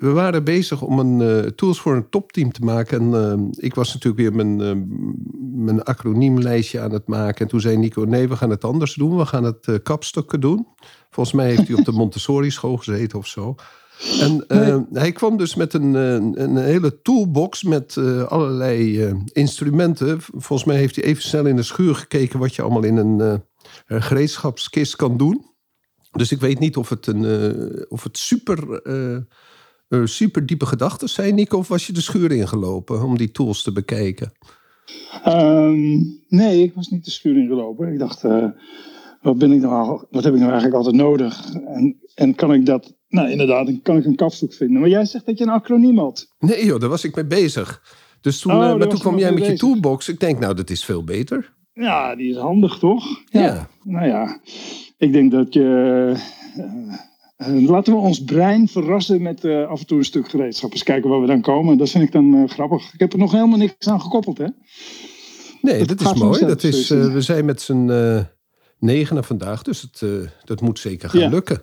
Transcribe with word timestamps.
We 0.00 0.10
waren 0.10 0.44
bezig 0.44 0.82
om 0.82 0.98
een 0.98 1.20
eh, 1.20 1.50
tools 1.50 1.80
voor 1.80 1.94
een 1.94 2.08
topteam 2.08 2.52
te 2.52 2.64
maken. 2.64 3.00
En 3.00 3.14
eh, 3.14 3.64
ik 3.64 3.74
was 3.74 3.92
natuurlijk 3.94 4.22
weer 4.22 4.44
mijn, 4.44 4.60
uh, 4.60 4.82
mijn 5.64 5.82
acroniemlijstje 5.82 6.80
aan 6.80 6.92
het 6.92 7.06
maken. 7.06 7.40
En 7.40 7.48
toen 7.48 7.60
zei 7.60 7.76
Nico, 7.76 8.02
nee, 8.02 8.28
we 8.28 8.36
gaan 8.36 8.50
het 8.50 8.64
anders 8.64 8.94
doen. 8.94 9.16
We 9.16 9.26
gaan 9.26 9.44
het 9.44 9.82
kapstokken 9.82 10.40
doen. 10.40 10.66
Volgens 11.10 11.36
mij 11.36 11.48
heeft 11.48 11.68
hij 11.68 11.76
op 11.76 11.84
de 11.84 11.92
Montessori 12.02 12.50
school 12.50 12.76
gezeten 12.76 13.18
of 13.18 13.26
zo. 13.26 13.54
En 14.20 14.44
hij 14.92 15.12
kwam 15.12 15.36
dus 15.36 15.54
met 15.54 15.74
een, 15.74 15.94
een 16.42 16.56
hele 16.56 17.02
toolbox 17.02 17.62
met 17.62 17.96
allerlei 18.28 19.08
instrumenten. 19.32 20.20
Volgens 20.20 20.64
mij 20.64 20.76
heeft 20.76 20.96
hij 20.96 21.04
even 21.04 21.22
snel 21.22 21.46
in 21.46 21.56
de 21.56 21.62
schuur 21.62 21.94
gekeken 21.94 22.38
wat 22.38 22.54
je 22.54 22.62
allemaal 22.62 22.84
in 22.84 22.96
een 22.96 23.42
gereedschapskist 23.86 24.96
kan 24.96 25.16
doen. 25.16 25.44
Dus 26.10 26.32
ik 26.32 26.40
weet 26.40 26.58
niet 26.58 26.76
of 26.76 26.88
het, 26.88 27.06
een, 27.06 27.86
of 27.88 28.02
het 28.02 28.18
super 28.18 28.82
uh, 29.90 30.06
super 30.06 30.46
diepe 30.46 30.66
gedachten 30.66 31.08
zijn, 31.08 31.34
Nico? 31.34 31.58
Of 31.58 31.68
was 31.68 31.86
je 31.86 31.92
de 31.92 32.00
schuur 32.00 32.32
ingelopen 32.32 33.02
om 33.02 33.16
die 33.16 33.30
tools 33.30 33.62
te 33.62 33.72
bekijken? 33.72 34.32
Um, 35.26 36.22
nee, 36.28 36.62
ik 36.62 36.74
was 36.74 36.88
niet 36.88 37.04
de 37.04 37.10
schuur 37.10 37.36
ingelopen. 37.36 37.92
Ik 37.92 37.98
dacht, 37.98 38.24
uh, 38.24 38.46
wat, 39.20 39.38
ben 39.38 39.52
ik 39.52 39.60
nou, 39.60 40.04
wat 40.10 40.24
heb 40.24 40.32
ik 40.32 40.38
nou 40.38 40.52
eigenlijk 40.52 40.74
altijd 40.74 40.94
nodig? 40.94 41.54
En, 41.54 41.96
en 42.14 42.34
kan 42.34 42.52
ik 42.52 42.66
dat, 42.66 42.96
nou 43.08 43.30
inderdaad, 43.30 43.82
kan 43.82 43.96
ik 43.96 44.04
een 44.04 44.16
kapstok 44.16 44.54
vinden. 44.54 44.80
Maar 44.80 44.90
jij 44.90 45.04
zegt 45.04 45.26
dat 45.26 45.38
je 45.38 45.44
een 45.44 45.50
acroniem 45.50 45.98
had. 45.98 46.34
Nee 46.38 46.64
joh, 46.64 46.80
daar 46.80 46.88
was 46.88 47.04
ik 47.04 47.14
mee 47.14 47.26
bezig. 47.26 47.82
Dus 48.20 48.40
toen, 48.40 48.52
oh, 48.52 48.58
uh, 48.58 48.76
maar 48.76 48.88
toen 48.88 48.98
kwam 48.98 49.18
jij 49.18 49.30
met 49.30 49.38
bezig. 49.38 49.52
je 49.52 49.58
toolbox. 49.58 50.08
Ik 50.08 50.20
denk, 50.20 50.38
nou, 50.38 50.54
dat 50.54 50.70
is 50.70 50.84
veel 50.84 51.04
beter. 51.04 51.52
Ja, 51.72 52.16
die 52.16 52.30
is 52.30 52.36
handig, 52.36 52.78
toch? 52.78 53.04
Ja. 53.24 53.40
ja. 53.40 53.68
Nou 53.82 54.06
ja, 54.06 54.40
ik 54.96 55.12
denk 55.12 55.30
dat 55.30 55.54
je 55.54 56.12
uh, 56.56 56.94
laten 57.48 57.92
we 57.92 57.98
ons 57.98 58.24
brein 58.24 58.68
verrassen 58.68 59.22
met 59.22 59.44
uh, 59.44 59.68
af 59.68 59.80
en 59.80 59.86
toe 59.86 59.98
een 59.98 60.04
stuk 60.04 60.28
gereedschap. 60.28 60.72
Eens 60.72 60.82
kijken 60.82 61.10
waar 61.10 61.20
we 61.20 61.26
dan 61.26 61.40
komen. 61.40 61.78
Dat 61.78 61.90
vind 61.90 62.04
ik 62.04 62.12
dan 62.12 62.34
uh, 62.34 62.48
grappig. 62.48 62.92
Ik 62.92 63.00
heb 63.00 63.12
er 63.12 63.18
nog 63.18 63.32
helemaal 63.32 63.58
niks 63.58 63.88
aan 63.88 64.00
gekoppeld, 64.00 64.38
hè? 64.38 64.46
Nee, 65.62 65.84
dat, 65.84 65.98
dat 65.98 66.14
is 66.14 66.20
mooi. 66.20 66.46
Dat 66.46 66.62
is, 66.62 66.88
we 66.88 67.20
zijn 67.20 67.44
met 67.44 67.60
z'n 67.60 68.26
negenen 68.78 69.24
vandaag, 69.24 69.62
dus 69.62 69.82
het, 69.82 70.02
dat 70.44 70.60
moet 70.60 70.78
zeker 70.78 71.10
gaan 71.10 71.20
ja. 71.20 71.28
lukken. 71.28 71.62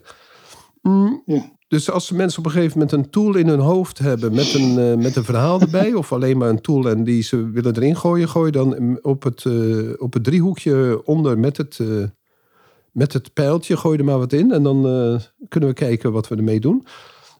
Mm, 0.82 1.22
ja. 1.26 1.56
Dus 1.68 1.92
als 1.92 2.12
mensen 2.12 2.40
op 2.40 2.46
een 2.46 2.52
gegeven 2.52 2.80
moment 2.80 2.92
een 2.92 3.10
tool 3.10 3.36
in 3.36 3.48
hun 3.48 3.60
hoofd 3.60 4.00
hebben 4.00 4.36
met 4.36 4.54
een, 4.54 5.00
met 5.00 5.16
een 5.16 5.24
verhaal 5.24 5.62
erbij, 5.62 5.94
of 5.94 6.14
alleen 6.14 6.38
maar 6.38 6.50
een 6.50 6.62
tool 6.62 6.90
en 6.90 7.04
die 7.04 7.24
ze 7.24 7.50
willen 7.50 7.76
erin 7.76 7.96
gooien, 7.96 8.30
gooi 8.30 8.52
dan 8.52 9.00
op 9.02 9.24
het, 9.24 9.46
op 9.98 10.14
het 10.14 10.24
driehoekje 10.24 11.02
onder 11.06 11.40
met 11.40 11.58
het 11.58 11.80
met 12.98 13.14
het 13.14 13.34
pijltje, 13.34 13.78
gooi 13.78 13.98
er 13.98 14.06
maar 14.06 14.18
wat 14.18 14.34
in. 14.34 14.52
En 14.52 14.64
dan 14.64 14.78
uh, 14.78 15.20
kunnen 15.48 15.70
we 15.70 15.76
kijken 15.76 16.12
wat 16.12 16.28
we 16.28 16.36
ermee 16.36 16.60
doen. 16.60 16.86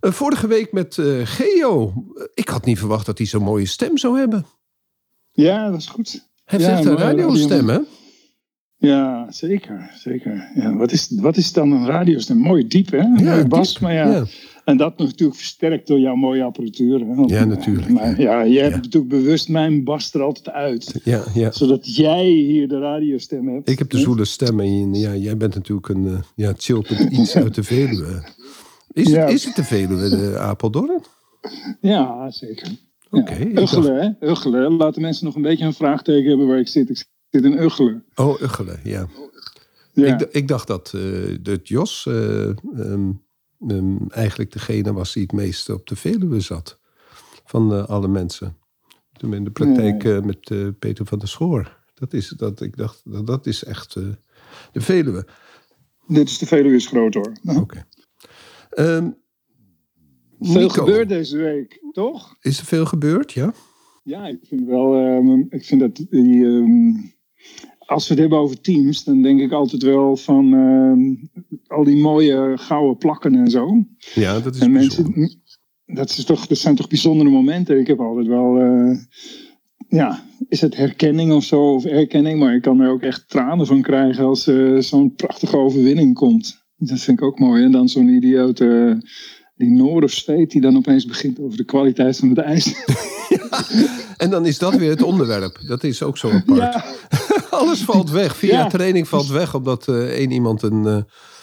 Uh, 0.02 0.12
vorige 0.12 0.48
week 0.48 0.72
met 0.72 0.98
uh, 0.98 1.22
Geo. 1.24 1.94
Ik 2.34 2.50
had 2.50 2.66
niet 2.66 2.80
verwacht 2.80 3.06
dat 3.06 3.18
hij 3.18 3.28
zo'n 3.28 3.44
mooie 3.44 3.66
stem 3.66 3.98
zou 3.98 4.20
hebben. 4.20 4.46
Ja, 5.32 5.70
dat 5.70 5.80
is 5.80 5.88
goed. 5.88 6.28
Hij 6.46 6.60
heeft 6.60 6.70
ja, 6.70 6.78
echt 6.78 6.86
een 6.86 6.98
radiostem, 6.98 7.70
hè? 7.70 7.80
Ja, 8.78 9.32
zeker. 9.32 9.92
zeker. 9.96 10.52
Ja, 10.56 10.76
wat, 10.76 10.92
is, 10.92 11.12
wat 11.16 11.38
is 11.38 11.54
dan 11.54 11.72
een 11.72 11.86
radiostem? 11.86 12.38
Mooi 12.38 12.68
diep, 12.68 12.92
hè? 12.92 12.98
Een 12.98 13.24
ja, 13.24 13.48
bas, 13.48 13.74
diep. 13.74 13.82
maar 13.82 13.94
ja. 13.94 14.12
ja. 14.12 14.26
En 14.68 14.78
dat 14.78 14.98
natuurlijk 14.98 15.38
versterkt 15.38 15.88
door 15.88 16.00
jouw 16.00 16.16
mooie 16.16 16.44
apparatuur. 16.44 17.00
Hè? 17.00 17.24
Ja, 17.26 17.46
natuurlijk. 17.46 17.90
Maar, 17.90 18.22
ja, 18.22 18.48
jij 18.48 18.64
hebt 18.64 18.76
natuurlijk 18.76 19.08
bewust 19.08 19.50
mijn 19.50 19.84
bas 19.84 20.14
er 20.14 20.22
altijd 20.22 20.50
uit. 20.50 21.02
Ja, 21.04 21.24
ja. 21.34 21.52
Zodat 21.52 21.96
jij 21.96 22.26
hier 22.26 22.68
de 22.68 22.80
radiostem 22.80 23.48
hebt. 23.48 23.70
Ik 23.70 23.80
heb 23.80 23.90
de 23.90 23.98
zoele 23.98 24.26
stem 24.26 24.60
en 24.60 24.94
ja, 24.94 25.16
jij 25.16 25.38
bent 25.38 25.56
natuurlijk 25.56 25.90
een 25.90 26.04
uh, 26.04 26.20
ja, 26.36 26.54
chillpunt 26.58 27.12
iets 27.12 27.36
uit 27.36 27.56
de 27.56 27.64
Veluwe. 27.64 28.24
Is, 28.92 29.10
ja. 29.10 29.20
het, 29.20 29.30
is 29.34 29.44
het 29.44 29.56
de 29.56 29.64
Veluwe, 29.64 30.10
de 30.10 30.38
Apeldoorn? 30.38 31.02
Ja, 31.82 32.32
zeker. 32.32 32.68
Oké. 33.10 33.32
Okay, 33.32 33.52
ja. 33.52 33.62
Uggelen, 33.62 33.96
hè? 33.96 34.28
Uggelen. 34.30 34.72
Laten 34.72 35.02
mensen 35.02 35.26
nog 35.26 35.36
een 35.36 35.42
beetje 35.42 35.66
een 35.66 35.74
vraagteken 35.74 36.30
hebben 36.30 36.48
waar 36.48 36.60
ik 36.60 36.68
zit. 36.68 36.90
Ik 36.90 37.06
zit 37.30 37.44
in 37.44 37.62
Uggelen. 37.62 38.04
Oh, 38.16 38.42
Uggelen, 38.42 38.80
ja. 38.84 39.08
ja. 39.94 40.20
Ik, 40.20 40.28
ik 40.32 40.48
dacht 40.48 40.68
dat 40.68 40.92
uh, 40.96 41.02
de 41.42 41.60
Jos... 41.64 42.06
Uh, 42.10 42.50
um, 42.78 43.26
um, 43.68 44.10
eigenlijk 44.10 44.52
degene 44.52 44.94
was 44.94 45.14
die 45.14 45.22
het 45.22 45.32
meeste 45.32 45.74
op 45.74 45.88
de 45.88 45.96
Veluwe 45.96 46.40
zat. 46.40 46.80
Van 47.46 47.74
uh, 47.74 47.86
alle 47.86 48.08
mensen. 48.08 48.58
Toen 49.12 49.34
in 49.34 49.44
de 49.44 49.52
praktijk 49.52 50.04
uh, 50.04 50.22
met 50.22 50.50
uh, 50.50 50.68
Peter 50.80 51.06
van 51.06 51.20
der 51.20 51.28
Schoor. 51.28 51.78
Dat 51.94 52.14
is 52.14 52.30
dat. 52.30 52.62
Ik 52.62 52.78
dacht, 52.78 53.02
dat, 53.04 53.28
dat 53.28 53.46
is 53.46 53.64
echt 53.64 53.94
de 54.72 54.82
Veluwe. 54.82 55.28
Dit 56.08 56.30
is 56.30 56.38
de 56.38 56.46
Veluwe 56.46 56.76
is 56.76 56.88
groot 56.88 57.14
hoor. 57.14 57.32
Oké. 57.44 57.60
Okay. 57.60 57.84
Um, 58.96 59.18
veel 60.40 60.70
gebeurd 60.70 61.10
deze 61.10 61.38
week, 61.38 61.84
toch? 61.92 62.36
Is 62.42 62.60
er 62.60 62.66
veel 62.66 62.86
gebeurd, 62.86 63.32
ja? 63.32 63.54
Ja, 64.04 64.28
ik 64.28 64.40
vind 64.44 64.68
wel. 64.68 64.96
Um, 64.96 65.48
ik 65.50 65.66
vind 65.66 65.82
dat 65.82 65.96
die. 65.96 66.44
Um, 66.44 67.16
als 67.88 68.08
we 68.08 68.14
het 68.14 68.22
hebben 68.22 68.40
over 68.40 68.62
teams, 68.62 69.04
dan 69.04 69.22
denk 69.22 69.40
ik 69.40 69.52
altijd 69.52 69.84
wel 69.84 70.18
van 70.18 70.54
uh, 70.54 71.18
al 71.68 71.84
die 71.84 72.02
mooie 72.02 72.54
gouden 72.56 72.98
plakken 72.98 73.36
en 73.36 73.50
zo. 73.50 73.86
Ja, 74.14 74.40
dat 74.40 74.56
is 74.56 74.62
en 74.62 74.72
mensen, 74.72 75.40
dat, 75.86 76.10
is 76.10 76.26
toch, 76.26 76.48
dat 76.48 76.58
zijn 76.58 76.76
toch 76.76 76.88
bijzondere 76.88 77.30
momenten. 77.30 77.80
Ik 77.80 77.88
heb 77.88 78.00
altijd 78.00 78.28
wel, 78.28 78.62
uh, 78.62 78.98
ja, 79.88 80.24
is 80.50 80.62
het 80.62 80.76
herkenning 80.76 81.32
of 81.32 81.44
zo, 81.44 81.74
of 81.74 81.86
erkenning, 81.86 82.40
maar 82.40 82.56
ik 82.56 82.62
kan 82.62 82.80
er 82.80 82.90
ook 82.90 83.02
echt 83.02 83.30
tranen 83.30 83.66
van 83.66 83.82
krijgen 83.82 84.26
als 84.26 84.48
uh, 84.48 84.80
zo'n 84.80 85.14
prachtige 85.16 85.58
overwinning 85.58 86.14
komt. 86.14 86.66
Dat 86.78 87.00
vind 87.00 87.20
ik 87.20 87.26
ook 87.26 87.40
mooi. 87.40 87.64
En 87.64 87.72
dan 87.72 87.90
zo'n 87.90 88.08
idioot, 88.08 88.58
die 89.56 89.70
Noord 89.70 90.04
of 90.04 90.12
Zweet, 90.12 90.52
die 90.52 90.62
dan 90.62 90.78
opeens 90.78 91.06
begint 91.06 91.40
over 91.40 91.58
de 91.58 91.66
kwaliteit 91.66 92.18
van 92.18 92.30
het 92.30 92.38
ijs. 92.38 92.74
En 94.18 94.30
dan 94.30 94.46
is 94.46 94.58
dat 94.58 94.76
weer 94.76 94.90
het 94.90 95.02
onderwerp. 95.02 95.60
Dat 95.68 95.84
is 95.84 96.04
ook 96.04 96.18
zo 96.18 96.32
apart. 96.32 96.58
Ja. 96.58 96.86
Alles 97.58 97.84
valt 97.92 98.10
weg. 98.10 98.36
Via 98.36 98.60
ja. 98.60 98.68
training 98.68 99.08
valt 99.08 99.28
weg, 99.28 99.56
omdat 99.56 99.88
uh, 99.88 99.96
één 99.96 100.32
iemand 100.32 100.62
een, 100.62 100.84
uh, 100.84 100.98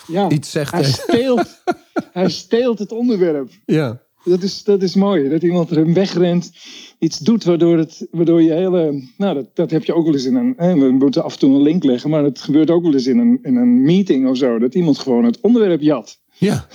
ja. 0.06 0.30
iets 0.30 0.50
zegt. 0.50 0.72
Hij 0.72 0.84
steelt, 0.84 1.62
hij 2.12 2.30
steelt 2.30 2.78
het 2.78 2.92
onderwerp. 2.92 3.50
Ja. 3.64 4.02
Dat 4.24 4.42
is, 4.42 4.64
dat 4.64 4.82
is 4.82 4.94
mooi. 4.94 5.28
Dat 5.28 5.42
iemand 5.42 5.70
er 5.70 5.92
wegrent, 5.92 6.50
iets 6.98 7.18
doet 7.18 7.44
waardoor, 7.44 7.78
het, 7.78 8.06
waardoor 8.10 8.42
je 8.42 8.52
hele. 8.52 9.08
Nou, 9.16 9.34
dat, 9.34 9.46
dat 9.54 9.70
heb 9.70 9.84
je 9.84 9.94
ook 9.94 10.04
wel 10.04 10.12
eens 10.12 10.24
in 10.24 10.34
een. 10.34 10.54
Hè, 10.56 10.74
we 10.74 10.90
moeten 10.90 11.24
af 11.24 11.32
en 11.32 11.38
toe 11.38 11.54
een 11.54 11.62
link 11.62 11.84
leggen, 11.84 12.10
maar 12.10 12.22
dat 12.22 12.40
gebeurt 12.40 12.70
ook 12.70 12.82
wel 12.82 12.92
eens 12.92 13.06
in 13.06 13.18
een, 13.18 13.38
in 13.42 13.56
een 13.56 13.82
meeting 13.82 14.28
of 14.28 14.36
zo. 14.36 14.58
Dat 14.58 14.74
iemand 14.74 14.98
gewoon 14.98 15.24
het 15.24 15.40
onderwerp 15.40 15.80
jat. 15.80 16.20
Ja. 16.38 16.66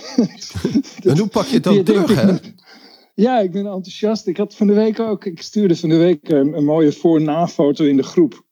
en 1.04 1.18
hoe 1.18 1.28
pak 1.28 1.46
je 1.46 1.54
het 1.54 1.64
dan 1.64 1.84
terug, 1.84 2.22
hè? 2.22 2.36
Ja, 3.16 3.40
ik 3.40 3.52
ben 3.52 3.66
enthousiast. 3.66 4.28
Ik 4.28 4.38
had 4.38 4.56
van 4.56 4.68
de 4.68 4.74
week 4.74 5.00
ook, 5.00 5.26
ik 5.26 5.42
stuurde 5.42 5.76
van 5.76 5.90
de 5.90 5.98
week 5.98 6.30
een, 6.30 6.58
een 6.58 6.66
mooie 6.66 6.92
voor-na-foto 6.92 7.86
in 7.86 7.98
de 7.98 8.04
groep. 8.04 8.48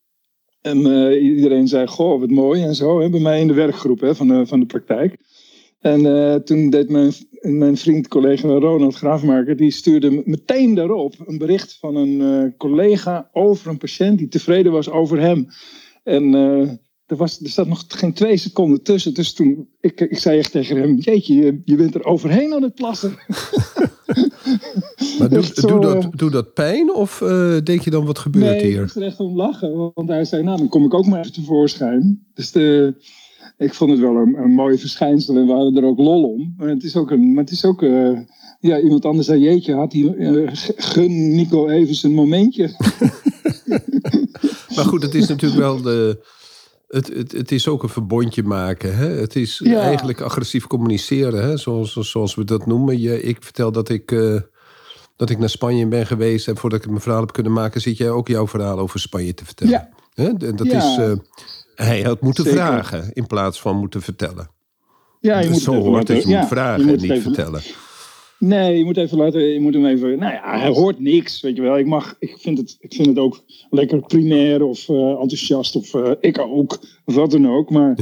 En 0.60 0.78
uh, 0.86 1.22
iedereen 1.22 1.68
zei, 1.68 1.86
goh, 1.86 2.20
wat 2.20 2.30
mooi 2.30 2.62
en 2.62 2.74
zo, 2.74 3.00
hè, 3.00 3.10
bij 3.10 3.20
mij 3.20 3.40
in 3.40 3.46
de 3.46 3.54
werkgroep 3.54 4.00
hè, 4.00 4.14
van, 4.14 4.28
de, 4.28 4.46
van 4.46 4.60
de 4.60 4.66
praktijk. 4.66 5.16
En 5.78 6.04
uh, 6.04 6.34
toen 6.34 6.70
deed 6.70 6.88
mijn, 6.88 7.12
mijn 7.40 7.76
vriend, 7.76 8.08
collega 8.08 8.48
Ronald 8.48 8.94
Graafmaker, 8.94 9.56
die 9.56 9.70
stuurde 9.70 10.22
meteen 10.24 10.74
daarop 10.74 11.14
een 11.24 11.38
bericht 11.38 11.76
van 11.80 11.96
een 11.96 12.20
uh, 12.20 12.50
collega 12.56 13.28
over 13.32 13.70
een 13.70 13.78
patiënt 13.78 14.18
die 14.18 14.28
tevreden 14.28 14.72
was 14.72 14.90
over 14.90 15.20
hem. 15.20 15.46
En 16.02 16.34
er, 17.06 17.16
was, 17.16 17.40
er 17.40 17.48
zat 17.48 17.66
nog 17.66 17.84
geen 17.88 18.12
twee 18.12 18.36
seconden 18.36 18.82
tussen. 18.82 19.14
Dus 19.14 19.32
toen, 19.32 19.68
ik, 19.80 20.00
ik 20.00 20.18
zei 20.18 20.38
echt 20.38 20.52
tegen 20.52 20.76
hem, 20.76 20.96
jeetje, 20.96 21.34
je, 21.34 21.60
je 21.64 21.76
bent 21.76 21.94
er 21.94 22.04
overheen 22.04 22.54
aan 22.54 22.62
het 22.62 22.74
plassen. 22.74 23.16
Maar 25.18 25.42
zo, 25.42 25.66
doet, 25.68 25.82
dat, 25.82 26.08
doet 26.12 26.32
dat 26.32 26.54
pijn 26.54 26.94
of 26.94 27.20
eh, 27.20 27.56
denk 27.64 27.80
je 27.80 27.90
dan 27.90 28.04
wat 28.06 28.18
gebeurt 28.18 28.44
nee, 28.44 28.56
ik 28.56 28.70
hier? 28.70 28.80
moest 28.80 28.96
er 28.96 29.02
echt 29.02 29.20
om 29.20 29.36
lachen. 29.36 29.90
Want 29.94 30.08
hij 30.08 30.24
zei, 30.24 30.42
nou, 30.42 30.58
dan 30.58 30.68
kom 30.68 30.84
ik 30.84 30.94
ook 30.94 31.06
maar 31.06 31.20
even 31.20 31.32
tevoorschijn. 31.32 32.26
Dus 32.34 32.52
de, 32.52 32.94
ik 33.56 33.74
vond 33.74 33.90
het 33.90 34.00
wel 34.00 34.16
een, 34.16 34.34
een 34.38 34.50
mooi 34.50 34.78
verschijnsel. 34.78 35.36
En 35.36 35.46
we 35.46 35.52
hadden 35.52 35.76
er 35.76 35.88
ook 35.88 35.98
lol 35.98 36.32
om. 36.32 36.54
Maar 36.56 36.68
het 36.68 36.82
is 36.84 36.96
ook, 36.96 37.10
een, 37.10 37.32
maar 37.32 37.44
het 37.44 37.52
is 37.52 37.64
ook 37.64 37.82
eh, 37.82 38.18
ja, 38.60 38.80
iemand 38.80 39.04
anders 39.04 39.26
zei, 39.26 39.40
jeetje, 39.40 39.74
had 39.74 39.92
hij, 39.92 40.14
eh, 40.14 40.48
gun 40.76 41.34
Nico 41.34 41.68
even 41.68 41.94
zijn 41.94 42.14
momentje. 42.14 42.70
Maar 44.76 44.84
goed, 44.86 45.02
het 45.02 45.14
is 45.14 45.28
natuurlijk 45.28 45.60
wel 45.60 45.82
de. 45.82 46.26
Het, 46.88 47.08
het, 47.14 47.32
het 47.32 47.52
is 47.52 47.68
ook 47.68 47.82
een 47.82 47.88
verbondje 47.88 48.42
maken. 48.42 48.96
Hè? 48.96 49.06
Het 49.06 49.36
is 49.36 49.60
Ja. 49.64 49.80
eigenlijk 49.80 50.20
agressief 50.20 50.66
communiceren, 50.66 51.42
hè? 51.42 51.56
Zoals, 51.56 51.92
zoals 51.92 52.34
we 52.34 52.44
dat 52.44 52.66
noemen. 52.66 53.00
Je, 53.00 53.22
ik 53.22 53.36
vertel 53.40 53.72
dat 53.72 53.88
ik, 53.88 54.10
dat 55.18 55.30
ik 55.30 55.38
naar 55.38 55.48
Spanje 55.48 55.86
ben 55.86 56.06
geweest. 56.06 56.48
En 56.48 56.56
voordat 56.56 56.82
ik 56.84 56.88
mijn 56.88 57.00
verhaal 57.00 57.20
heb 57.20 57.32
kunnen 57.32 57.52
maken, 57.52 57.80
zit 57.80 57.96
jij 57.96 58.10
ook 58.10 58.28
jouw 58.28 58.46
verhaal 58.46 58.78
over 58.78 59.00
Spanje 59.00 59.34
te 59.34 59.44
vertellen. 59.44 59.72
Ja. 59.72 59.88
En 60.24 60.56
dat 60.56 60.66
Ja. 60.66 60.76
is. 60.92 60.98
eh, 60.98 61.12
hij 61.74 62.02
had 62.02 62.20
moeten 62.20 62.44
Zeker. 62.44 62.58
vragen 62.60 63.10
in 63.12 63.26
plaats 63.26 63.60
van 63.60 63.76
moeten 63.76 64.02
vertellen. 64.02 64.50
Ja, 65.20 65.38
je 65.38 65.48
moet 65.50 65.60
Zo 65.60 65.74
hoort 65.74 66.08
het. 66.08 66.16
Je 66.22 66.28
moet 66.28 66.32
ja, 66.34 66.46
vragen 66.48 66.78
je 66.80 66.84
moet 66.84 66.92
en 66.94 67.00
het 67.00 67.02
niet 67.02 67.10
even- 67.18 67.34
vertellen. 67.34 67.62
Nee, 68.38 68.78
je 68.78 68.84
moet 68.84 68.96
even 68.96 69.18
laten, 69.18 69.40
je 69.42 69.60
moet 69.60 69.74
hem 69.74 69.86
even. 69.86 70.18
Nou 70.18 70.32
ja, 70.32 70.58
hij 70.58 70.68
hoort 70.68 70.98
niks, 71.00 71.40
weet 71.40 71.56
je 71.56 71.62
wel. 71.62 71.78
Ik 71.78 71.86
mag, 71.86 72.14
ik 72.18 72.36
vind 72.38 72.58
het, 72.58 72.76
ik 72.80 72.94
vind 72.94 73.06
het 73.06 73.18
ook 73.18 73.40
lekker 73.70 74.00
primair 74.00 74.62
of 74.62 74.88
eh, 74.88 74.96
enthousiast 74.96 75.76
of 75.76 75.94
eh, 75.94 76.10
ik 76.20 76.38
ook, 76.38 76.78
of 77.04 77.14
wat 77.14 77.30
dan 77.30 77.48
ook. 77.50 77.70
Maar 77.70 77.96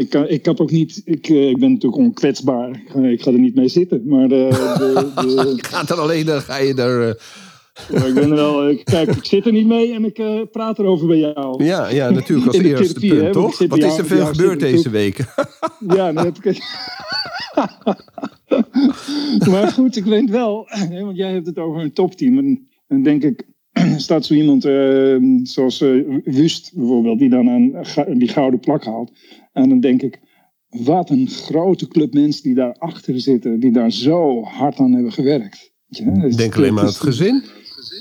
ik, 0.00 0.10
kan, 0.10 0.28
ik 0.28 0.44
heb 0.44 0.60
ook 0.60 0.70
niet, 0.70 1.02
ik, 1.04 1.28
eh, 1.28 1.48
ik 1.48 1.58
ben 1.58 1.72
natuurlijk 1.72 2.02
onkwetsbaar. 2.02 2.70
Ik 2.70 2.90
ga, 2.90 3.00
ik 3.00 3.22
ga 3.22 3.30
er 3.30 3.38
niet 3.38 3.54
mee 3.54 3.68
zitten. 3.68 4.02
Maar 4.06 4.28
de, 4.28 4.48
de, 4.80 5.34
de, 5.34 5.56
gaat 5.56 5.90
er 5.90 6.00
alleen, 6.00 6.26
dan 6.26 6.40
ga 6.40 6.56
je 6.56 6.74
er. 6.74 7.08
eh, 7.08 7.14
maar 7.92 8.08
ik 8.08 8.14
ben 8.14 8.30
er 8.30 8.36
wel, 8.36 8.68
ik, 8.68 8.84
kijk, 8.84 9.16
ik 9.16 9.24
zit 9.24 9.46
er 9.46 9.52
niet 9.52 9.66
mee 9.66 9.92
en 9.92 10.04
ik 10.04 10.18
eh, 10.18 10.40
praat 10.50 10.78
erover 10.78 11.06
bij 11.06 11.18
jou. 11.18 11.64
ja, 11.64 11.88
ja, 11.88 12.10
natuurlijk 12.10 12.46
als 12.48 12.56
eerste 12.56 13.00
therapie, 13.00 13.20
punt, 13.20 13.32
toch? 13.32 13.58
Wat 13.58 13.78
is 13.78 13.98
er 13.98 14.06
veel 14.06 14.26
gebeurd 14.26 14.60
deze 14.60 14.90
week? 14.90 15.18
Ja, 15.88 16.12
dan 16.12 16.24
heb 16.24 16.36
ik 16.42 16.62
maar 19.50 19.68
goed, 19.68 19.96
ik 19.96 20.04
weet 20.04 20.30
wel, 20.30 20.64
hè, 20.66 21.04
want 21.04 21.16
jij 21.16 21.32
hebt 21.32 21.46
het 21.46 21.58
over 21.58 21.80
een 21.80 21.92
topteam. 21.92 22.38
En 22.38 22.68
dan 22.88 23.02
denk 23.02 23.22
ik, 23.22 23.46
staat 23.96 24.24
zo 24.24 24.34
iemand 24.34 24.64
eh, 24.64 25.16
zoals 25.42 25.80
eh, 25.80 26.20
Wust 26.24 26.72
bijvoorbeeld, 26.74 27.18
die 27.18 27.28
dan 27.28 27.46
een, 27.46 27.76
die 28.18 28.28
gouden 28.28 28.60
plak 28.60 28.84
haalt. 28.84 29.12
En 29.60 29.68
dan 29.68 29.80
denk 29.80 30.02
ik, 30.02 30.20
wat 30.68 31.10
een 31.10 31.28
grote 31.28 31.88
club 31.88 32.14
mensen 32.14 32.42
die 32.42 32.54
daarachter 32.54 33.20
zitten, 33.20 33.60
die 33.60 33.72
daar 33.72 33.92
zo 33.92 34.42
hard 34.42 34.78
aan 34.78 34.92
hebben 34.92 35.12
gewerkt. 35.12 35.72
Ja, 35.86 36.10
dus 36.10 36.36
Denk 36.36 36.56
alleen 36.56 36.74
maar 36.74 36.82
aan 36.82 36.88
het 36.88 36.96
gezin 36.96 37.42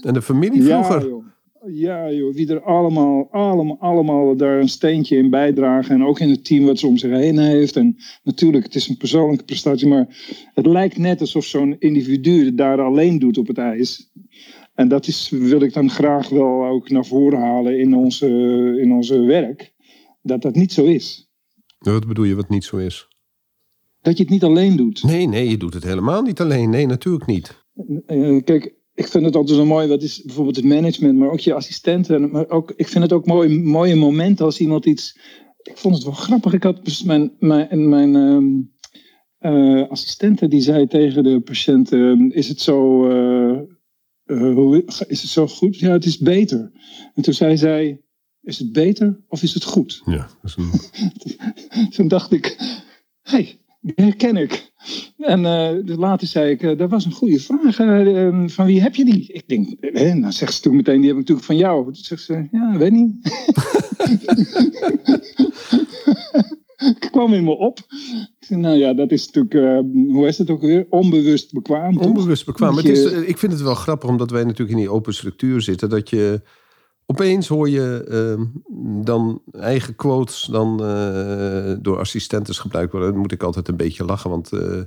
en 0.02 0.14
de 0.14 0.22
familie 0.22 0.64
ja, 0.64 0.84
vroeger. 0.84 1.10
joh. 1.10 1.28
Ja, 1.68 2.12
joh. 2.12 2.34
Wie 2.34 2.50
er 2.50 2.62
allemaal, 2.62 3.28
allemaal, 3.32 3.78
allemaal 3.80 4.36
daar 4.36 4.60
een 4.60 4.70
steentje 4.70 5.18
in 5.18 5.30
bijdragen. 5.30 5.96
En 5.96 6.04
ook 6.04 6.20
in 6.20 6.30
het 6.30 6.46
team 6.46 6.66
wat 6.66 6.80
ze 6.80 6.88
om 6.88 6.98
zich 6.98 7.12
heen 7.12 7.38
heeft. 7.38 7.76
En 7.76 7.98
natuurlijk, 8.24 8.64
het 8.64 8.76
is 8.76 8.88
een 8.88 8.98
persoonlijke 8.98 9.44
prestatie. 9.44 9.88
Maar 9.88 10.08
het 10.54 10.66
lijkt 10.66 10.98
net 10.98 11.22
alsof 11.22 11.46
zo'n 11.46 11.76
individu 11.80 12.46
het 12.46 12.58
daar 12.58 12.82
alleen 12.82 13.20
doet 13.20 13.38
op 13.38 13.48
het 13.48 13.58
ijs. 13.58 14.12
En 14.74 14.88
dat 14.88 15.08
is, 15.08 15.30
wil 15.30 15.62
ik 15.62 15.74
dan 15.74 15.90
graag 15.90 16.30
wel 16.30 16.66
ook 16.66 16.90
naar 16.90 17.06
voren 17.06 17.40
halen 17.40 17.80
in 17.80 17.96
onze, 17.96 18.28
in 18.82 18.92
onze 18.92 19.20
werk. 19.20 19.74
Dat 20.22 20.42
dat 20.42 20.56
niet 20.56 20.74
zo 20.74 20.86
is. 20.86 21.29
Wat 21.80 22.08
bedoel 22.08 22.26
je 22.26 22.36
wat 22.36 22.50
niet 22.50 22.64
zo 22.64 22.78
is? 22.78 23.08
Dat 24.02 24.18
je 24.18 24.24
het 24.24 24.32
niet 24.32 24.44
alleen 24.44 24.76
doet. 24.76 25.04
Nee, 25.04 25.28
nee, 25.28 25.50
je 25.50 25.58
doet 25.58 25.74
het 25.74 25.84
helemaal 25.84 26.22
niet 26.22 26.40
alleen. 26.42 26.70
Nee, 26.70 26.86
natuurlijk 26.86 27.26
niet. 27.26 27.66
Eh, 28.06 28.44
kijk, 28.44 28.74
ik 28.94 29.08
vind 29.08 29.26
het 29.26 29.36
altijd 29.36 29.58
zo 29.58 29.66
mooi. 29.66 29.88
Wat 29.88 30.02
is 30.02 30.24
bijvoorbeeld 30.24 30.56
het 30.56 30.66
management, 30.66 31.18
maar 31.18 31.32
ook 31.32 31.40
je 31.40 31.54
assistenten. 31.54 32.32
Maar 32.32 32.50
ook, 32.50 32.74
ik 32.76 32.88
vind 32.88 33.04
het 33.04 33.14
ook 33.14 33.26
mooi, 33.26 33.60
mooie 33.60 33.96
momenten 33.96 34.46
als 34.46 34.60
iemand 34.60 34.86
iets. 34.86 35.20
Ik 35.62 35.78
vond 35.78 35.96
het 35.96 36.04
wel 36.04 36.14
grappig. 36.14 36.54
Ik 36.54 36.64
had 36.64 36.86
dus 36.86 37.04
mijn, 37.04 37.36
mijn, 37.40 37.90
mijn 37.90 38.16
ehm, 38.16 38.48
eh, 39.38 39.90
assistente 39.90 40.48
die 40.48 40.62
zei 40.62 40.88
tegen 40.88 41.24
de 41.24 41.40
patiënt: 41.42 41.92
ehm, 41.92 42.30
Is 42.30 42.48
het 42.48 42.60
zo. 42.62 43.10
eh, 43.10 43.60
eh, 44.26 44.82
is 45.08 45.22
het 45.22 45.32
zo 45.32 45.48
goed? 45.48 45.78
Ja, 45.78 45.92
het 45.92 46.06
is 46.06 46.18
beter. 46.18 46.72
En 47.16 47.24
toen 47.24 47.34
zei 47.34 47.58
zij: 47.58 48.02
Is 48.50 48.60
het 48.60 48.72
beter 48.72 49.20
of 49.28 49.44
is 49.44 49.54
het 49.54 49.64
goed? 49.64 50.02
Ja, 50.06 50.28
dat 50.42 50.52
is 50.52 50.56
een... 50.58 50.72
Toen 51.96 52.08
dacht 52.08 52.32
ik, 52.32 52.56
hé, 53.22 53.32
hey, 53.32 53.60
die 53.82 53.94
herken 53.96 54.38
ik. 54.38 54.72
En 55.18 55.44
dus 55.86 55.96
later 55.96 56.28
zei 56.28 56.52
ik, 56.52 56.64
eh, 56.64 56.78
dat 56.78 56.90
was 56.90 57.06
een 57.06 57.12
goede 57.12 57.40
vraag. 57.40 57.80
eh, 57.80 58.28
eh, 58.28 58.48
van 58.48 58.66
wie 58.66 58.82
heb 58.82 58.96
je 58.96 59.06
die? 59.06 59.32
Ik 59.34 59.48
denk, 59.48 59.70
eh, 59.72 60.14
nou 60.14 60.32
zegt 60.32 60.54
ze 60.54 60.62
toen 60.62 60.76
meteen, 60.76 61.02
die 61.02 61.10
heb 61.10 61.20
ik 61.20 61.28
natuurlijk 61.28 61.48
van 61.48 61.58
jou. 61.58 61.84
Toen 61.84 61.96
zegt 61.96 62.22
ze, 62.22 62.48
ja, 62.52 62.78
weet 62.78 62.92
niet. 62.92 63.16
ik 67.02 67.08
kwam 67.12 67.34
in 67.34 67.44
me 67.44 67.58
op. 67.58 67.80
Nou 68.48 68.76
ja, 68.78 68.94
dat 68.94 69.12
is 69.12 69.32
natuurlijk, 69.32 69.86
hoe 70.12 70.28
is 70.28 70.38
het 70.38 70.50
ook 70.50 70.62
weer? 70.62 70.86
Onbewust 70.90 71.54
bekwaam? 71.54 71.98
Onbewust 71.98 72.46
bekwaam. 72.46 72.78
Het 72.78 72.86
is, 72.86 73.04
ik 73.12 73.38
vind 73.38 73.52
het 73.52 73.62
wel 73.62 73.76
grappig, 73.76 74.10
omdat 74.10 74.32
wij 74.32 74.44
natuurlijk 74.44 74.72
in 74.72 74.78
die 74.78 74.90
open 74.90 75.14
structuur 75.14 75.62
zitten, 75.62 75.90
dat 75.90 76.10
je 76.10 76.42
opeens 77.12 77.48
hoor 77.48 77.70
je 77.70 78.04
ehm, 78.10 78.46
dan 79.04 79.42
eigen 79.52 79.96
quotes 79.96 80.48
dan 80.52 80.84
eh, 80.84 81.74
door 81.80 82.00
assistentes 82.00 82.58
gebruikt 82.60 82.92
worden. 82.92 83.12
Dan 83.12 83.20
moet 83.20 83.32
ik 83.32 83.44
altijd 83.44 83.68
een 83.68 83.78
beetje 83.78 84.06
lachen, 84.06 84.30
want 84.30 84.52
eh, 84.52 84.82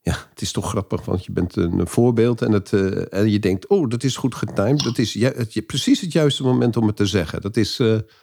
ja, 0.00 0.16
het 0.30 0.40
is 0.40 0.52
toch 0.52 0.68
grappig, 0.68 1.04
want 1.04 1.24
je 1.24 1.32
bent 1.32 1.56
een 1.56 1.86
voorbeeld 1.86 2.42
en, 2.42 2.52
het, 2.52 2.72
eh, 2.72 3.12
en 3.12 3.30
je 3.30 3.38
denkt, 3.38 3.66
oh, 3.66 3.88
dat 3.88 4.02
is 4.04 4.16
goed 4.16 4.34
getimed. 4.34 4.82
Dat 4.82 4.98
is 4.98 5.14
het, 5.14 5.66
precies 5.66 6.00
het 6.00 6.12
juiste 6.12 6.42
moment 6.42 6.76
om 6.76 6.86
het 6.86 6.96
te 6.96 7.06
zeggen. 7.06 7.40
Dat 7.40 7.56
is 7.56 7.80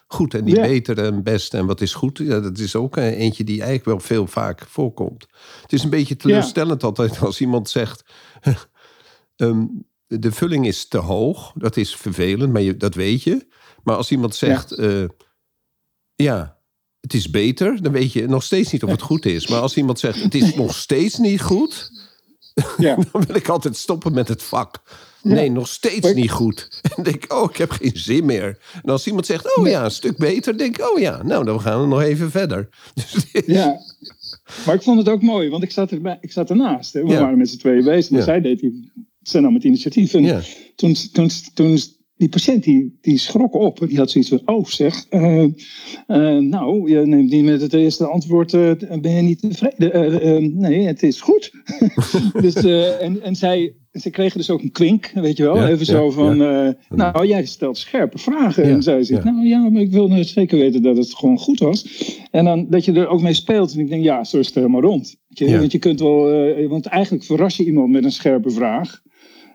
goed 0.08 0.34
en 0.34 0.48
Ja. 0.48 0.62
beter 0.62 1.00
en 1.00 1.24
best 1.24 1.54
en 1.54 1.66
wat 1.66 1.82
is 1.82 1.94
goed. 1.94 2.18
Ja, 2.18 2.40
dat 2.40 2.58
is 2.58 2.76
ook 2.76 2.96
eentje 2.96 3.44
die 3.44 3.58
eigenlijk 3.58 3.86
wel 3.86 4.00
veel 4.00 4.28
vaak 4.28 4.66
voorkomt. 4.68 5.28
Het 5.62 5.74
is 5.74 5.84
een 5.84 5.90
beetje 5.90 6.16
teleurstellend 6.16 6.84
altijd 6.84 7.20
als 7.20 7.42
iemand 7.42 7.70
zegt... 7.70 8.04
ehm, 9.36 9.66
de 10.20 10.32
vulling 10.32 10.68
is 10.68 10.88
te 10.88 10.98
hoog, 10.98 11.52
dat 11.56 11.78
is 11.78 11.96
vervelend, 11.96 12.54
maar 12.54 12.62
je, 12.62 12.78
dat 12.78 12.96
weet 12.96 13.24
je. 13.24 13.48
Maar 13.84 13.96
als 13.96 14.12
iemand 14.12 14.36
zegt, 14.36 14.74
ja. 14.78 15.08
ja, 16.16 16.58
het 17.00 17.14
is 17.14 17.30
beter, 17.30 17.82
dan 17.82 17.92
weet 17.92 18.14
je 18.14 18.28
nog 18.28 18.44
steeds 18.44 18.72
niet 18.72 18.84
of 18.84 18.90
het 18.90 19.02
goed 19.02 19.26
is. 19.26 19.48
Maar 19.48 19.60
als 19.60 19.78
iemand 19.78 20.00
zegt, 20.00 20.24
het 20.24 20.36
is 20.36 20.56
nog 20.64 20.76
steeds 20.76 21.18
niet 21.18 21.42
goed, 21.42 21.92
Ja. 22.78 22.96
dan 23.12 23.24
wil 23.28 23.36
ik 23.36 23.48
altijd 23.48 23.78
stoppen 23.78 24.14
met 24.14 24.28
het 24.28 24.44
vak. 24.44 24.82
Nee, 25.22 25.52
nog 25.52 25.68
steeds 25.68 26.14
niet 26.14 26.32
goed. 26.32 26.80
En 26.82 26.90
dan 26.96 27.04
denk 27.04 27.24
ik, 27.24 27.34
oh, 27.34 27.50
ik 27.50 27.58
heb 27.58 27.72
geen 27.72 27.92
zin 27.94 28.26
meer. 28.26 28.58
En 28.84 28.90
als 28.90 29.08
iemand 29.08 29.26
zegt, 29.26 29.58
oh 29.58 29.68
ja, 29.68 29.84
een 29.84 29.92
stuk 29.92 30.18
beter, 30.18 30.58
denk 30.58 30.78
ik, 30.78 30.90
oh 30.92 31.00
ja, 31.00 31.24
nou, 31.24 31.46
dan 31.46 31.62
gaan 31.62 31.82
we 31.82 31.88
nog 31.88 32.02
even 32.02 32.32
verder. 32.32 32.70
Dus, 32.94 33.26
Ja. 33.46 33.80
Maar 34.66 34.76
ik 34.76 34.82
vond 34.82 34.98
het 35.00 35.10
ook 35.10 35.22
mooi, 35.22 35.50
want 35.50 35.64
ik 35.64 35.72
zat, 35.72 35.92
ik 36.22 36.32
zat 36.32 36.50
ernaast. 36.50 36.94
Hè. 36.94 37.04
We 37.04 37.10
Ja. 37.10 37.20
waren 37.20 37.38
met 37.38 37.50
z'n 37.50 37.58
tweeën 37.58 37.84
bezig. 37.84 38.18
En 38.18 38.24
zij 38.24 38.42
deed 38.42 38.60
die, 38.60 38.92
zij 39.24 39.42
nam 39.42 39.54
het 39.54 39.64
initiatief. 39.64 40.14
En 40.14 40.24
Ja. 40.24 40.42
toen, 40.76 40.96
toen, 41.12 41.30
toen, 41.54 41.78
die 42.24 42.30
patiënt 42.30 42.64
die, 42.64 42.98
die 43.02 43.18
schrok 43.18 43.54
op. 43.54 43.86
Die 43.88 43.98
had 43.98 44.12
zoiets 44.12 44.30
van, 44.30 44.42
oh 44.46 44.66
zeg, 44.66 45.06
eh, 45.10 45.44
eh, 45.44 46.38
nou, 46.38 46.90
je 46.92 47.06
neemt 47.06 47.32
niet 47.32 47.44
met 47.44 47.62
het 47.62 47.74
eerste 47.74 48.06
antwoord, 48.06 48.54
eh, 48.54 48.72
ben 49.02 49.12
je 49.12 49.22
niet 49.22 49.40
tevreden? 49.40 50.58
Nee, 50.58 50.86
het 50.86 51.04
is 51.04 51.22
goed. 51.22 51.52
dus, 52.42 52.54
en, 53.00 53.22
en 53.22 53.36
zij, 53.36 53.76
ze 53.92 54.10
kregen 54.10 54.38
dus 54.38 54.50
ook 54.50 54.62
een 54.62 54.72
kwink, 54.72 55.12
weet 55.14 55.38
je 55.38 55.44
wel. 55.44 55.56
Ja, 55.56 55.68
Even 55.68 55.86
ja, 55.86 55.92
zo 55.92 56.12
van, 56.12 56.38
nou, 56.90 57.28
jij 57.28 57.46
stelt 57.46 57.78
scherpe 57.78 58.18
vragen. 58.18 58.64
En 58.64 58.84
zij 58.84 59.04
zegt, 59.04 59.24
nou 59.24 59.46
ja, 59.46 59.70
maar 59.70 59.82
ik 59.82 59.92
wil 59.92 60.08
nou 60.08 60.24
zeker 60.24 60.58
weten 60.58 60.82
dat 60.82 60.98
het 60.98 61.16
gewoon 61.16 61.38
goed 61.38 61.60
was. 61.60 62.12
En 62.32 62.46
dan 62.46 62.68
dat 62.70 62.86
je 62.86 62.94
er 62.94 63.08
ook 63.08 63.22
mee 63.22 63.34
speelt. 63.34 63.74
En 63.74 63.80
ik 63.80 63.90
denk, 63.90 64.04
ja, 64.04 64.24
zo 64.24 64.40
is 64.40 64.46
het 64.46 64.56
helemaal 64.56 64.82
rond. 64.82 65.16
Je? 65.28 65.58
Want 65.58 65.72
je 65.72 65.80
kunt 65.80 66.00
wel, 66.00 66.68
want 66.68 66.86
eigenlijk 66.86 67.24
verras 67.24 67.58
je 67.58 67.66
iemand 67.66 67.92
met 67.92 68.04
een 68.04 68.12
scherpe 68.12 68.50
vraag. 68.50 69.02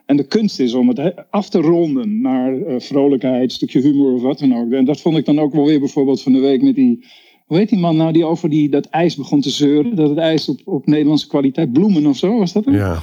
En 0.08 0.16
de 0.16 0.26
kunst 0.26 0.60
is 0.60 0.74
om 0.74 0.88
het 0.88 0.96
he- 0.96 1.12
af 1.30 1.48
te 1.48 1.58
ronden 1.60 2.20
naar 2.20 2.60
eh, 2.60 2.74
vrolijkheid, 2.80 3.52
stukje 3.52 3.80
humor 3.80 4.12
of 4.12 4.22
wat 4.22 4.38
dan 4.38 4.56
ook. 4.56 4.72
En 4.72 4.84
dat 4.84 5.00
vond 5.00 5.16
ik 5.16 5.24
dan 5.24 5.38
ook 5.40 5.52
wel 5.52 5.64
weer 5.66 5.78
bijvoorbeeld 5.78 6.22
van 6.22 6.32
de 6.32 6.38
week 6.40 6.62
met 6.62 6.74
die. 6.74 7.04
Hoe 7.46 7.56
heet 7.56 7.68
die 7.68 7.78
man 7.78 7.96
nou 7.96 8.12
die 8.12 8.24
over 8.24 8.48
die, 8.48 8.68
dat 8.68 8.86
ijs 8.86 9.16
begon 9.16 9.40
te 9.40 9.50
zeuren? 9.50 9.96
Dat 9.96 10.08
het 10.08 10.18
ijs 10.18 10.48
op, 10.48 10.60
op 10.64 10.86
Nederlandse 10.86 11.26
kwaliteit, 11.26 11.72
bloemen 11.72 12.06
of 12.06 12.16
zo, 12.16 12.38
was 12.38 12.52
dat 12.52 12.64
het? 12.64 12.74
ja. 12.74 13.02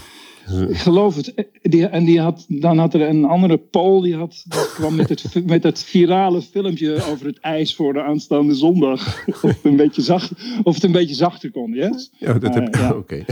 Ik 0.70 0.78
geloof 0.78 1.16
het. 1.16 1.34
Eh, 1.34 1.46
Die, 1.62 1.86
en 1.86 2.06
die 2.06 2.20
had, 2.20 2.46
dan 2.48 2.78
had 2.78 2.94
er 2.94 3.02
een 3.02 3.26
andere 3.26 3.58
Pool, 3.58 4.02
die, 4.02 4.16
had, 4.16 4.44
die 4.48 4.60
kwam 4.74 4.96
met 4.96 5.10
het, 5.10 5.46
met 5.46 5.64
het 5.64 5.84
virale 5.84 6.42
filmpje 6.42 6.94
over 7.12 7.26
het 7.26 7.40
ijs 7.40 7.76
voor 7.76 7.94
de 7.94 8.02
aanstaande 8.02 8.54
zondag. 8.56 9.24
Of 9.28 9.42
het 9.42 9.58
een 9.64 9.76
beetje, 9.76 10.02
zacht, 10.02 10.32
of 10.64 10.74
het 10.74 10.84
een 10.84 10.92
beetje 10.92 11.16
zachter 11.16 11.52
kon, 11.52 11.72
yes? 11.74 12.12
ja, 12.20 12.34
dat 12.34 12.54
heb 12.54 12.68
ik. 12.68 12.76
Ja. 12.76 12.92
Oké. 13.04 13.24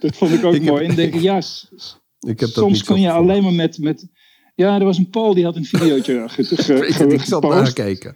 Dat 0.00 0.16
vond 0.16 0.32
ik 0.32 0.44
ook 0.44 0.54
Ik 0.54 0.60
heb- 0.62 0.70
mooi. 0.70 0.80
En 0.82 0.86
dan 0.86 0.96
denk 0.96 1.14
ik, 1.14 1.20
ja, 1.20 1.40
Ik 2.26 2.40
heb 2.40 2.48
dat 2.48 2.64
soms 2.64 2.84
kun 2.84 3.00
je 3.00 3.10
alleen 3.10 3.42
maar 3.42 3.52
met, 3.52 3.78
met... 3.78 4.08
Ja, 4.54 4.78
er 4.78 4.84
was 4.84 4.98
een 4.98 5.10
Pool 5.10 5.34
die 5.34 5.44
had 5.44 5.56
een 5.56 5.64
videootje 5.64 6.28
ge, 6.28 6.44
ge, 6.62 6.86
Ik, 6.86 7.20
gepost. 7.20 7.76
nakijken. 7.76 8.14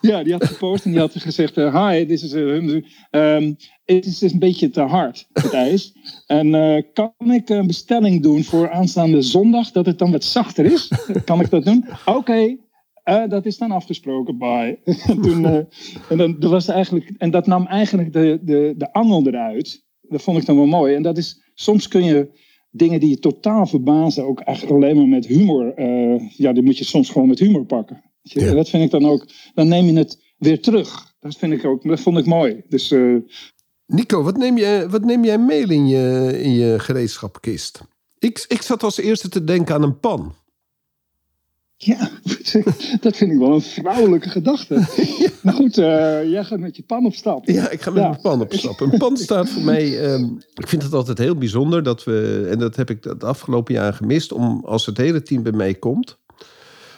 Ja, 0.00 0.22
die 0.22 0.32
had 0.32 0.44
gepost 0.44 0.84
en 0.84 0.90
die 0.90 1.00
had 1.00 1.12
gezegd: 1.16 1.56
uh, 1.56 1.88
Hi, 1.88 2.06
dit 2.06 2.22
is, 2.22 2.32
um, 2.32 3.56
het 3.84 4.06
is 4.06 4.20
een 4.20 4.38
beetje 4.38 4.70
te 4.70 4.80
hard, 4.80 5.26
het 5.32 5.52
ijs. 5.52 5.92
En 6.26 6.46
uh, 6.46 6.82
kan 6.92 7.32
ik 7.32 7.48
een 7.48 7.66
bestelling 7.66 8.22
doen 8.22 8.44
voor 8.44 8.70
aanstaande 8.70 9.22
zondag, 9.22 9.70
dat 9.70 9.86
het 9.86 9.98
dan 9.98 10.10
wat 10.10 10.24
zachter 10.24 10.64
is? 10.64 10.92
kan 11.24 11.40
ik 11.40 11.50
dat 11.50 11.64
doen? 11.64 11.84
Oké, 12.04 12.18
okay. 13.04 13.28
dat 13.28 13.46
is 13.46 13.58
dan 13.58 13.70
afgesproken. 13.70 14.38
Bye. 14.38 14.78
Toen, 15.22 15.44
en, 16.08 16.16
dan, 16.16 16.36
dat 16.38 16.50
was 16.50 16.68
eigenlijk, 16.68 17.12
en 17.18 17.30
dat 17.30 17.46
nam 17.46 17.66
eigenlijk 17.66 18.12
de, 18.12 18.38
de, 18.42 18.74
de 18.76 18.92
angel 18.92 19.26
eruit. 19.26 19.84
Dat 20.00 20.22
vond 20.22 20.38
ik 20.38 20.46
dan 20.46 20.56
wel 20.56 20.66
mooi. 20.66 20.94
En 20.94 21.02
dat 21.02 21.18
is, 21.18 21.42
soms 21.54 21.88
kun 21.88 22.04
je 22.04 22.48
dingen 22.70 23.00
die 23.00 23.08
je 23.08 23.18
totaal 23.18 23.66
verbazen, 23.66 24.24
ook 24.24 24.40
eigenlijk 24.40 24.76
alleen 24.76 24.96
maar 24.96 25.08
met 25.08 25.26
humor. 25.26 25.80
ja, 26.36 26.52
die 26.52 26.62
moet 26.62 26.78
je 26.78 26.84
soms 26.84 27.10
gewoon 27.10 27.28
met 27.28 27.38
humor 27.38 27.64
pakken. 27.64 28.02
Ja. 28.22 28.54
Dat 28.54 28.68
vind 28.68 28.84
ik 28.84 28.90
dan 28.90 29.06
ook, 29.06 29.26
dan 29.54 29.68
neem 29.68 29.86
je 29.86 29.92
het 29.92 30.18
weer 30.38 30.60
terug. 30.60 31.14
Dat 31.20 31.36
vind 31.36 31.52
ik 31.52 31.64
ook, 31.64 31.82
dat 31.82 32.00
vond 32.00 32.18
ik 32.18 32.26
mooi. 32.26 32.62
Dus, 32.68 32.90
uh... 32.90 33.16
Nico, 33.86 34.22
wat 34.22 34.36
neem, 34.36 34.58
je, 34.58 34.86
wat 34.90 35.04
neem 35.04 35.24
jij 35.24 35.38
mee 35.38 35.66
in 35.66 35.88
je, 35.88 36.38
in 36.42 36.52
je 36.52 36.78
gereedschapkist? 36.78 37.80
Ik, 38.18 38.44
ik 38.48 38.62
zat 38.62 38.82
als 38.82 38.98
eerste 38.98 39.28
te 39.28 39.44
denken 39.44 39.74
aan 39.74 39.82
een 39.82 40.00
pan. 40.00 40.34
Ja, 41.82 42.10
dat 43.00 43.16
vind 43.16 43.32
ik 43.32 43.38
wel 43.38 43.54
een 43.54 43.62
vrouwelijke 43.62 44.28
gedachte. 44.28 44.74
Maar 45.42 45.54
goed, 45.54 45.78
uh, 45.78 46.30
jij 46.30 46.44
gaat 46.44 46.58
met 46.58 46.76
je 46.76 46.82
pan 46.82 47.06
op 47.06 47.14
stap. 47.14 47.48
Ja, 47.48 47.70
ik 47.70 47.82
ga 47.82 47.90
met 47.90 48.02
mijn 48.02 48.20
pan 48.20 48.40
op 48.40 48.52
stap. 48.52 48.80
Een 48.80 48.98
pan 48.98 49.16
staat 49.16 49.48
voor 49.48 49.62
mij... 49.62 50.12
Um, 50.12 50.38
ik 50.54 50.68
vind 50.68 50.82
het 50.82 50.92
altijd 50.92 51.18
heel 51.18 51.34
bijzonder 51.36 51.82
dat 51.82 52.04
we... 52.04 52.46
En 52.50 52.58
dat 52.58 52.76
heb 52.76 52.90
ik 52.90 53.04
het 53.04 53.24
afgelopen 53.24 53.74
jaar 53.74 53.94
gemist. 53.94 54.32
Om 54.32 54.62
als 54.64 54.86
het 54.86 54.96
hele 54.96 55.22
team 55.22 55.42
bij 55.42 55.52
mij 55.52 55.74
komt... 55.74 56.18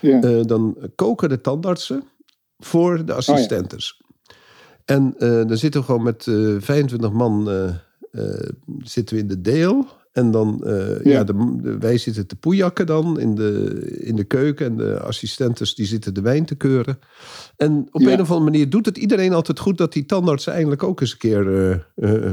Ja. 0.00 0.22
Uh, 0.22 0.44
dan 0.44 0.76
koken 0.94 1.28
de 1.28 1.40
tandartsen 1.40 2.04
voor 2.58 3.04
de 3.04 3.12
assistentes. 3.12 4.00
Oh, 4.00 4.08
ja. 4.24 4.94
En 4.94 5.14
uh, 5.18 5.48
dan 5.48 5.56
zitten 5.56 5.80
we 5.80 5.86
gewoon 5.86 6.02
met 6.02 6.26
uh, 6.26 6.56
25 6.60 7.12
man 7.12 7.50
zitten 8.82 9.16
we 9.16 9.22
in 9.22 9.28
de 9.28 9.40
deel. 9.40 9.86
En 10.12 10.30
dan, 10.30 10.60
ja, 10.64 10.98
ja 11.02 11.24
de, 11.24 11.56
de, 11.62 11.78
wij 11.78 11.98
zitten 11.98 12.26
te 12.26 12.36
poejakken 12.36 12.86
dan 12.86 13.20
in 13.20 13.34
de, 13.34 13.80
in 13.98 14.16
de 14.16 14.24
keuken. 14.24 14.66
En 14.66 14.76
de 14.76 15.00
assistentes 15.00 15.74
die 15.74 15.86
zitten 15.86 16.14
de 16.14 16.20
wijn 16.20 16.44
te 16.44 16.54
keuren. 16.54 16.98
En 17.56 17.88
op 17.90 18.00
een 18.00 18.20
of 18.20 18.30
andere 18.30 18.50
manier 18.50 18.70
doet 18.70 18.86
het 18.86 18.98
iedereen 18.98 19.32
altijd 19.32 19.58
goed... 19.58 19.78
dat 19.78 19.92
die 19.92 20.06
tandartsen 20.06 20.52
eigenlijk 20.52 20.82
ook 20.82 21.00
eens 21.00 21.12
een 21.12 21.18
keer 21.18 21.86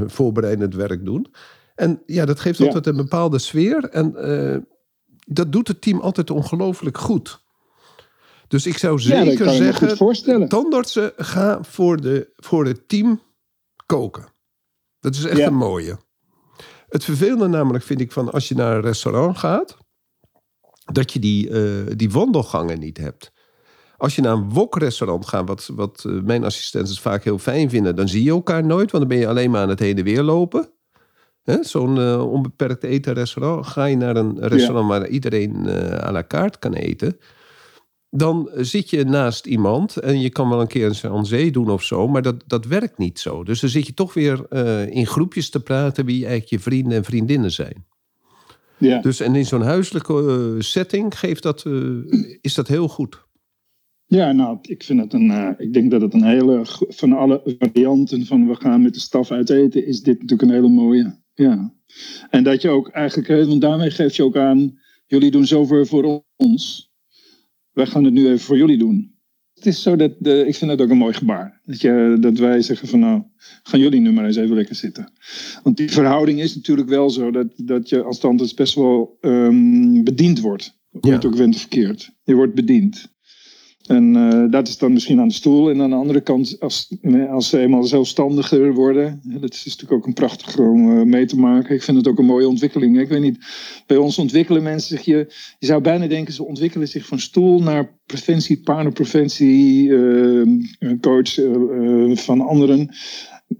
voorbereidend 0.06 0.74
werk 0.74 1.04
doen. 1.04 1.26
En 1.74 2.02
ja, 2.06 2.24
dat 2.24 2.40
geeft 2.40 2.60
altijd 2.60 2.86
een 2.86 2.96
bepaalde 2.96 3.38
sfeer. 3.38 3.84
En 3.84 4.14
dat 5.26 5.52
doet 5.52 5.68
het 5.68 5.80
team 5.80 6.00
altijd 6.00 6.30
ongelooflijk 6.30 6.98
goed. 6.98 7.40
Dus 8.48 8.66
ik 8.66 8.78
zou 8.78 8.98
zeker 8.98 9.46
ja, 9.46 9.52
zeggen, 9.52 10.48
tandartsen, 10.48 11.12
ga 11.16 11.58
voor, 11.62 12.00
de, 12.00 12.32
voor 12.36 12.66
het 12.66 12.88
team 12.88 13.20
koken. 13.86 14.24
Dat 15.00 15.14
is 15.14 15.24
echt 15.24 15.40
een 15.40 15.54
mooie. 15.54 15.98
Het 16.90 17.04
vervelende 17.04 17.46
namelijk 17.46 17.84
vind 17.84 18.00
ik 18.00 18.12
van 18.12 18.30
als 18.30 18.48
je 18.48 18.54
naar 18.54 18.76
een 18.76 18.82
restaurant 18.82 19.38
gaat, 19.38 19.76
dat 20.92 21.12
je 21.12 21.18
die, 21.18 21.48
uh, 21.48 21.86
die 21.96 22.10
wandelgangen 22.10 22.78
niet 22.78 22.96
hebt. 22.96 23.32
Als 23.96 24.14
je 24.14 24.22
naar 24.22 24.32
een 24.32 24.50
wokrestaurant 24.50 25.26
gaat, 25.26 25.46
wat, 25.46 25.70
wat 25.74 26.04
uh, 26.06 26.22
mijn 26.22 26.44
assistenten 26.44 26.96
vaak 26.96 27.24
heel 27.24 27.38
fijn 27.38 27.70
vinden, 27.70 27.96
dan 27.96 28.08
zie 28.08 28.22
je 28.22 28.30
elkaar 28.30 28.64
nooit, 28.64 28.90
want 28.90 29.08
dan 29.08 29.08
ben 29.08 29.18
je 29.18 29.28
alleen 29.28 29.50
maar 29.50 29.62
aan 29.62 29.68
het 29.68 29.78
heen 29.78 29.98
en 29.98 30.04
weer 30.04 30.22
lopen. 30.22 30.70
Zo'n 31.60 31.96
uh, 31.96 32.32
onbeperkt 32.32 32.84
eten 32.84 33.12
restaurant. 33.12 33.66
Ga 33.66 33.84
je 33.84 33.96
naar 33.96 34.16
een 34.16 34.48
restaurant 34.48 34.88
waar 34.88 35.08
iedereen 35.08 35.68
à 36.02 36.12
la 36.12 36.24
carte 36.24 36.58
kan 36.58 36.72
eten 36.72 37.18
dan 38.10 38.50
zit 38.56 38.90
je 38.90 39.04
naast 39.04 39.46
iemand 39.46 39.96
en 39.96 40.20
je 40.20 40.30
kan 40.30 40.48
wel 40.48 40.60
een 40.60 40.66
keer 40.66 40.98
een 41.02 41.26
zee 41.26 41.50
doen 41.50 41.70
of 41.70 41.82
zo, 41.82 42.08
maar 42.08 42.22
dat, 42.22 42.44
dat 42.46 42.66
werkt 42.66 42.98
niet 42.98 43.18
zo. 43.18 43.44
Dus 43.44 43.60
dan 43.60 43.70
zit 43.70 43.86
je 43.86 43.94
toch 43.94 44.14
weer 44.14 44.46
uh, 44.50 44.86
in 44.86 45.06
groepjes 45.06 45.50
te 45.50 45.60
praten 45.60 46.04
wie 46.04 46.26
eigenlijk 46.26 46.50
je 46.50 46.58
vrienden 46.58 46.96
en 46.96 47.04
vriendinnen 47.04 47.52
zijn. 47.52 47.84
Ja. 48.78 49.00
Dus 49.00 49.20
en 49.20 49.34
in 49.34 49.46
zo'n 49.46 49.62
huiselijke 49.62 50.52
uh, 50.56 50.60
setting 50.60 51.18
geeft 51.18 51.42
dat, 51.42 51.64
uh, 51.66 52.12
is 52.40 52.54
dat 52.54 52.68
heel 52.68 52.88
goed. 52.88 53.28
Ja, 54.06 54.32
nou, 54.32 54.58
ik 54.62 54.82
vind 54.82 55.00
het 55.00 55.12
een. 55.12 55.54
ik 55.58 55.72
denk 55.72 55.90
dat 55.90 56.00
het 56.00 56.14
een 56.14 56.24
hele. 56.24 56.60
Van 56.88 57.12
alle 57.12 57.56
varianten 57.58 58.26
van 58.26 58.48
we 58.48 58.54
gaan 58.54 58.82
met 58.82 58.94
de 58.94 59.00
staf 59.00 59.30
uit 59.30 59.50
eten, 59.50 59.86
is 59.86 60.02
dit 60.02 60.20
natuurlijk 60.20 60.42
een 60.42 60.56
hele 60.56 60.68
mooie. 60.68 61.18
Ja. 61.34 61.74
En 62.30 62.44
dat 62.44 62.62
je 62.62 62.68
ook 62.68 62.88
eigenlijk. 62.88 63.46
Want 63.48 63.60
daarmee 63.60 63.90
geef 63.90 64.16
je 64.16 64.24
ook 64.24 64.36
aan. 64.36 64.78
Jullie 65.06 65.30
doen 65.30 65.46
zoveel 65.46 65.86
voor 65.86 66.24
ons 66.36 66.89
wij 67.72 67.86
gaan 67.86 68.04
het 68.04 68.12
nu 68.12 68.26
even 68.26 68.40
voor 68.40 68.56
jullie 68.56 68.78
doen. 68.78 69.18
Het 69.54 69.66
is 69.66 69.82
zo 69.82 69.96
dat, 69.96 70.12
de, 70.18 70.46
ik 70.46 70.54
vind 70.54 70.70
dat 70.70 70.80
ook 70.80 70.90
een 70.90 70.96
mooi 70.96 71.14
gebaar. 71.14 71.60
Dat, 71.64 71.80
je, 71.80 72.16
dat 72.20 72.38
wij 72.38 72.62
zeggen 72.62 72.88
van 72.88 72.98
nou, 72.98 73.22
gaan 73.62 73.80
jullie 73.80 74.00
nu 74.00 74.12
maar 74.12 74.24
eens 74.24 74.36
even 74.36 74.56
lekker 74.56 74.74
zitten. 74.74 75.12
Want 75.62 75.76
die 75.76 75.90
verhouding 75.90 76.40
is 76.40 76.54
natuurlijk 76.54 76.88
wel 76.88 77.10
zo 77.10 77.30
dat, 77.30 77.46
dat 77.56 77.88
je 77.88 78.02
als 78.02 78.18
tandarts 78.18 78.54
best 78.54 78.74
wel 78.74 79.18
um, 79.20 80.04
bediend 80.04 80.40
wordt. 80.40 80.78
Ja. 80.90 80.98
Wordt 81.00 81.24
ook 81.24 81.36
verkeerd. 81.36 82.10
Je 82.24 82.34
wordt 82.34 82.54
bediend. 82.54 83.12
En 83.90 84.14
uh, 84.14 84.44
dat 84.50 84.68
is 84.68 84.78
dan 84.78 84.92
misschien 84.92 85.20
aan 85.20 85.28
de 85.28 85.34
stoel. 85.34 85.70
En 85.70 85.82
aan 85.82 85.90
de 85.90 85.96
andere 85.96 86.20
kant, 86.20 86.56
als, 86.60 86.88
als 87.30 87.48
ze 87.48 87.58
eenmaal 87.58 87.82
zelfstandiger 87.82 88.74
worden. 88.74 89.20
Dat 89.24 89.52
is 89.52 89.64
natuurlijk 89.64 89.92
ook 89.92 90.06
een 90.06 90.12
prachtig 90.12 90.58
om 90.58 90.90
uh, 90.90 91.02
mee 91.02 91.26
te 91.26 91.38
maken. 91.38 91.74
Ik 91.74 91.82
vind 91.82 91.96
het 91.96 92.08
ook 92.08 92.18
een 92.18 92.24
mooie 92.24 92.48
ontwikkeling. 92.48 93.00
Ik 93.00 93.08
weet 93.08 93.20
niet, 93.20 93.38
bij 93.86 93.96
ons 93.96 94.18
ontwikkelen 94.18 94.62
mensen 94.62 94.96
zich. 94.96 95.04
Je, 95.04 95.34
je 95.58 95.66
zou 95.66 95.80
bijna 95.80 96.06
denken, 96.06 96.34
ze 96.34 96.44
ontwikkelen 96.44 96.88
zich 96.88 97.06
van 97.06 97.18
stoel 97.18 97.62
naar 97.62 97.98
preventie, 98.06 98.60
paardenpreventie, 98.60 99.88
uh, 99.88 100.46
coach 101.00 101.34
van 102.14 102.40
anderen. 102.40 102.88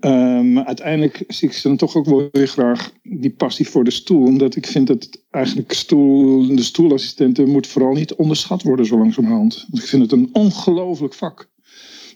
Um, 0.01 0.53
maar 0.53 0.65
uiteindelijk 0.65 1.25
zie 1.29 1.49
ik 1.49 1.55
ze 1.55 1.69
dan 1.69 1.77
toch 1.77 1.95
ook 1.97 2.07
wel 2.07 2.29
weer 2.33 2.49
graag 2.49 2.93
die 3.03 3.31
passie 3.31 3.69
voor 3.69 3.85
de 3.85 3.91
stoel. 3.91 4.27
Omdat 4.27 4.57
ik 4.57 4.67
vind 4.67 4.87
dat 4.87 5.09
eigenlijk 5.31 5.73
stoel, 5.73 6.47
de 6.57 6.63
stoelassistenten 6.63 7.49
moet 7.49 7.67
vooral 7.67 7.93
niet 7.93 8.15
onderschat 8.15 8.63
worden 8.63 8.87
zo 8.87 8.99
langzamerhand. 8.99 9.67
ik 9.73 9.83
vind 9.83 10.03
het 10.03 10.13
een 10.13 10.29
ongelooflijk 10.33 11.15
vak. 11.15 11.49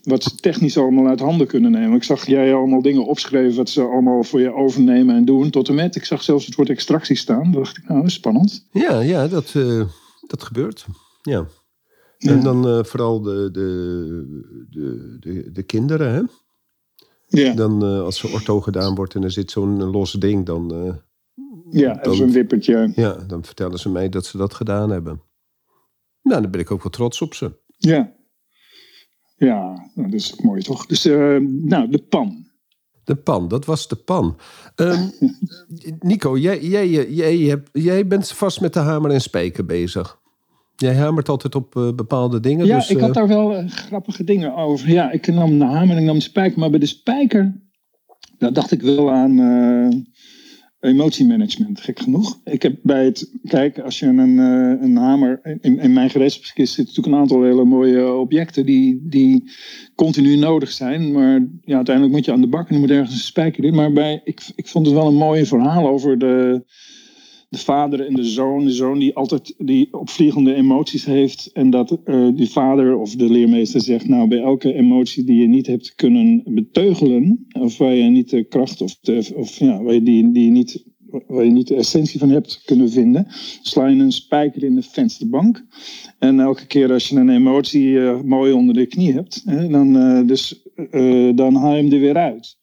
Wat 0.02 0.23
ze 0.23 0.35
technisch 0.35 0.78
allemaal 0.78 1.07
uit 1.07 1.21
handen 1.21 1.47
kunnen 1.47 1.71
nemen. 1.71 1.97
Ik 1.97 2.04
zag 2.04 2.26
jij 2.26 2.54
allemaal 2.54 2.83
dingen 2.83 3.07
opschrijven 3.07 3.57
wat 3.57 3.71
ze 3.71 3.83
allemaal 3.83 4.23
voor 4.23 4.40
je 4.40 4.54
overnemen 4.54 5.14
en 5.14 5.25
doen. 5.25 5.50
Tot 5.50 5.69
en 5.69 5.75
met, 5.75 5.97
ik 5.97 6.04
zag 6.04 6.23
zelfs 6.23 6.47
het 6.47 6.54
woord 6.54 6.69
extractie 6.69 7.16
staan. 7.16 7.52
Dacht 7.52 7.76
ik, 7.76 7.88
nou, 7.88 8.00
dat 8.00 8.09
is 8.09 8.14
spannend. 8.14 8.66
Ja, 8.71 9.00
ja 9.00 9.28
dat, 9.28 9.54
uh, 9.57 9.85
dat 10.26 10.43
gebeurt. 10.43 10.87
Ja. 11.23 11.47
En 12.19 12.43
dan 12.43 12.69
uh, 12.69 12.85
vooral 12.85 13.21
de, 13.21 13.49
de, 13.52 14.66
de, 14.71 15.16
de, 15.21 15.50
de 15.52 15.62
kinderen, 15.62 16.14
hè? 16.14 16.23
Ja. 17.26 17.54
Dan 17.54 17.85
uh, 17.85 18.00
als 18.00 18.23
er 18.23 18.33
ortho 18.33 18.61
gedaan 18.61 18.95
wordt 18.95 19.14
en 19.14 19.23
er 19.23 19.31
zit 19.31 19.50
zo'n 19.50 19.83
los 19.83 20.12
ding, 20.12 20.47
dan... 20.47 20.75
Uh, 20.75 20.95
ja, 21.71 22.12
zo'n 22.12 22.31
wippertje. 22.31 22.93
Ja, 22.95 23.12
dan 23.12 23.45
vertellen 23.45 23.78
ze 23.78 23.90
mij 23.90 24.09
dat 24.09 24.26
ze 24.26 24.37
dat 24.37 24.54
gedaan 24.54 24.90
hebben. 24.90 25.23
Nou, 26.23 26.43
dan 26.43 26.50
ben 26.50 26.61
ik 26.61 26.71
ook 26.71 26.83
wel 26.83 26.93
trots 26.93 27.23
op 27.23 27.35
ze. 27.35 27.52
Ja. 27.78 28.12
Ja, 29.37 29.90
nou, 29.95 30.11
dat 30.11 30.21
is 30.21 30.40
mooi 30.40 30.62
toch? 30.62 30.87
Dus, 30.87 31.07
uh, 31.07 31.40
nou, 31.49 31.90
de 31.90 31.99
pan. 31.99 32.47
De 33.04 33.16
pan, 33.16 33.49
dat 33.49 33.64
was 33.64 33.88
de 33.88 33.97
pan. 33.97 34.37
Um, 34.76 35.12
Nico, 36.00 36.38
jij, 36.38 36.64
jij, 36.64 36.88
jij, 36.88 37.38
jij, 37.38 37.62
jij 37.73 38.07
bent 38.07 38.33
vast 38.33 38.61
met 38.61 38.73
de 38.73 38.78
hamer 38.78 39.11
en 39.11 39.21
spijker 39.21 39.64
bezig. 39.64 40.23
Jij 40.76 40.95
hamert 40.95 41.28
altijd 41.28 41.54
op 41.54 41.75
uh, 41.75 41.93
bepaalde 41.95 42.40
dingen. 42.40 42.66
Ja, 42.66 42.76
dus, 42.76 42.90
ik 42.90 42.99
had 42.99 43.09
uh... 43.09 43.14
daar 43.14 43.28
wel 43.28 43.62
uh, 43.62 43.69
grappige 43.69 44.25
dingen 44.25 44.54
over. 44.54 44.90
Ja, 44.90 45.11
ik 45.11 45.26
nam 45.26 45.59
de 45.59 45.64
hamer 45.64 45.97
en 45.97 46.00
ik 46.00 46.07
nam 46.07 46.14
de 46.14 46.23
spijker. 46.23 46.59
Maar 46.59 46.71
bij 46.71 46.78
de 46.78 46.87
spijker, 46.87 47.61
daar 48.38 48.52
dacht 48.52 48.71
ik 48.71 48.83
wel 48.83 49.11
aan 49.11 49.38
emotiemanagement, 50.81 51.81
gek 51.81 52.00
genoeg. 52.00 52.40
Ik 52.45 52.62
heb 52.62 52.76
bij 52.83 53.04
het, 53.04 53.31
kijk, 53.43 53.78
als 53.78 53.99
je 53.99 54.07
een, 54.07 54.38
een 54.38 54.97
hamer, 54.97 55.40
in, 55.61 55.78
in 55.78 55.93
mijn 55.93 56.11
gereedschapskist 56.11 56.75
zitten 56.75 56.95
natuurlijk 56.95 57.14
een 57.14 57.21
aantal 57.21 57.43
hele 57.43 57.64
mooie 57.64 58.12
objecten 58.12 58.66
die, 58.66 59.00
die 59.09 59.50
continu 59.95 60.37
nodig 60.37 60.71
zijn. 60.71 61.12
Maar 61.12 61.47
ja, 61.61 61.76
uiteindelijk 61.76 62.16
moet 62.16 62.25
je 62.25 62.33
aan 62.33 62.40
de 62.40 62.47
bak 62.47 62.69
en 62.69 62.75
er 62.75 62.81
moet 62.81 62.90
ergens 62.90 63.12
een 63.12 63.19
spijker 63.19 63.64
in. 63.64 63.75
Maar 63.75 63.93
bij, 63.93 64.21
ik, 64.25 64.40
ik 64.54 64.66
vond 64.66 64.87
het 64.87 64.95
wel 64.95 65.07
een 65.07 65.14
mooi 65.14 65.47
verhaal 65.47 65.88
over 65.88 66.19
de 66.19 66.64
de 67.54 67.61
vader 67.61 68.06
en 68.06 68.14
de 68.14 68.25
zoon. 68.25 68.64
De 68.64 68.73
zoon 68.73 68.99
die 68.99 69.14
altijd 69.14 69.54
die 69.58 69.88
opvliegende 69.90 70.54
emoties 70.54 71.04
heeft. 71.04 71.50
En 71.52 71.70
dat 71.70 71.99
uh, 72.04 72.28
die 72.34 72.50
vader 72.50 72.96
of 72.96 73.16
de 73.16 73.30
leermeester 73.30 73.80
zegt: 73.80 74.08
Nou, 74.08 74.28
bij 74.28 74.38
elke 74.38 74.75
emotie 74.75 75.25
die 75.25 75.40
je 75.40 75.46
niet 75.46 75.66
hebt 75.66 75.94
kunnen 75.94 76.42
beteugelen. 76.44 77.46
Of 77.61 77.78
waar 77.78 77.94
je 77.94 78.11
niet 78.11 78.30
de 78.30 78.44
kracht 78.44 78.80
of, 78.80 78.99
of 79.34 79.58
ja, 79.58 79.82
waar 79.82 79.94
je 79.94 80.02
die, 80.02 80.32
die 80.32 80.50
niet. 80.50 80.92
Waar 81.26 81.44
je 81.44 81.50
niet 81.50 81.68
de 81.68 81.76
essentie 81.76 82.18
van 82.18 82.30
hebt 82.30 82.62
kunnen 82.64 82.90
vinden, 82.90 83.26
sla 83.62 83.87
je 83.87 84.00
een 84.00 84.12
spijker 84.12 84.64
in 84.64 84.75
de 84.75 84.82
vensterbank. 84.82 85.64
En 86.18 86.40
elke 86.40 86.66
keer 86.66 86.92
als 86.92 87.08
je 87.08 87.16
een 87.16 87.28
emotie 87.28 87.87
uh, 87.87 88.20
mooi 88.20 88.52
onder 88.52 88.75
de 88.75 88.87
knie 88.87 89.12
hebt, 89.12 89.42
hè, 89.44 89.68
dan, 89.68 89.96
uh, 89.96 90.26
dus, 90.26 90.62
dan 91.34 91.54
haal 91.54 91.75
je 91.75 91.82
hem 91.82 91.92
er 91.92 92.00
weer 92.00 92.16
uit. 92.16 92.56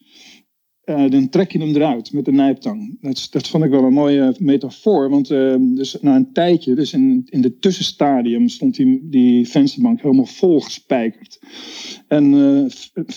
Eh, 0.81 1.09
dan 1.09 1.29
trek 1.29 1.51
je 1.51 1.59
hem 1.59 1.75
eruit 1.75 2.13
met 2.13 2.25
de 2.25 2.31
nijptang. 2.31 2.97
Dat, 3.01 3.27
dat 3.31 3.47
vond 3.47 3.63
ik 3.63 3.69
wel 3.69 3.83
een 3.83 3.93
mooie 3.93 4.35
metafoor. 4.39 5.09
Want 5.09 5.29
uh, 5.29 5.55
dus 5.59 5.97
na 6.01 6.15
een 6.15 6.33
tijdje, 6.33 6.75
dus 6.75 6.93
in, 6.93 7.27
in 7.29 7.41
de 7.41 7.57
tussenstadium, 7.57 8.47
stond 8.47 8.75
die, 8.75 9.09
die 9.09 9.47
vensterbank 9.47 10.01
helemaal 10.01 10.25
vol 10.25 10.59
gespijkerd. 10.59 11.39
En 12.07 12.33
uh, 12.33 12.65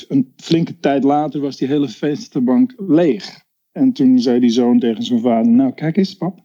een 0.09 0.33
flinke 0.37 0.79
tijd 0.79 1.05
later 1.05 1.41
was 1.41 1.57
die 1.57 1.69
hele 1.69 1.89
vensterbank 1.89 2.75
leeg. 2.77 3.43
En 3.73 3.93
toen 3.93 4.21
zei 4.21 4.41
die 4.41 4.51
zoon 4.51 4.79
tegen 4.79 5.03
zijn 5.03 5.21
vader: 5.21 5.53
Nou, 5.53 5.73
kijk 5.73 5.97
eens, 5.97 6.17
pap. 6.17 6.41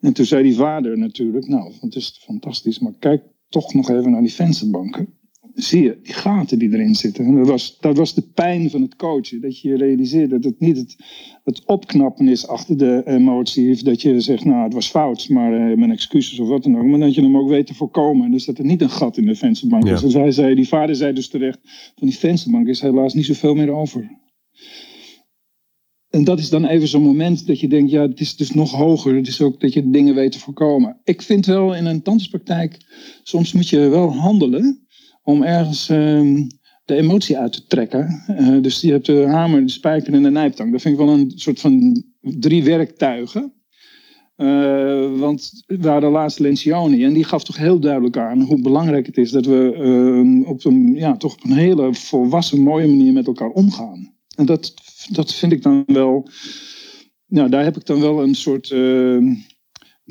En 0.00 0.12
toen 0.12 0.24
zei 0.24 0.42
die 0.42 0.54
vader 0.54 0.98
natuurlijk: 0.98 1.46
Nou, 1.48 1.72
het 1.80 1.94
is 1.94 2.20
fantastisch, 2.24 2.78
maar 2.78 2.94
kijk 2.98 3.22
toch 3.48 3.74
nog 3.74 3.90
even 3.90 4.10
naar 4.10 4.22
die 4.22 4.32
vensterbanken 4.32 5.20
zie 5.54 5.82
je 5.82 5.98
die 6.02 6.12
gaten 6.12 6.58
die 6.58 6.72
erin 6.72 6.94
zitten. 6.94 7.24
En 7.24 7.36
dat 7.36 7.46
was, 7.46 7.76
dat 7.80 7.96
was 7.96 8.14
de 8.14 8.22
pijn 8.34 8.70
van 8.70 8.82
het 8.82 8.96
coachen. 8.96 9.40
Dat 9.40 9.60
je 9.60 9.76
realiseert 9.76 10.30
dat 10.30 10.44
het 10.44 10.60
niet 10.60 10.76
het, 10.76 10.96
het 11.44 11.62
opknappen 11.64 12.28
is 12.28 12.46
achter 12.46 12.78
de 12.78 13.02
emotie. 13.04 13.84
Dat 13.84 14.02
je 14.02 14.20
zegt, 14.20 14.44
nou 14.44 14.62
het 14.64 14.74
was 14.74 14.88
fout, 14.88 15.28
maar 15.28 15.52
uh, 15.52 15.76
mijn 15.76 15.90
excuses 15.90 16.38
of 16.38 16.48
wat 16.48 16.62
dan 16.62 16.78
ook. 16.78 16.84
Maar 16.84 16.98
dat 16.98 17.14
je 17.14 17.22
hem 17.22 17.36
ook 17.36 17.48
weet 17.48 17.66
te 17.66 17.74
voorkomen. 17.74 18.30
Dus 18.30 18.44
dat 18.44 18.58
er 18.58 18.64
niet 18.64 18.82
een 18.82 18.90
gat 18.90 19.16
in 19.16 19.26
de 19.26 19.34
vensterbank 19.34 19.84
is. 19.84 20.00
Dus 20.00 20.14
hij 20.14 20.30
zei, 20.30 20.54
die 20.54 20.68
vader 20.68 20.96
zei 20.96 21.12
dus 21.12 21.28
terecht, 21.28 21.58
van 21.98 22.08
die 22.08 22.18
vensterbank 22.18 22.66
is 22.66 22.80
helaas 22.80 23.14
niet 23.14 23.26
zoveel 23.26 23.54
meer 23.54 23.70
over. 23.70 24.20
En 26.10 26.24
dat 26.24 26.38
is 26.38 26.50
dan 26.50 26.64
even 26.64 26.88
zo'n 26.88 27.02
moment 27.02 27.46
dat 27.46 27.60
je 27.60 27.68
denkt, 27.68 27.90
ja, 27.90 28.02
het 28.02 28.20
is 28.20 28.36
dus 28.36 28.50
nog 28.50 28.70
hoger. 28.70 29.16
Het 29.16 29.28
is 29.28 29.40
ook 29.40 29.60
dat 29.60 29.72
je 29.72 29.90
dingen 29.90 30.14
weet 30.14 30.32
te 30.32 30.38
voorkomen. 30.38 31.00
Ik 31.04 31.22
vind 31.22 31.46
wel 31.46 31.74
in 31.74 31.86
een 31.86 32.02
tandartspraktijk, 32.02 32.76
soms 33.22 33.52
moet 33.52 33.68
je 33.68 33.88
wel 33.88 34.12
handelen 34.12 34.81
om 35.22 35.42
ergens 35.42 35.88
ehm, 35.88 36.46
de 36.84 36.94
emotie 36.94 37.38
uit 37.38 37.52
te 37.52 37.66
trekken. 37.66 38.24
Uh, 38.28 38.62
dus 38.62 38.80
je 38.80 38.90
hebt 38.90 39.06
de 39.06 39.26
hamer, 39.26 39.66
de 39.66 39.72
spijker 39.72 40.12
en 40.12 40.22
de 40.22 40.30
nijptang. 40.30 40.72
Dat 40.72 40.80
vind 40.80 40.98
ik 40.98 41.04
wel 41.06 41.14
een 41.14 41.32
soort 41.34 41.60
van 41.60 42.04
drie 42.20 42.64
werktuigen. 42.64 43.52
Uh, 44.36 45.18
want 45.18 45.62
we 45.66 45.88
hadden 45.88 46.10
laatst 46.10 46.38
Lencioni 46.38 47.04
en 47.04 47.12
die 47.12 47.24
gaf 47.24 47.44
toch 47.44 47.56
heel 47.56 47.80
duidelijk 47.80 48.16
aan 48.16 48.40
hoe 48.40 48.60
belangrijk 48.60 49.06
het 49.06 49.16
is 49.16 49.30
dat 49.30 49.46
we 49.46 49.74
uh, 49.78 50.48
op, 50.48 50.64
een, 50.64 50.94
ja, 50.94 51.16
toch 51.16 51.32
op 51.32 51.44
een 51.44 51.56
hele 51.56 51.94
volwassen, 51.94 52.60
mooie 52.60 52.88
manier 52.88 53.12
met 53.12 53.26
elkaar 53.26 53.48
omgaan. 53.48 54.14
En 54.36 54.46
dat, 54.46 54.74
dat 55.10 55.34
vind 55.34 55.52
ik 55.52 55.62
dan 55.62 55.82
wel, 55.86 56.28
nou, 57.26 57.48
daar 57.48 57.64
heb 57.64 57.76
ik 57.76 57.86
dan 57.86 58.00
wel 58.00 58.22
een 58.22 58.34
soort 58.34 58.70
ehm, 58.70 59.34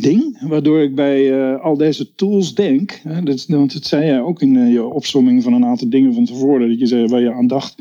ding, 0.01 0.47
waardoor 0.47 0.81
ik 0.81 0.95
bij 0.95 1.31
uh, 1.31 1.61
al 1.61 1.77
deze 1.77 2.15
tools 2.15 2.55
denk, 2.55 3.01
hè, 3.03 3.23
dat, 3.23 3.45
want 3.45 3.73
dat 3.73 3.85
zei 3.85 4.05
jij 4.05 4.21
ook 4.21 4.41
in 4.41 4.55
uh, 4.55 4.71
je 4.71 4.83
opzomming 4.83 5.43
van 5.43 5.53
een 5.53 5.65
aantal 5.65 5.89
dingen 5.89 6.13
van 6.13 6.25
tevoren, 6.25 6.69
dat 6.69 6.79
je 6.79 6.85
zei 6.85 7.07
waar 7.07 7.21
je 7.21 7.33
aan 7.33 7.47
dacht, 7.47 7.75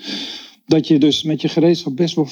dat 0.67 0.89
je 0.89 0.99
dus 0.99 1.23
met 1.23 1.41
je 1.41 1.49
gereedschap 1.49 1.97
best 1.97 2.15
wel 2.15 2.29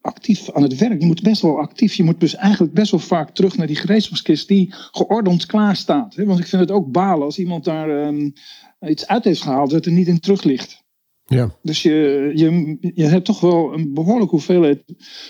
actief 0.00 0.50
aan 0.50 0.62
het 0.62 0.78
werk, 0.78 1.00
je 1.00 1.06
moet 1.06 1.22
best 1.22 1.42
wel 1.42 1.58
actief, 1.58 1.94
je 1.94 2.04
moet 2.04 2.20
dus 2.20 2.34
eigenlijk 2.34 2.74
best 2.74 2.90
wel 2.90 3.00
vaak 3.00 3.30
terug 3.30 3.56
naar 3.56 3.66
die 3.66 3.76
gereedschapskist 3.76 4.48
die 4.48 4.74
geordend 4.90 5.46
klaar 5.46 5.76
staat. 5.76 6.14
Hè? 6.14 6.24
Want 6.24 6.38
ik 6.38 6.46
vind 6.46 6.62
het 6.62 6.70
ook 6.70 6.92
balen 6.92 7.24
als 7.24 7.38
iemand 7.38 7.64
daar 7.64 8.06
um, 8.06 8.32
iets 8.86 9.06
uit 9.06 9.24
heeft 9.24 9.42
gehaald 9.42 9.70
dat 9.70 9.86
er 9.86 9.92
niet 9.92 10.08
in 10.08 10.20
terug 10.20 10.42
ligt. 10.42 10.84
Ja. 11.26 11.50
Dus 11.62 11.82
je, 11.82 12.30
je, 12.34 12.76
je 12.94 13.04
hebt 13.04 13.24
toch 13.24 13.40
wel 13.40 13.72
een 13.74 13.94
behoorlijke 13.94 14.34
hoeveelheid 14.34 14.82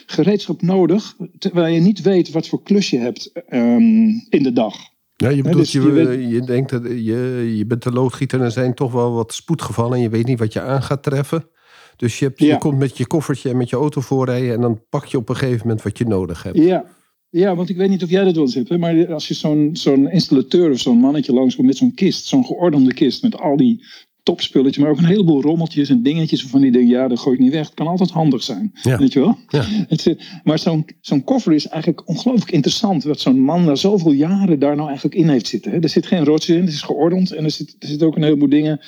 gereedschap 0.07 0.63
nodig, 0.63 1.17
terwijl 1.39 1.75
je 1.75 1.81
niet 1.81 2.03
weet 2.03 2.31
wat 2.31 2.49
voor 2.49 2.63
klus 2.63 2.91
je 2.91 2.99
hebt 2.99 3.31
um, 3.49 4.27
in 4.29 4.43
de 4.43 4.53
dag. 4.53 4.77
Ja, 5.17 5.29
je 5.29 5.43
bedoelt, 5.43 5.63
dus 5.63 5.73
je, 5.73 5.93
je, 5.93 6.29
je, 6.29 6.41
denkt 6.41 6.71
dat 6.71 6.83
je, 6.83 7.53
je 7.57 7.67
bent 7.67 7.83
de 7.83 7.93
loodgieter 7.93 8.39
en 8.39 8.45
er 8.45 8.51
zijn 8.51 8.75
toch 8.75 8.93
wel 8.93 9.13
wat 9.13 9.35
spoedgevallen 9.35 9.97
en 9.97 10.03
je 10.03 10.09
weet 10.09 10.27
niet 10.27 10.39
wat 10.39 10.53
je 10.53 10.61
aan 10.61 10.83
gaat 10.83 11.03
treffen. 11.03 11.49
Dus 11.97 12.19
je, 12.19 12.25
hebt, 12.25 12.39
ja. 12.39 12.47
je 12.47 12.59
komt 12.59 12.79
met 12.79 12.97
je 12.97 13.07
koffertje 13.07 13.51
en 13.51 13.57
met 13.57 13.71
je 13.71 13.77
auto 13.77 14.01
voorrijden 14.01 14.55
en 14.55 14.61
dan 14.61 14.83
pak 14.89 15.05
je 15.05 15.17
op 15.17 15.29
een 15.29 15.37
gegeven 15.37 15.67
moment 15.67 15.83
wat 15.83 15.99
je 15.99 16.07
nodig 16.07 16.43
hebt. 16.43 16.57
Ja, 16.57 16.85
ja, 17.31 17.55
want 17.55 17.69
ik 17.69 17.77
weet 17.77 17.89
niet 17.89 18.03
of 18.03 18.11
jij 18.11 18.25
dat 18.25 18.35
wel 18.35 18.45
eens 18.45 18.55
hebt, 18.55 18.79
maar 18.79 19.13
als 19.13 19.29
je 19.29 19.35
zo'n 19.35 19.71
zo'n 19.73 20.11
installateur 20.11 20.71
of 20.71 20.79
zo'n 20.79 20.99
mannetje 20.99 21.33
langskomt 21.33 21.67
met 21.67 21.77
zo'n 21.77 21.95
kist, 21.95 22.27
zo'n 22.27 22.45
geordende 22.45 22.95
kist 22.95 23.23
met 23.23 23.39
al 23.39 23.57
die 23.57 23.85
topspulletje, 24.27 24.81
maar 24.81 24.91
ook 24.91 24.99
een 24.99 25.05
heleboel 25.05 25.43
rommeltjes 25.43 25.89
en 25.89 26.03
dingetjes 26.03 26.47
van 26.47 26.61
die 26.61 26.73
dingen, 26.73 26.89
ja, 26.89 27.09
dat 27.09 27.19
gooi 27.19 27.37
ik 27.37 27.43
niet 27.43 27.53
weg. 27.53 27.67
Het 27.67 27.75
kan 27.75 27.87
altijd 27.87 28.11
handig 28.11 28.43
zijn, 28.43 28.73
ja. 28.83 28.99
weet 28.99 29.13
je 29.13 29.21
wel? 29.21 29.39
Ja. 29.49 29.63
Het, 29.89 30.17
maar 30.45 30.59
zo'n 30.59 30.85
zo'n 31.01 31.25
koffer 31.25 31.53
is 31.53 31.69
eigenlijk 31.69 32.09
ongelooflijk 32.09 32.51
interessant, 32.51 33.05
wat 33.05 33.21
zo'n 33.21 33.41
man 33.41 33.65
na 33.65 33.75
zoveel 33.75 34.13
jaren 34.13 34.59
daar 34.59 34.77
nou 34.77 34.89
eigenlijk 34.89 35.17
in 35.17 35.29
heeft 35.29 35.47
zitten. 35.47 35.73
Hè. 35.73 35.79
Er 35.81 35.89
zit 35.89 36.07
geen 36.07 36.25
rotje 36.25 36.55
in, 36.55 36.61
het 36.61 36.73
is 36.73 36.83
geordend 36.83 37.33
en 37.33 37.45
er 37.45 37.51
zit, 37.51 37.77
er 37.79 37.89
zit 37.89 38.03
ook 38.03 38.17
een 38.17 38.23
heleboel 38.23 38.49
dingen. 38.49 38.81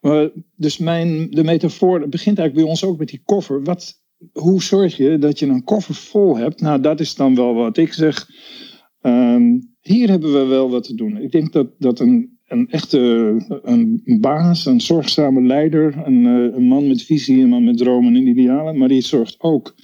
Maar, 0.00 0.30
dus 0.56 0.78
mijn, 0.78 1.30
de 1.30 1.44
metafoor 1.44 2.08
begint 2.08 2.38
eigenlijk 2.38 2.54
bij 2.54 2.64
ons 2.64 2.84
ook 2.84 2.98
met 2.98 3.08
die 3.08 3.22
koffer. 3.24 3.62
Wat, 3.62 4.02
hoe 4.32 4.62
zorg 4.62 4.96
je 4.96 5.18
dat 5.18 5.38
je 5.38 5.46
een 5.46 5.64
koffer 5.64 5.94
vol 5.94 6.36
hebt? 6.36 6.60
Nou, 6.60 6.80
dat 6.80 7.00
is 7.00 7.14
dan 7.14 7.34
wel 7.34 7.54
wat 7.54 7.76
ik 7.76 7.92
zeg. 7.92 8.28
Um, 9.02 9.70
hier 9.80 10.08
hebben 10.08 10.32
we 10.32 10.44
wel 10.44 10.70
wat 10.70 10.84
te 10.84 10.94
doen. 10.94 11.16
Ik 11.16 11.32
denk 11.32 11.52
dat, 11.52 11.68
dat 11.78 12.00
een, 12.00 12.38
een 12.52 12.68
echte 12.70 12.98
een 13.62 14.18
baas, 14.20 14.66
een 14.66 14.80
zorgzame 14.80 15.42
leider, 15.42 16.02
een, 16.04 16.26
eh, 16.26 16.56
een 16.56 16.64
man 16.64 16.88
met 16.88 17.02
visie, 17.02 17.42
een 17.42 17.48
man 17.48 17.64
met 17.64 17.76
dromen 17.76 18.16
en 18.16 18.26
idealen. 18.26 18.78
Maar 18.78 18.88
die 18.88 19.02
zorgt 19.02 19.36
ook 19.38 19.74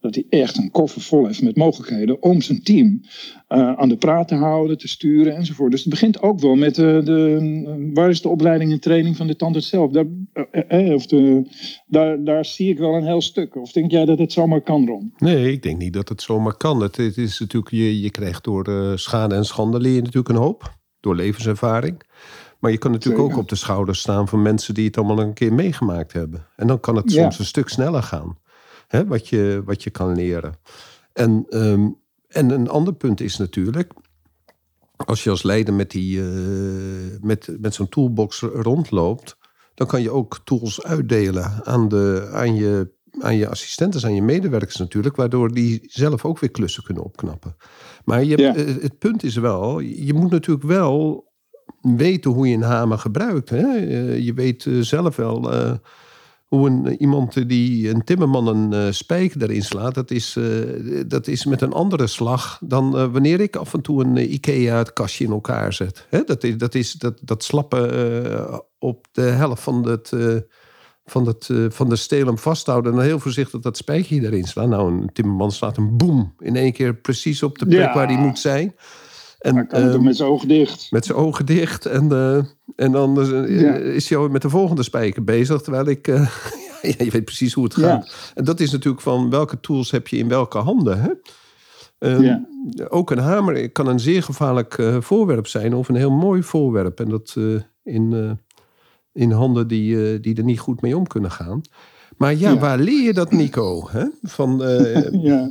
dat 0.00 0.14
hij 0.14 0.24
echt 0.28 0.58
een 0.58 0.70
koffer 0.70 1.02
vol 1.02 1.26
heeft 1.26 1.42
met 1.42 1.56
mogelijkheden 1.56 2.22
om 2.22 2.40
zijn 2.40 2.62
team 2.62 3.00
uh, 3.48 3.72
aan 3.72 3.88
de 3.88 3.96
praat 3.96 4.28
te 4.28 4.34
houden, 4.34 4.78
te 4.78 4.88
sturen 4.88 5.36
enzovoort. 5.36 5.70
Dus 5.70 5.80
het 5.80 5.90
begint 5.90 6.22
ook 6.22 6.40
wel 6.40 6.54
met 6.54 6.74
de, 6.74 7.00
de 7.04 7.90
waar 7.94 8.10
is 8.10 8.22
de 8.22 8.28
opleiding 8.28 8.72
en 8.72 8.80
training 8.80 9.16
van 9.16 9.26
de 9.26 9.36
tandarts 9.36 9.68
zelf? 9.68 9.90
Daar, 9.90 10.06
eh, 10.50 10.94
of 10.94 11.06
de, 11.06 11.42
daar, 11.86 12.24
daar 12.24 12.44
zie 12.44 12.70
ik 12.70 12.78
wel 12.78 12.94
een 12.94 13.06
heel 13.06 13.20
stuk. 13.20 13.56
Of 13.56 13.72
denk 13.72 13.90
jij 13.90 14.04
dat 14.04 14.18
het 14.18 14.32
zomaar 14.32 14.60
kan, 14.60 14.86
Ron? 14.86 15.12
Nee, 15.16 15.52
ik 15.52 15.62
denk 15.62 15.78
niet 15.78 15.92
dat 15.92 16.08
het 16.08 16.22
zomaar 16.22 16.56
kan. 16.56 16.82
Het, 16.82 16.96
het 16.96 17.16
is 17.16 17.40
natuurlijk, 17.40 17.74
je, 17.74 18.00
je 18.00 18.10
krijgt 18.10 18.44
door 18.44 18.92
schade 18.94 19.34
en 19.34 19.44
schande 19.44 19.80
leer 19.80 19.94
je 19.94 20.02
natuurlijk 20.02 20.28
een 20.28 20.42
hoop. 20.42 20.77
Door 21.00 21.14
levenservaring. 21.14 22.02
Maar 22.58 22.70
je 22.70 22.78
kan 22.78 22.90
natuurlijk 22.90 23.22
Zeker. 23.22 23.36
ook 23.36 23.42
op 23.42 23.48
de 23.48 23.56
schouders 23.56 24.00
staan 24.00 24.28
van 24.28 24.42
mensen 24.42 24.74
die 24.74 24.86
het 24.86 24.96
allemaal 24.96 25.20
een 25.20 25.34
keer 25.34 25.52
meegemaakt 25.52 26.12
hebben. 26.12 26.46
En 26.56 26.66
dan 26.66 26.80
kan 26.80 26.96
het 26.96 27.12
ja. 27.12 27.22
soms 27.22 27.38
een 27.38 27.44
stuk 27.44 27.68
sneller 27.68 28.02
gaan. 28.02 28.38
Hè, 28.88 29.06
wat, 29.06 29.28
je, 29.28 29.62
wat 29.64 29.82
je 29.82 29.90
kan 29.90 30.14
leren. 30.16 30.54
En, 31.12 31.46
um, 31.50 32.00
en 32.28 32.50
een 32.50 32.68
ander 32.68 32.94
punt 32.94 33.20
is 33.20 33.36
natuurlijk. 33.36 33.92
Als 34.96 35.24
je 35.24 35.30
als 35.30 35.42
leider 35.42 35.74
met, 35.74 35.90
die, 35.90 36.18
uh, 36.18 37.18
met, 37.20 37.56
met 37.60 37.74
zo'n 37.74 37.88
toolbox 37.88 38.40
rondloopt. 38.40 39.36
dan 39.74 39.86
kan 39.86 40.02
je 40.02 40.10
ook 40.10 40.40
tools 40.44 40.82
uitdelen 40.82 41.66
aan, 41.66 41.88
de, 41.88 42.28
aan, 42.32 42.54
je, 42.54 42.92
aan 43.20 43.36
je 43.36 43.48
assistenten, 43.48 44.04
aan 44.04 44.14
je 44.14 44.22
medewerkers 44.22 44.76
natuurlijk. 44.76 45.16
waardoor 45.16 45.52
die 45.52 45.80
zelf 45.82 46.24
ook 46.24 46.38
weer 46.38 46.50
klussen 46.50 46.82
kunnen 46.82 47.04
opknappen. 47.04 47.56
Maar 48.08 48.24
je 48.24 48.38
ja. 48.38 48.54
het 48.54 48.98
punt 48.98 49.24
is 49.24 49.36
wel. 49.36 49.80
je 49.80 50.14
moet 50.14 50.30
natuurlijk 50.30 50.66
wel 50.66 51.26
weten 51.80 52.30
hoe 52.30 52.48
je 52.48 52.54
een 52.54 52.62
hamer 52.62 52.98
gebruikt. 52.98 53.50
Hè? 53.50 53.72
Je 54.14 54.32
weet 54.34 54.66
zelf 54.80 55.16
wel 55.16 55.54
uh, 55.54 55.72
hoe 56.44 56.68
een, 56.68 57.00
iemand 57.00 57.48
die 57.48 57.90
een 57.90 58.04
timmerman 58.04 58.46
een 58.46 58.72
uh, 58.72 58.92
spijker 58.92 59.42
erin 59.42 59.62
slaat, 59.62 59.94
dat 59.94 60.10
is, 60.10 60.36
uh, 60.36 61.02
dat 61.06 61.26
is 61.26 61.44
met 61.44 61.60
een 61.60 61.72
andere 61.72 62.06
slag 62.06 62.60
dan 62.64 63.12
wanneer 63.12 63.40
ik 63.40 63.56
af 63.56 63.74
en 63.74 63.80
toe 63.80 64.04
een 64.04 64.32
IKEA 64.32 64.76
het 64.76 64.92
kastje 64.92 65.24
in 65.24 65.30
elkaar 65.30 65.72
zet. 65.72 66.06
Hè? 66.10 66.24
Dat, 66.24 66.44
is, 66.44 66.56
dat, 66.56 66.74
is, 66.74 66.92
dat, 66.92 67.20
dat 67.22 67.44
slappen 67.44 68.62
op 68.78 69.06
de 69.12 69.22
helft 69.22 69.62
van 69.62 69.88
het. 69.88 70.12
Van, 71.10 71.26
het, 71.26 71.50
van 71.68 71.88
de 71.88 71.96
stelum 71.96 72.38
vasthouden 72.38 72.90
en 72.90 72.98
dan 72.98 73.06
heel 73.06 73.18
voorzichtig 73.18 73.60
dat 73.60 73.76
spijkerje 73.76 74.22
erin 74.22 74.44
slaan. 74.44 74.68
Nou, 74.68 74.92
een 74.92 75.10
timmerman 75.12 75.52
slaat 75.52 75.76
een 75.76 75.96
boem 75.96 76.34
in 76.38 76.56
één 76.56 76.72
keer 76.72 76.94
precies 76.94 77.42
op 77.42 77.58
de 77.58 77.66
plek 77.66 77.80
ja. 77.80 77.94
waar 77.94 78.06
die 78.08 78.16
moet 78.16 78.38
zijn. 78.38 78.74
En, 79.38 79.54
hij 79.54 79.66
kan 79.66 79.82
um, 79.82 80.02
met 80.02 80.16
zijn 80.16 80.28
ogen 80.28 80.48
dicht. 80.48 80.86
Met 80.90 81.04
zijn 81.04 81.18
ogen 81.18 81.46
dicht. 81.46 81.86
En, 81.86 82.08
uh, 82.12 82.36
en 82.76 82.92
dan 82.92 83.14
ja. 83.48 83.74
is 83.74 84.08
hij 84.08 84.28
met 84.28 84.42
de 84.42 84.48
volgende 84.48 84.82
spijker 84.82 85.24
bezig. 85.24 85.60
Terwijl 85.60 85.88
ik... 85.88 86.06
Ja, 86.82 87.04
je 87.04 87.10
weet 87.10 87.24
precies 87.24 87.52
hoe 87.52 87.64
het 87.64 87.74
gaat. 87.74 88.06
Ja. 88.06 88.12
En 88.34 88.44
dat 88.44 88.60
is 88.60 88.70
natuurlijk 88.70 89.02
van 89.02 89.30
welke 89.30 89.60
tools 89.60 89.90
heb 89.90 90.08
je 90.08 90.16
in 90.16 90.28
welke 90.28 90.58
handen. 90.58 91.00
Hè? 91.00 91.10
Ja. 92.08 92.46
Ook 92.88 93.10
een 93.10 93.18
hamer 93.18 93.70
kan 93.70 93.86
een 93.86 94.00
zeer 94.00 94.22
gevaarlijk 94.22 94.82
voorwerp 95.00 95.46
zijn. 95.46 95.74
Of 95.74 95.88
een 95.88 95.94
heel 95.94 96.10
mooi 96.10 96.42
voorwerp. 96.42 97.00
En 97.00 97.08
dat 97.08 97.36
in, 97.82 98.38
in 99.18 99.30
handen 99.30 99.68
die, 99.68 100.20
die 100.20 100.36
er 100.36 100.44
niet 100.44 100.60
goed 100.60 100.80
mee 100.80 100.96
om 100.96 101.06
kunnen 101.06 101.30
gaan. 101.30 101.60
Maar 102.16 102.34
ja, 102.34 102.58
waar 102.58 102.78
leer 102.78 103.02
je 103.02 103.12
dat, 103.12 103.32
Nico? 103.32 103.88
Hè? 103.90 104.04
Van, 104.22 104.62
ja 105.30 105.50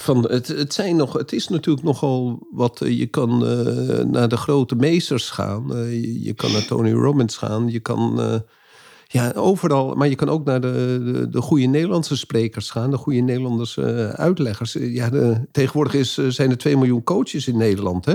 van 0.00 0.26
het, 0.28 0.48
het, 0.48 0.74
zijn 0.74 0.96
nog, 0.96 1.12
het 1.12 1.32
is 1.32 1.48
natuurlijk 1.48 1.86
nogal 1.86 2.46
wat. 2.50 2.80
Eh, 2.80 2.98
je 2.98 3.06
kan 3.06 3.44
uh, 3.44 4.04
naar 4.04 4.28
de 4.28 4.36
grote 4.36 4.74
meesters 4.74 5.30
gaan. 5.30 5.72
Uh, 5.72 5.92
je, 5.92 6.22
je, 6.22 6.34
kan 6.34 6.52
naar 6.52 6.66
Tony 6.66 6.92
Robbins 6.92 7.36
gaan. 7.36 7.68
Je 7.68 7.80
kan. 7.80 8.20
Uh, 8.20 8.34
ja, 9.08 9.32
overal. 9.36 9.94
Maar 9.94 10.08
je 10.08 10.14
kan 10.14 10.28
ook 10.28 10.44
naar 10.44 10.60
de, 10.60 11.00
de, 11.04 11.28
de 11.28 11.40
goede 11.40 11.66
Nederlandse 11.66 12.16
sprekers 12.16 12.70
gaan. 12.70 12.90
De 12.90 12.96
goede 12.96 13.20
Nederlandse 13.20 14.12
uitleggers. 14.16 14.76
Ja, 14.80 15.10
de, 15.10 15.40
tegenwoordig 15.52 15.94
is, 15.94 16.14
zijn 16.28 16.50
er 16.50 16.58
2 16.58 16.76
miljoen 16.76 17.04
coaches 17.04 17.48
in 17.48 17.56
Nederland, 17.56 18.04
hè, 18.04 18.14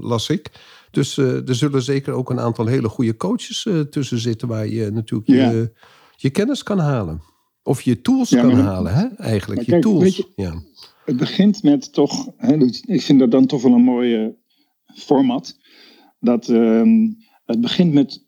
las 0.00 0.28
ik. 0.28 0.50
Dus 0.94 1.16
er 1.16 1.54
zullen 1.54 1.82
zeker 1.82 2.12
ook 2.12 2.30
een 2.30 2.40
aantal 2.40 2.66
hele 2.66 2.88
goede 2.88 3.16
coaches 3.16 3.66
tussen 3.90 4.18
zitten. 4.18 4.48
waar 4.48 4.66
je 4.66 4.90
natuurlijk 4.90 5.30
ja. 5.30 5.50
je, 5.50 5.72
je 6.16 6.30
kennis 6.30 6.62
kan 6.62 6.78
halen. 6.78 7.22
Of 7.62 7.80
je 7.82 8.00
tools 8.00 8.28
Ja, 8.30 8.40
kan 8.40 8.52
maar- 8.52 8.62
halen, 8.62 8.94
hè? 8.94 9.06
Eigenlijk, 9.16 9.60
je 9.60 9.70
kijk, 9.70 9.82
tools. 9.82 10.02
weet 10.02 10.16
je- 10.16 10.32
ja. 10.36 10.62
Het 11.04 11.16
begint 11.16 11.62
met 11.62 11.92
toch, 11.92 12.28
hè, 12.36 12.58
dus 12.58 12.80
ik 12.80 13.02
vind 13.02 13.18
dat 13.18 13.30
dan 13.30 13.46
toch 13.46 13.62
wel 13.62 13.72
een 13.72 13.82
mooie 13.84 14.36
format. 14.94 15.58
Dat 16.20 16.48
ehm, 16.48 17.08
het 17.44 17.60
begint 17.60 17.92
met 17.92 18.26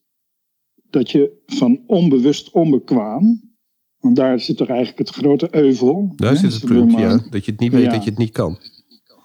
dat 0.90 1.10
je 1.10 1.42
van 1.46 1.82
onbewust 1.86 2.50
onbekwaam, 2.50 3.54
want 3.98 4.16
daar 4.16 4.40
zit 4.40 4.56
toch 4.56 4.68
eigenlijk 4.68 4.98
het 4.98 5.08
grote 5.08 5.48
euvel. 5.54 6.12
Daar 6.16 6.32
hè, 6.32 6.36
zit 6.38 6.52
het 6.52 6.64
punt, 6.64 6.92
ja. 6.92 7.18
Dat 7.30 7.44
je 7.44 7.50
het 7.50 7.60
niet 7.60 7.72
weet 7.72 7.90
dat 7.90 8.04
je 8.04 8.10
het 8.10 8.18
niet 8.18 8.32
kan. 8.32 8.58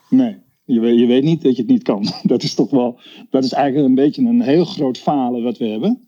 Nee, 0.09 0.37
je 0.73 0.79
weet, 0.79 0.99
je 0.99 1.05
weet 1.05 1.23
niet 1.23 1.41
dat 1.41 1.55
je 1.55 1.61
het 1.61 1.71
niet 1.71 1.83
kan. 1.83 2.05
Dat 2.23 2.43
is 2.43 2.53
toch 2.53 2.69
wel, 2.69 2.99
dat 3.29 3.43
is 3.43 3.51
eigenlijk 3.51 3.87
een 3.87 3.95
beetje 3.95 4.21
een 4.21 4.41
heel 4.41 4.65
groot 4.65 4.97
falen 4.97 5.43
wat 5.43 5.57
we 5.57 5.65
hebben. 5.65 6.07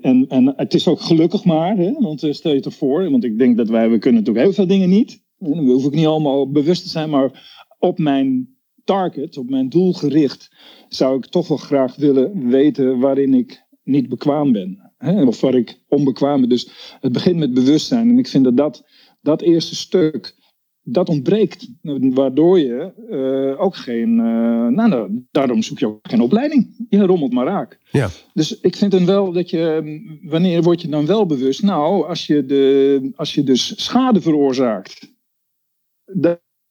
En, 0.00 0.26
en 0.28 0.52
het 0.56 0.74
is 0.74 0.88
ook 0.88 1.00
gelukkig 1.00 1.44
maar, 1.44 1.76
hè, 1.76 1.92
want 1.92 2.22
eh, 2.22 2.32
stel 2.32 2.52
je 2.52 2.60
toch 2.60 2.74
voor, 2.74 3.10
want 3.10 3.24
ik 3.24 3.38
denk 3.38 3.56
dat 3.56 3.68
wij, 3.68 3.90
we 3.90 3.98
kunnen 3.98 4.20
natuurlijk 4.20 4.46
heel 4.46 4.54
veel 4.54 4.76
dingen 4.76 4.88
niet. 4.88 5.22
En 5.38 5.50
dan 5.50 5.64
hoef 5.64 5.84
ik 5.84 5.94
niet 5.94 6.06
allemaal 6.06 6.50
bewust 6.50 6.82
te 6.82 6.88
zijn, 6.88 7.10
maar 7.10 7.48
op 7.78 7.98
mijn 7.98 8.56
target, 8.84 9.36
op 9.36 9.50
mijn 9.50 9.68
doel 9.68 9.92
gericht, 9.92 10.50
zou 10.88 11.16
ik 11.16 11.26
toch 11.26 11.48
wel 11.48 11.56
graag 11.56 11.96
willen 11.96 12.48
weten 12.48 12.98
waarin 12.98 13.34
ik 13.34 13.66
niet 13.84 14.08
bekwaam 14.08 14.52
ben. 14.52 14.92
Hè, 14.98 15.24
of 15.24 15.40
waar 15.40 15.54
ik 15.54 15.82
onbekwaam 15.88 16.40
ben. 16.40 16.48
Dus 16.48 16.96
het 17.00 17.12
begint 17.12 17.36
met 17.36 17.54
bewustzijn. 17.54 18.08
En 18.08 18.18
ik 18.18 18.28
vind 18.28 18.56
dat, 18.56 18.84
dat 19.20 19.42
eerste 19.42 19.74
stuk, 19.74 20.36
dat 20.84 21.08
ontbreekt. 21.08 21.68
Waardoor 22.14 22.58
je 22.58 22.92
eh, 23.10 23.60
ook 23.60 23.76
geen. 23.76 24.14
nou, 24.74 24.88
nou, 24.88 25.24
daarom 25.30 25.62
zoek 25.62 25.78
je 25.78 25.86
ook 25.86 25.98
geen 26.08 26.20
opleiding. 26.20 26.86
Je 26.88 27.06
rommelt 27.06 27.32
maar 27.32 27.46
raak. 27.46 27.78
Ja. 27.90 28.08
Dus 28.34 28.60
ik 28.60 28.76
vind 28.76 28.90
dan 28.92 29.06
wel 29.06 29.32
dat 29.32 29.50
je. 29.50 29.80
mm, 29.84 30.18
Wanneer 30.30 30.62
word 30.62 30.80
je 30.82 30.88
dan 30.88 31.06
wel 31.06 31.26
bewust? 31.26 31.62
Nou, 31.62 32.06
als 32.08 32.26
je, 32.26 32.44
de, 32.46 33.10
als 33.16 33.34
je 33.34 33.42
dus 33.44 33.84
schade 33.84 34.20
veroorzaakt. 34.20 35.12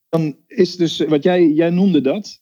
Dan 0.09 0.35
is 0.47 0.75
dus. 0.75 0.97
Wat 0.99 1.23
jij, 1.23 1.47
jij 1.49 1.69
noemde 1.69 2.01
dat. 2.01 2.39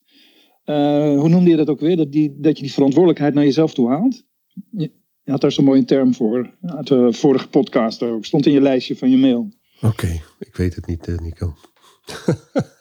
eh, 0.64 1.20
hoe 1.20 1.30
noemde 1.30 1.50
je 1.50 1.56
dat 1.56 1.70
ook 1.70 1.80
weer? 1.80 1.98
Dat, 1.98 2.12
die, 2.12 2.36
dat 2.40 2.56
je 2.58 2.64
die 2.64 2.74
verantwoordelijkheid 2.74 3.34
naar 3.34 3.44
jezelf 3.44 3.74
toe 3.74 3.88
haalt. 3.90 4.24
Je, 4.72 4.92
je 5.24 5.32
had 5.32 5.42
daar 5.42 5.52
zo'n 5.52 5.66
mooie 5.66 5.86
term 5.86 6.14
voor. 6.14 6.58
Uit 6.62 6.88
de 6.88 7.14
vorige 7.14 7.50
podcast 7.50 8.04
ook. 8.04 8.26
Stond 8.26 8.46
in 8.46 8.52
je 8.54 8.62
lijstje 8.62 8.96
van 8.96 9.10
je 9.10 9.18
mail. 9.18 9.50
Oké, 9.82 10.22
ik 10.40 10.56
weet 10.56 10.76
het 10.76 10.88
niet, 10.88 11.08
eh, 11.08 11.18
Nico. 11.18 11.54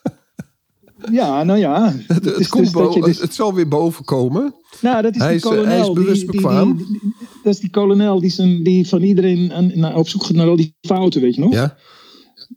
Ja, 1.13 1.45
nou 1.45 1.59
ja. 1.59 1.95
Het, 2.07 2.23
dus 2.23 2.51
dus- 2.51 3.21
het, 3.21 3.35
zal 3.35 3.55
weer 3.55 3.69
boven 3.69 4.05
komen. 4.05 4.55
Nou, 4.81 5.03
dat 5.03 5.15
is 5.15 5.21
Hij 5.21 5.29
die 5.29 5.37
is, 5.37 5.43
eh, 5.43 5.49
kolonel. 5.51 5.71
hij 5.71 5.81
is 5.81 5.93
bewust 5.93 6.21
die, 6.21 6.31
bekwaam. 6.31 6.77
die- 6.77 6.87
die- 6.87 7.15
dat 7.43 7.55
is 7.55 7.61
die 7.61 7.71
kolonel 7.71 8.21
die, 8.21 8.31
zijn, 8.31 8.63
die 8.63 8.89
van 8.89 9.03
iedereen 9.03 9.53
aan, 9.53 9.71
naar- 9.75 9.97
op 9.97 10.09
zoek 10.09 10.23
gaat 10.25 10.37
naar 10.37 10.49
al 10.49 10.57
die 10.57 10.77
fouten, 10.81 11.21
weet 11.21 11.35
je 11.35 11.41
nog? 11.41 11.53
Ja? 11.53 11.77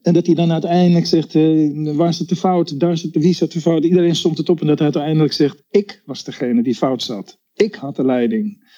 En 0.01 0.13
dat 0.13 0.25
hij 0.25 0.35
dan 0.35 0.51
uiteindelijk 0.51 1.05
zegt, 1.05 1.35
eh, 1.35 1.95
waar 1.95 2.13
zit 2.13 2.29
de 2.29 2.35
fout? 2.35 2.79
Daar 2.79 2.97
wie 3.11 3.33
zat 3.33 3.51
de 3.51 3.61
fout? 3.61 3.83
Iedereen 3.83 4.15
stond 4.15 4.37
het 4.37 4.49
op 4.49 4.61
en 4.61 4.67
dat 4.67 4.77
hij 4.79 4.87
uiteindelijk 4.87 5.33
zegt, 5.33 5.63
ik 5.69 6.01
was 6.05 6.23
degene 6.23 6.63
die 6.63 6.75
fout 6.75 7.03
zat. 7.03 7.37
Ik 7.53 7.75
had 7.75 7.95
de 7.95 8.05
leiding. 8.05 8.69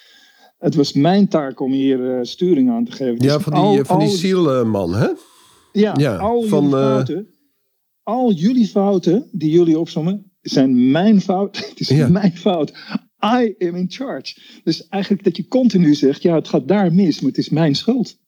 Het 0.58 0.74
was 0.74 0.92
mijn 0.92 1.28
taak 1.28 1.60
om 1.60 1.72
hier 1.72 2.18
sturing 2.26 2.70
aan 2.70 2.84
te 2.84 2.92
geven. 2.92 3.16
Ja, 3.24 3.34
Dus 3.34 3.42
van 3.42 3.52
die, 3.52 3.62
al- 3.62 3.84
van 3.84 3.98
die 3.98 4.08
zielman, 4.08 4.94
hè? 4.94 5.08
Ja, 5.74 5.94
Ja, 5.98 6.16
al 6.16 6.42
van, 6.42 6.62
jullie 6.62 6.76
eh, 6.76 6.90
fouten. 6.90 7.26
Al 8.02 8.32
jullie 8.32 8.66
fouten 8.66 9.28
die 9.32 9.50
jullie 9.50 9.78
opzommen, 9.78 10.32
zijn 10.40 10.90
mijn 10.90 11.20
fout. 11.20 11.56
Het 11.68 11.80
is 11.80 11.88
Ja. 11.88 12.08
mijn 12.08 12.36
fout. 12.36 12.70
I 13.24 13.54
am 13.58 13.74
in 13.74 13.86
charge. 13.90 14.40
Dus 14.64 14.88
eigenlijk 14.88 15.24
dat 15.24 15.36
je 15.36 15.48
continu 15.48 15.94
zegt, 15.94 16.22
ja, 16.22 16.34
het 16.34 16.48
gaat 16.48 16.68
daar 16.68 16.92
mis, 16.92 17.20
maar 17.20 17.30
het 17.30 17.38
is 17.38 17.48
mijn 17.48 17.74
schuld. 17.74 18.22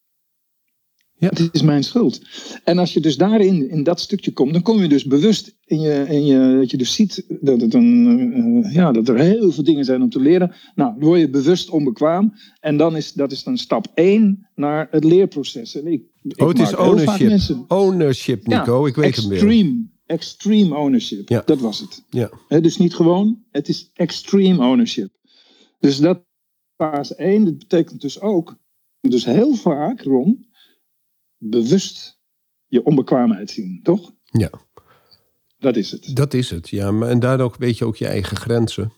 Ja. 1.18 1.28
Het 1.28 1.48
is 1.52 1.62
mijn 1.62 1.85
schuld. 1.85 2.20
En 2.64 2.78
als 2.78 2.92
je 2.92 3.00
dus 3.00 3.16
daarin, 3.16 3.70
in 3.70 3.82
dat 3.82 4.00
stukje 4.00 4.32
komt, 4.32 4.52
dan 4.52 4.62
kom 4.62 4.82
je 4.82 4.88
dus 4.88 5.04
bewust 5.04 5.56
in 5.64 5.80
je, 5.80 6.04
in 6.09 6.26
je 6.26 6.56
dat 6.61 6.70
je 6.70 6.76
dus 6.76 6.94
ziet 6.94 7.24
dat, 7.40 7.61
het 7.61 7.74
een, 7.74 8.64
eh, 8.64 8.74
ja, 8.74 8.92
dat 8.92 9.09
er 9.09 9.18
heel 9.18 9.50
veel 9.52 9.64
dingen 9.64 9.85
zijn 9.85 10.02
om 10.02 10.11
te 10.11 10.20
leren. 10.20 10.54
Nou, 10.74 10.98
dan 10.98 11.09
word 11.09 11.20
je 11.20 11.30
bewust 11.30 11.70
onbekwaam. 11.70 12.32
En 12.61 12.76
dan 12.76 12.96
is 12.96 13.12
dat 13.12 13.32
is 13.32 13.42
dan 13.44 13.59
stap 13.59 13.87
één 13.94 14.48
naar 14.54 14.88
het 14.90 15.04
leerproces. 15.04 15.76
En 15.76 15.87
ik 15.87 16.02
Oh, 16.37 16.49
het 16.49 16.59
is 16.59 16.75
ownership. 16.75 17.65
Ownership, 17.71 18.47
Nico. 18.47 18.87
ik 18.87 18.95
weet 18.95 19.17
hem 19.17 19.29
weer. 19.29 19.39
extreme, 19.39 19.87
extreme 20.07 20.77
ownership. 20.77 21.29
Ja. 21.29 21.43
Dat 21.47 21.61
was 21.61 21.81
het. 21.81 22.05
Ja. 22.11 22.31
Dus 22.61 22.77
niet 22.77 22.95
gewoon, 22.95 23.45
het 23.51 23.69
is 23.69 23.91
extreme 23.95 24.67
ownership. 24.67 25.11
Dus 25.79 25.99
dat 25.99 26.25
fase 26.77 27.15
1, 27.15 27.45
dat 27.45 27.59
betekent 27.59 28.01
dus 28.01 28.21
ook, 28.21 28.57
dus 29.01 29.25
heel 29.25 29.55
vaak, 29.55 30.03
Ron, 30.03 30.47
bewust 31.39 32.19
je 32.67 32.85
onbekwaamheid 32.85 33.51
zien, 33.51 33.81
toch? 33.83 34.12
Ja. 34.25 34.51
Dat 35.59 35.77
is 35.77 35.91
het. 35.91 36.17
Dat 36.17 36.35
is 36.35 36.51
het, 36.51 36.69
ja. 36.69 36.91
Maar, 36.91 37.09
en 37.09 37.21
daardoor 37.21 37.55
weet 37.59 37.79
je 37.79 37.85
ook 37.85 37.97
je 37.97 38.07
eigen 38.07 38.37
grenzen. 38.37 38.93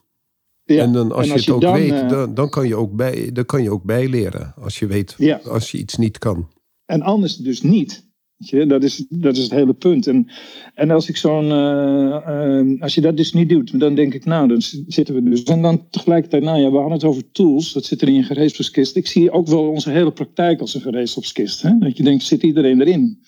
Ja. 0.64 0.82
En 0.82 0.92
dan, 0.92 1.12
als, 1.12 1.26
en 1.28 1.32
je 1.32 1.40
het 1.40 1.50
ook 1.50 1.60
dan, 1.60 1.72
weet, 1.72 1.90
eh, 1.92 2.08
dan, 2.08 2.34
dan, 2.34 2.50
kan 2.50 2.68
je 2.68 2.76
ook 2.76 2.96
bij, 2.96 3.32
dan 3.32 3.44
kan 3.46 3.62
je 3.62 3.70
ook 3.70 3.82
bijleren. 3.84 4.54
Als 4.56 4.78
je 4.78 4.86
weet, 4.86 5.14
Ja. 5.18 5.36
als 5.36 5.70
je 5.70 5.78
iets 5.78 5.96
niet 5.96 6.18
kan. 6.18 6.48
En 6.88 7.02
anders 7.02 7.36
dus 7.36 7.62
niet. 7.62 8.06
Je, 8.36 8.66
dat, 8.66 8.84
is, 8.84 9.04
dat 9.08 9.36
is 9.36 9.42
het 9.42 9.52
hele 9.52 9.74
punt. 9.74 10.06
En, 10.06 10.26
en 10.74 10.90
als 10.90 11.08
ik 11.08 11.16
zo'n. 11.16 11.50
eh, 11.50 12.58
eh, 12.60 12.80
als 12.80 12.94
je 12.94 13.00
dat 13.00 13.16
dus 13.16 13.32
niet 13.32 13.48
doet, 13.48 13.80
dan 13.80 13.94
denk 13.94 14.14
ik, 14.14 14.24
nou, 14.24 14.48
dan 14.48 14.62
zitten 14.86 15.14
we 15.14 15.22
dus. 15.22 15.42
En 15.42 15.62
dan 15.62 15.88
tegelijkertijd, 15.90 16.42
nou 16.42 16.60
ja, 16.60 16.70
we 16.70 16.76
hadden 16.76 16.92
het 16.92 17.04
over 17.04 17.30
tools. 17.30 17.72
Dat 17.72 17.84
zit 17.84 18.02
er 18.02 18.08
in 18.08 18.14
je 18.14 18.22
gereedschapskist. 18.22 18.96
Ik 18.96 19.06
zie 19.06 19.30
ook 19.30 19.46
wel 19.46 19.68
onze 19.68 19.90
hele 19.90 20.12
praktijk 20.12 20.60
als 20.60 20.74
een 20.74 20.80
gereedschapskist. 20.80 21.62
Hè? 21.62 21.78
Dat 21.78 21.96
je 21.96 22.02
denkt, 22.02 22.22
zit 22.24 22.42
iedereen 22.42 22.80
erin? 22.80 23.18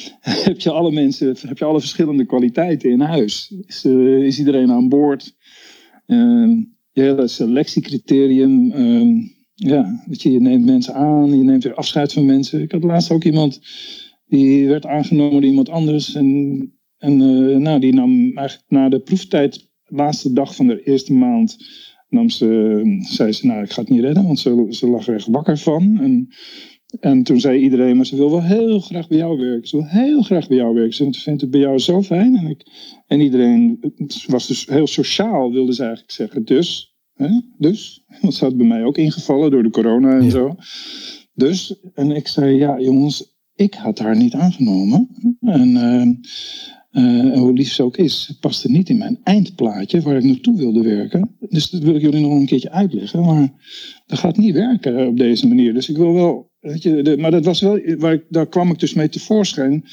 heb 0.20 0.60
je 0.60 0.70
alle 0.70 0.92
mensen, 0.92 1.36
heb 1.40 1.58
je 1.58 1.64
alle 1.64 1.80
verschillende 1.80 2.26
kwaliteiten 2.26 2.90
in 2.90 3.00
huis? 3.00 3.54
Is, 3.66 3.84
eh, 3.84 4.22
is 4.22 4.38
iedereen 4.38 4.70
aan 4.70 4.88
boord? 4.88 5.36
Ehm, 6.06 6.50
je 6.92 7.02
hele 7.02 7.28
selectiecriterium. 7.28 8.72
Ja, 9.68 10.02
weet 10.06 10.22
je, 10.22 10.32
je 10.32 10.40
neemt 10.40 10.64
mensen 10.64 10.94
aan, 10.94 11.38
je 11.38 11.44
neemt 11.44 11.64
weer 11.64 11.74
afscheid 11.74 12.12
van 12.12 12.24
mensen. 12.24 12.62
Ik 12.62 12.72
had 12.72 12.82
laatst 12.82 13.10
ook 13.10 13.24
iemand 13.24 13.60
die 14.26 14.68
werd 14.68 14.86
aangenomen 14.86 15.32
door 15.32 15.50
iemand 15.50 15.68
anders. 15.68 16.14
En, 16.14 16.72
en 16.98 17.20
eh, 17.20 17.56
nou, 17.56 17.80
die 17.80 17.94
nam 17.94 18.36
eigenlijk 18.36 18.70
na 18.70 18.88
de 18.88 19.00
proeftijd, 19.00 19.70
laatste 19.84 20.32
dag 20.32 20.54
van 20.54 20.66
de 20.66 20.82
eerste 20.82 21.12
maand, 21.12 21.56
nam 22.08 22.30
ze, 22.30 22.80
zei 23.00 23.32
ze, 23.32 23.46
nou, 23.46 23.62
ik 23.62 23.70
ga 23.70 23.80
het 23.80 23.90
niet 23.90 24.00
redden, 24.00 24.24
want 24.24 24.38
ze, 24.38 24.66
ze 24.68 24.86
lag 24.86 25.06
er 25.06 25.14
echt 25.14 25.26
wakker 25.26 25.58
van. 25.58 25.98
En, 26.00 26.28
en 27.00 27.22
toen 27.22 27.40
zei 27.40 27.60
iedereen, 27.60 27.96
maar 27.96 28.06
ze 28.06 28.16
wil 28.16 28.30
wel 28.30 28.42
heel 28.42 28.80
graag 28.80 29.08
bij 29.08 29.18
jou 29.18 29.38
werken. 29.38 29.68
Ze 29.68 29.76
wil 29.76 29.86
heel 29.86 30.22
graag 30.22 30.48
bij 30.48 30.56
jou 30.56 30.74
werken. 30.74 30.94
Ze 30.94 31.12
vindt 31.12 31.40
het 31.40 31.50
bij 31.50 31.60
jou 31.60 31.78
zo 31.78 32.02
fijn. 32.02 32.36
En, 32.36 32.46
ik, 32.46 32.66
en 33.06 33.20
iedereen 33.20 33.78
het 33.96 34.24
was 34.26 34.46
dus 34.46 34.66
heel 34.66 34.86
sociaal, 34.86 35.52
wilde 35.52 35.74
ze 35.74 35.82
eigenlijk 35.82 36.12
zeggen. 36.12 36.44
Dus, 36.44 36.89
hè, 37.20 37.40
dus, 37.58 38.04
ze 38.36 38.44
had 38.44 38.56
bij 38.56 38.66
mij 38.66 38.84
ook 38.84 38.96
ingevallen 38.98 39.50
door 39.50 39.62
de 39.62 39.70
corona 39.70 40.10
en 40.16 40.24
Ja. 40.24 40.30
zo. 40.30 40.54
Dus, 41.34 41.74
en 41.94 42.10
ik 42.10 42.28
zei, 42.28 42.56
ja 42.56 42.80
jongens, 42.80 43.38
ik 43.54 43.74
had 43.74 43.98
haar 43.98 44.16
niet 44.16 44.34
aangenomen. 44.34 45.08
En, 45.40 45.76
eh, 45.76 46.02
eh, 46.90 47.38
hoe 47.38 47.52
lief 47.52 47.72
ze 47.72 47.82
ook 47.82 47.96
is, 47.96 48.24
het 48.28 48.40
paste 48.40 48.70
niet 48.70 48.88
in 48.88 48.98
mijn 48.98 49.18
eindplaatje 49.22 50.00
waar 50.00 50.16
ik 50.16 50.24
naartoe 50.24 50.56
wilde 50.56 50.82
werken. 50.82 51.36
Dus 51.48 51.70
dat 51.70 51.82
wil 51.82 51.94
ik 51.94 52.00
jullie 52.00 52.20
nog 52.20 52.32
een 52.32 52.46
keertje 52.46 52.70
uitleggen. 52.70 53.24
Maar 53.24 53.52
dat 54.06 54.18
gaat 54.18 54.36
niet 54.36 54.54
werken 54.54 55.06
op 55.06 55.16
deze 55.16 55.48
manier. 55.48 55.74
Dus 55.74 55.88
ik 55.88 55.96
wil 55.96 56.12
wel, 56.12 56.50
weet 56.60 56.82
je, 56.82 57.02
de- 57.02 57.16
maar 57.16 57.30
dat 57.30 57.44
was 57.44 57.60
wel, 57.60 57.80
waar 57.98 58.12
ik, 58.12 58.24
daar 58.28 58.46
kwam 58.48 58.70
ik 58.70 58.78
dus 58.78 58.94
mee 58.94 59.08
tevoorschijn. 59.08 59.84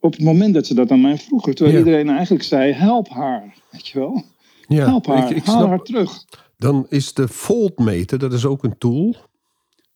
Op 0.00 0.12
het 0.12 0.22
moment 0.22 0.54
dat 0.54 0.66
ze 0.66 0.74
dat 0.74 0.90
aan 0.90 1.00
mij 1.00 1.18
vroegen. 1.18 1.54
Terwijl 1.54 1.76
Ja. 1.78 1.84
iedereen 1.84 2.08
eigenlijk 2.08 2.44
zei, 2.44 2.72
help 2.72 3.08
haar. 3.08 3.54
Weet 3.70 3.88
je 3.88 3.98
wel? 3.98 4.22
Ja, 4.68 4.86
help 4.86 5.06
haar, 5.06 5.30
ik, 5.30 5.36
ik 5.36 5.44
haal 5.44 5.56
snap. 5.56 5.68
haar 5.68 5.82
terug. 5.82 6.24
Dan 6.58 6.86
is 6.88 7.12
de 7.12 7.28
voltmeter, 7.28 8.18
dat 8.18 8.32
is 8.32 8.44
ook 8.44 8.64
een 8.64 8.78
tool. 8.78 9.16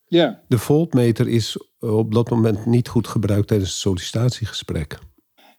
Ja, 0.07 0.42
De 0.48 0.59
voltmeter 0.59 1.29
is 1.29 1.57
eh, 1.81 1.96
op 1.96 2.14
dat 2.14 2.31
moment 2.31 2.66
niet 2.66 2.88
goed 2.88 3.07
gebruikt 3.07 3.48
tijdens 3.48 3.70
het 3.70 3.79
sollicitatiegesprek. 3.79 4.98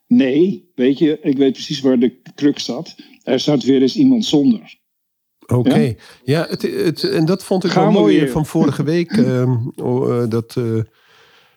nee, 0.08 0.72
weet 0.76 0.98
je, 0.98 1.20
ik 1.22 1.38
weet 1.38 1.52
precies 1.54 1.82
waar 1.82 2.00
de 2.00 2.22
crux 2.36 2.66
zat. 2.66 2.96
Er 3.24 3.40
zat 3.40 3.64
weer 3.64 3.82
eens 3.82 3.96
iemand 3.96 4.26
zonder. 4.26 4.82
Oké, 5.48 5.80
Ja? 5.80 5.94
ja, 6.24 6.46
het, 6.50 6.62
het, 6.62 7.04
en 7.04 7.26
dat 7.26 7.44
vond 7.44 7.64
ik 7.64 7.72
Gaan 7.72 7.84
wel 7.84 7.94
we 7.94 8.00
mooi 8.00 8.20
weer. 8.20 8.30
van 8.30 8.46
vorige 8.46 8.84
week. 8.84 9.12
eh, 9.18 10.24
dat 10.30 10.56
eh, 10.58 10.80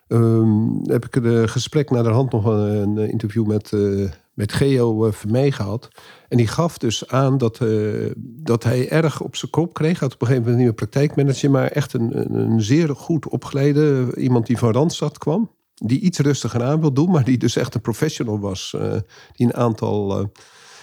ehm, 0.08 0.68
heb 0.82 1.04
ik 1.04 1.16
een 1.16 1.48
gesprek 1.48 1.90
naar 1.90 2.02
de 2.02 2.08
hand 2.08 2.32
nog 2.32 2.44
een, 2.44 2.96
interview 2.98 3.46
met, 3.46 3.72
eh, 3.72 4.10
met 4.36 4.52
Geo 4.52 5.06
uh, 5.06 5.12
Vermeij 5.12 5.50
gehad. 5.50 5.88
En 6.28 6.36
die 6.36 6.46
gaf 6.46 6.78
dus 6.78 7.08
aan 7.08 7.38
dat, 7.38 7.60
eh, 7.60 8.10
dat 8.20 8.64
hij 8.64 8.88
erg 8.88 9.20
op 9.20 9.36
zijn 9.36 9.50
kop 9.50 9.74
kreeg. 9.74 9.98
Hij 9.98 10.08
had 10.08 10.14
op 10.14 10.20
een 10.20 10.26
gegeven 10.26 10.50
moment 10.50 10.52
een 10.52 10.58
nieuwe 10.58 10.74
praktijkmanager, 10.74 11.50
maar 11.50 11.70
echt 11.70 11.92
een, 11.92 12.34
een, 12.38 12.62
zeer 12.62 12.88
goed 12.96 13.28
opgeleide 13.28 14.12
iemand 14.16 14.46
die 14.46 14.58
van 14.58 14.72
Randstad 14.72 15.18
kwam. 15.18 15.50
Die 15.74 16.00
iets 16.00 16.18
rustiger 16.18 16.62
aan 16.62 16.80
wil 16.80 16.92
doen, 16.92 17.10
maar 17.10 17.24
die 17.24 17.38
dus 17.38 17.56
echt 17.56 17.74
een 17.74 17.80
professional 17.80 18.38
was. 18.40 18.74
eh, 18.78 18.92
die 19.32 19.46
een 19.46 19.54
aantal, 19.54 20.18
eh, 20.18 20.24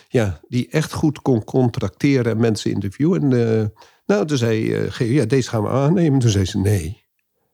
ja, 0.09 0.39
die 0.47 0.67
echt 0.69 0.93
goed 0.93 1.21
kon 1.21 1.43
contracteren 1.43 2.31
en 2.31 2.39
mensen 2.39 2.71
interviewen. 2.71 3.21
En, 3.31 3.59
eh, 3.59 3.65
nou, 4.05 4.25
toen 4.25 4.37
zei 4.37 4.73
eh, 4.73 4.91
Geo, 4.91 5.07
ja, 5.11 5.25
deze 5.25 5.49
gaan 5.49 5.63
we 5.63 5.69
aannemen. 5.69 6.19
Toen 6.19 6.29
zei 6.29 6.45
ze 6.45 6.59
nee. 6.59 7.01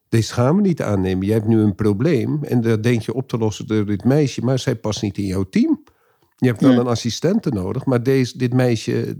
Deze 0.09 0.33
gaan 0.33 0.55
we 0.55 0.61
niet 0.61 0.81
aannemen. 0.81 1.25
Je 1.27 1.33
hebt 1.33 1.47
nu 1.47 1.59
een 1.59 1.75
probleem 1.75 2.43
en 2.43 2.61
dat 2.61 2.83
denk 2.83 3.01
je 3.01 3.13
op 3.13 3.27
te 3.27 3.37
lossen 3.37 3.67
door 3.67 3.85
dit 3.85 4.03
meisje, 4.03 4.41
maar 4.41 4.59
zij 4.59 4.75
past 4.75 5.01
niet 5.01 5.17
in 5.17 5.25
jouw 5.25 5.43
team. 5.43 5.83
Je 6.39 6.47
hebt 6.47 6.61
wel 6.61 6.71
Ja. 6.71 6.77
een 6.79 6.87
assistente 6.87 7.49
nodig, 7.49 7.85
maar 7.85 8.03
deze, 8.03 8.37
dit 8.37 8.53
meisje 8.53 9.17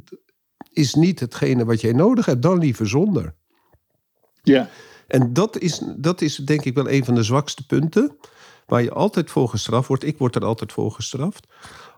is 0.72 0.94
niet 0.94 1.20
hetgene 1.20 1.66
wat 1.66 1.82
jij 1.82 1.92
nodig 1.92 2.26
hebt. 2.26 2.42
Dan 2.42 2.58
liever 2.60 2.88
zonder. 2.88 3.36
Ja, 4.42 4.70
En 5.08 5.34
dat 5.34 5.58
is, 5.58 5.82
dat 5.98 6.22
is 6.22 6.36
denk 6.36 6.64
ik 6.66 6.74
wel 6.76 6.90
een 6.90 7.06
van 7.06 7.16
de 7.16 7.24
zwakste 7.24 7.66
punten. 7.66 8.18
Waar 8.66 8.84
je 8.84 8.92
altijd 8.94 9.32
voor 9.32 9.50
gestraft 9.50 9.88
wordt. 9.88 10.04
Ik 10.04 10.18
word 10.18 10.36
er 10.36 10.46
altijd 10.46 10.72
voor 10.74 10.92
gestraft. 10.92 11.48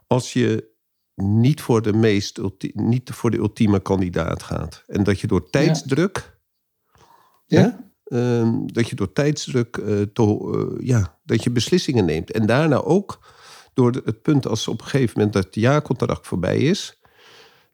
Als 0.08 0.34
je 0.34 0.70
niet 1.16 1.62
voor 1.62 1.82
de, 1.82 1.94
meest, 1.94 2.38
ulti- 2.38 2.72
niet 2.74 3.10
voor 3.12 3.32
de 3.32 3.38
ultieme 3.38 3.80
kandidaat 3.80 4.44
gaat. 4.44 4.84
En 4.88 5.04
dat 5.04 5.20
je 5.20 5.28
door 5.28 5.50
tijdsdruk. 5.50 6.40
ja, 7.46 7.92
ehm, 8.04 8.66
dat 8.66 8.90
je 8.90 8.96
door 8.96 9.14
tijdsdruk. 9.14 9.78
eh, 9.78 10.02
to- 10.02 10.54
eh, 10.54 10.88
ja, 10.88 11.20
dat 11.24 11.44
je 11.44 11.50
beslissingen 11.52 12.06
neemt. 12.06 12.32
En 12.32 12.46
daarna 12.46 12.76
ook 12.82 13.20
door 13.74 13.92
het 14.04 14.22
punt 14.22 14.48
als 14.48 14.68
op 14.68 14.82
een 14.82 14.88
gegeven 14.88 15.14
moment 15.16 15.34
dat 15.34 15.46
het 15.46 15.56
jaarcontract 15.56 16.28
voorbij 16.28 16.58
is. 16.58 17.00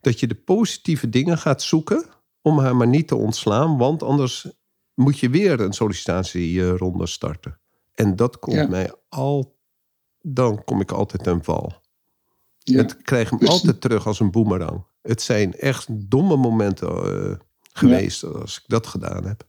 Dat 0.01 0.19
je 0.19 0.27
de 0.27 0.35
positieve 0.35 1.09
dingen 1.09 1.37
gaat 1.37 1.61
zoeken. 1.61 2.05
Om 2.41 2.59
haar 2.59 2.75
maar 2.75 2.87
niet 2.87 3.07
te 3.07 3.15
ontslaan. 3.15 3.77
Want 3.77 4.03
anders 4.03 4.47
moet 4.93 5.19
je 5.19 5.29
weer 5.29 5.59
een 5.59 5.73
sollicitatieronde 5.73 7.05
starten. 7.07 7.59
En 7.93 8.15
dat 8.15 8.39
komt 8.39 8.55
Ja. 8.55 8.67
mij 8.67 8.93
al. 9.09 9.55
Dan 10.21 10.63
kom 10.63 10.81
ik 10.81 10.91
altijd 10.91 11.23
ten 11.23 11.43
val. 11.43 11.73
ja. 12.57 12.77
Het 12.77 13.01
krijg 13.01 13.29
hem 13.29 13.39
Dus- 13.39 13.49
altijd 13.49 13.81
terug 13.81 14.07
als 14.07 14.19
een 14.19 14.31
boemerang. 14.31 14.85
Het 15.01 15.21
zijn 15.21 15.53
echt 15.53 15.87
domme 16.09 16.35
momenten 16.35 16.89
eh, 16.89 17.35
geweest 17.71 18.23
als 18.23 18.57
ik 18.57 18.63
dat 18.67 18.87
gedaan 18.87 19.25
heb. 19.25 19.43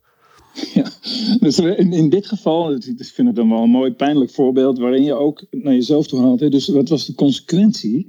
Ja, 0.75 0.88
dus 1.41 1.59
in, 1.59 1.93
in 1.93 2.09
dit 2.09 2.27
geval, 2.27 2.71
het- 2.71 2.87
ik 2.87 3.05
vind 3.05 3.27
het 3.27 3.37
dan 3.37 3.49
wel 3.49 3.63
een 3.63 3.71
mooi 3.71 3.93
pijnlijk 3.93 4.31
voorbeeld 4.31 4.79
waarin 4.79 5.03
je 5.03 5.15
ook 5.15 5.47
naar 5.51 5.75
jezelf 5.75 6.07
toe 6.07 6.21
haalt. 6.21 6.51
Dus 6.51 6.69
wat 6.69 6.89
was 6.89 7.07
de 7.07 7.15
consequentie? 7.15 8.07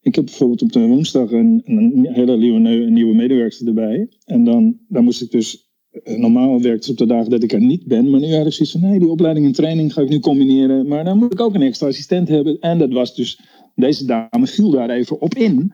Ik 0.00 0.14
heb 0.14 0.24
bijvoorbeeld 0.24 0.62
op 0.62 0.72
de 0.72 0.86
woensdag 0.86 1.30
een, 1.30 1.62
een 1.64 2.08
hele 2.12 2.36
nieuwe, 2.36 2.58
nieuwe 2.90 3.14
medewerker 3.14 3.66
erbij. 3.66 4.08
En 4.24 4.44
dan, 4.44 4.76
dan 4.88 5.04
moest 5.04 5.22
ik 5.22 5.30
dus, 5.30 5.70
eh, 5.90 6.16
normaal 6.18 6.60
werkt 6.60 6.84
ze 6.84 6.90
op 6.90 6.96
de 6.98 7.06
dagen 7.06 7.30
dat 7.30 7.42
ik 7.42 7.52
er 7.52 7.60
niet 7.60 7.86
ben. 7.86 8.10
Maar 8.10 8.20
nu 8.20 8.34
had 8.34 8.46
ik 8.46 8.52
zoiets 8.52 8.72
van, 8.72 8.80
nee, 8.90 8.98
die 8.98 9.08
opleiding 9.10 9.46
en 9.46 9.52
training 9.52 9.92
ga 9.92 10.02
ik 10.02 10.08
nu 10.08 10.18
combineren. 10.20 10.88
Maar 10.88 11.04
dan 11.04 11.18
moet 11.18 11.32
ik 11.32 11.40
ook 11.40 11.54
een 11.54 11.62
extra 11.62 11.86
assistent 11.86 12.28
hebben. 12.28 12.58
En 12.60 12.78
dat 12.78 12.92
was 12.92 13.14
dus, 13.14 13.40
deze 13.74 14.04
dame 14.06 14.46
viel 14.46 14.70
daar 14.70 14.90
even 14.90 15.20
op 15.20 15.34
in. 15.34 15.72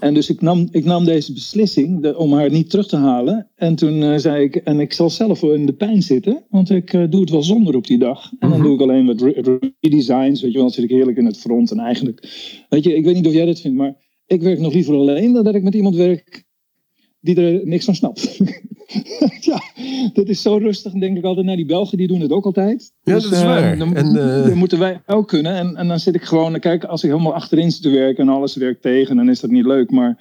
En 0.00 0.14
dus 0.14 0.30
ik 0.30 0.40
nam, 0.40 0.68
ik 0.70 0.84
nam 0.84 1.04
deze 1.04 1.32
beslissing 1.32 2.02
de- 2.02 2.16
om 2.16 2.32
haar 2.32 2.50
niet 2.50 2.70
terug 2.70 2.86
te 2.88 2.96
halen. 2.96 3.48
En 3.54 3.74
toen 3.74 4.02
eh, 4.02 4.16
zei 4.18 4.44
ik, 4.44 4.56
en 4.56 4.80
ik 4.80 4.92
zal 4.92 5.10
zelf 5.10 5.40
wel 5.40 5.54
in 5.54 5.66
de 5.66 5.72
pijn 5.74 6.02
zitten, 6.02 6.44
want 6.50 6.70
ik 6.70 6.92
eh, 6.92 7.04
doe 7.10 7.20
het 7.20 7.30
wel 7.30 7.42
zonder 7.42 7.76
op 7.76 7.86
die 7.86 7.98
dag. 7.98 8.32
En 8.38 8.50
dan 8.50 8.62
doe 8.62 8.74
ik 8.74 8.80
alleen 8.80 9.06
wat 9.06 9.20
re- 9.20 9.60
redesigns, 9.80 10.40
weet 10.42 10.50
je 10.52 10.56
wel, 10.58 10.66
dan 10.66 10.70
zit 10.70 10.84
ik 10.84 10.90
heerlijk 10.90 11.16
in 11.18 11.26
het 11.26 11.38
front. 11.38 11.70
En 11.70 11.78
eigenlijk, 11.78 12.20
weet 12.68 12.84
je, 12.84 12.94
ik 12.94 13.04
weet 13.04 13.14
niet 13.14 13.26
of 13.26 13.32
jij 13.32 13.44
dat 13.46 13.60
vindt, 13.60 13.76
maar 13.76 13.94
ik 14.26 14.42
werk 14.42 14.58
nog 14.60 14.72
liever 14.72 14.94
alleen 14.94 15.32
dan 15.32 15.44
dat 15.44 15.54
ik 15.54 15.62
met 15.62 15.74
iemand 15.74 15.96
werk 15.96 16.44
die 17.20 17.36
er 17.40 17.66
niks 17.66 17.84
van 17.84 17.94
snapt. 17.94 18.38
ja, 19.50 19.62
dat 20.12 20.28
is 20.28 20.42
zo 20.42 20.56
rustig, 20.56 20.92
denk 20.92 21.16
ik 21.16 21.24
altijd. 21.24 21.46
Nou, 21.46 21.56
die 21.56 21.66
Belgen 21.66 21.98
die 21.98 22.06
doen 22.06 22.20
het 22.20 22.30
ook 22.30 22.44
altijd. 22.44 22.92
Ja, 23.02 23.14
Dus, 23.14 23.22
dat 23.22 23.32
is 23.32 23.38
eh, 23.38 23.44
waar. 23.44 23.78
Dan, 23.78 23.96
En, 23.96 24.06
eh, 24.06 24.46
dan 24.46 24.56
moeten 24.58 24.78
wij 24.78 25.00
ook 25.06 25.28
kunnen. 25.28 25.54
En, 25.54 25.76
en 25.76 25.88
dan 25.88 25.98
zit 25.98 26.14
ik 26.14 26.22
gewoon, 26.22 26.58
kijk, 26.58 26.84
als 26.84 27.04
ik 27.04 27.10
helemaal 27.10 27.34
achterin 27.34 27.70
zit 27.70 27.82
te 27.82 27.90
werken 27.90 28.28
en 28.28 28.34
alles 28.34 28.56
werkt 28.56 28.82
tegen, 28.82 29.16
dan 29.16 29.28
is 29.28 29.40
dat 29.40 29.50
niet 29.50 29.66
leuk. 29.66 29.90
Maar 29.90 30.18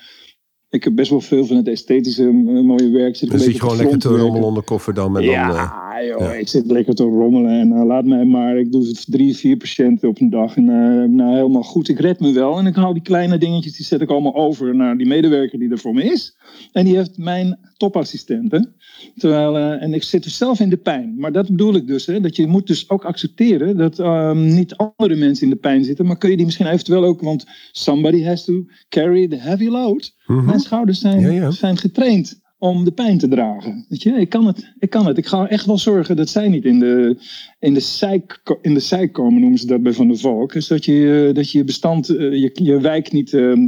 ik 0.76 0.84
heb 0.84 0.96
best 0.96 1.10
wel 1.10 1.22
veel 1.22 1.46
van 1.46 1.56
het 1.56 1.68
esthetische 1.68 2.24
eh, 2.24 2.62
mooie 2.62 2.90
werk. 2.90 3.16
Zit 3.16 3.30
Dan 3.30 3.38
een 3.38 3.44
zit 3.44 3.54
je 3.54 3.60
gewoon 3.60 3.78
lekker 3.78 4.00
te 4.00 4.08
rommelen 4.08 4.48
onder 4.48 4.64
kofferdam. 4.64 5.18
En 5.18 5.26
dan, 5.26 5.34
eh, 5.34 5.85
Ja, 5.96 6.06
joh, 6.06 6.20
ja. 6.20 6.34
ik 6.34 6.48
zit 6.48 6.66
lekker 6.66 6.96
te 6.96 7.04
rommelen 7.04 7.60
en 7.60 7.72
eh, 7.72 7.86
laat 7.86 8.06
mij 8.06 8.26
maar. 8.26 8.58
Ik 8.58 8.72
doe 8.72 8.94
drie, 9.06 9.36
vier 9.36 9.58
patiënten 9.58 10.10
op 10.10 10.20
een 10.22 10.30
dag 10.30 10.56
en 10.56 10.70
eh, 10.70 11.10
nou, 11.10 11.36
helemaal 11.36 11.64
goed. 11.64 11.90
Ik 11.90 12.00
red 12.00 12.20
me 12.20 12.32
wel 12.32 12.58
en 12.58 12.66
ik 12.66 12.76
haal 12.76 12.94
die 12.94 13.02
kleine 13.02 13.38
dingetjes, 13.38 13.78
die 13.78 13.86
zet 13.86 14.02
ik 14.02 14.10
allemaal 14.10 14.36
over 14.36 14.76
naar 14.76 14.98
die 14.98 15.08
medewerker 15.08 15.60
die 15.60 15.72
er 15.72 15.78
voor 15.78 15.94
me 15.94 16.04
is. 16.04 16.38
En 16.72 16.86
die 16.86 16.96
heeft 16.96 17.18
mijn 17.18 17.60
topassistenten. 17.78 18.76
Terwijl, 19.16 19.58
eh, 19.58 19.84
en 19.84 19.94
ik 19.94 20.04
zit 20.04 20.24
dus 20.24 20.38
zelf 20.38 20.60
in 20.60 20.70
de 20.70 20.78
pijn. 20.78 21.16
Maar 21.18 21.32
dat 21.32 21.48
bedoel 21.48 21.76
ik 21.76 21.88
dus, 21.88 22.06
hè, 22.06 22.20
dat 22.20 22.36
je 22.36 22.48
moet 22.48 22.68
dus 22.68 22.90
ook 22.90 23.06
accepteren 23.06 23.78
dat 23.78 24.00
ehm, 24.00 24.56
niet 24.56 24.76
andere 24.76 25.16
mensen 25.16 25.44
in 25.44 25.54
de 25.54 25.60
pijn 25.60 25.84
zitten. 25.84 26.06
Maar 26.06 26.18
kun 26.18 26.30
je 26.30 26.36
die 26.36 26.46
misschien 26.46 26.68
eventueel 26.68 27.04
ook, 27.04 27.22
want 27.22 27.46
somebody 27.72 28.24
has 28.24 28.44
to 28.44 28.66
carry 28.90 29.28
the 29.28 29.38
heavy 29.38 29.68
load. 29.68 30.16
mhm. 30.26 30.46
Mijn 30.46 30.60
schouders 30.60 31.00
zijn, 31.00 31.34
ja. 31.34 31.52
zijn 31.52 31.78
getraind 31.78 32.44
om 32.70 32.84
de 32.84 32.92
pijn 32.92 33.18
te 33.18 33.28
dragen. 33.28 33.86
Weet 33.90 34.04
je, 34.04 34.12
ik 34.12 34.30
kan 34.30 34.46
het. 34.46 34.74
Ik 34.80 34.90
kan 34.90 35.06
het. 35.06 35.18
Ik 35.18 35.26
ga 35.26 35.48
echt 35.48 35.66
wel 35.66 35.78
zorgen 35.78 36.16
dat 36.16 36.30
zij 36.30 36.48
niet 36.48 36.66
in 36.66 36.80
de, 36.80 37.18
in 37.60 37.74
de, 37.74 37.80
zeik, 37.80 38.42
in 38.62 38.74
de 38.74 38.80
zeik 38.80 39.14
komen, 39.14 39.42
noemen 39.42 39.60
ze 39.60 39.68
dat 39.68 39.84
bij 39.84 39.94
Van 39.94 40.08
der 40.08 40.18
Valk. 40.18 40.54
Dus 40.54 40.68
dat 40.68 40.86
je, 40.86 41.28
eh, 41.28 41.36
dat 41.36 41.52
je 41.52 41.64
bestand, 41.64 42.10
eh, 42.10 42.18
je, 42.18 42.50
je 42.54 42.80
wijk 42.82 43.12
niet. 43.12 43.34
ehm, 43.34 43.68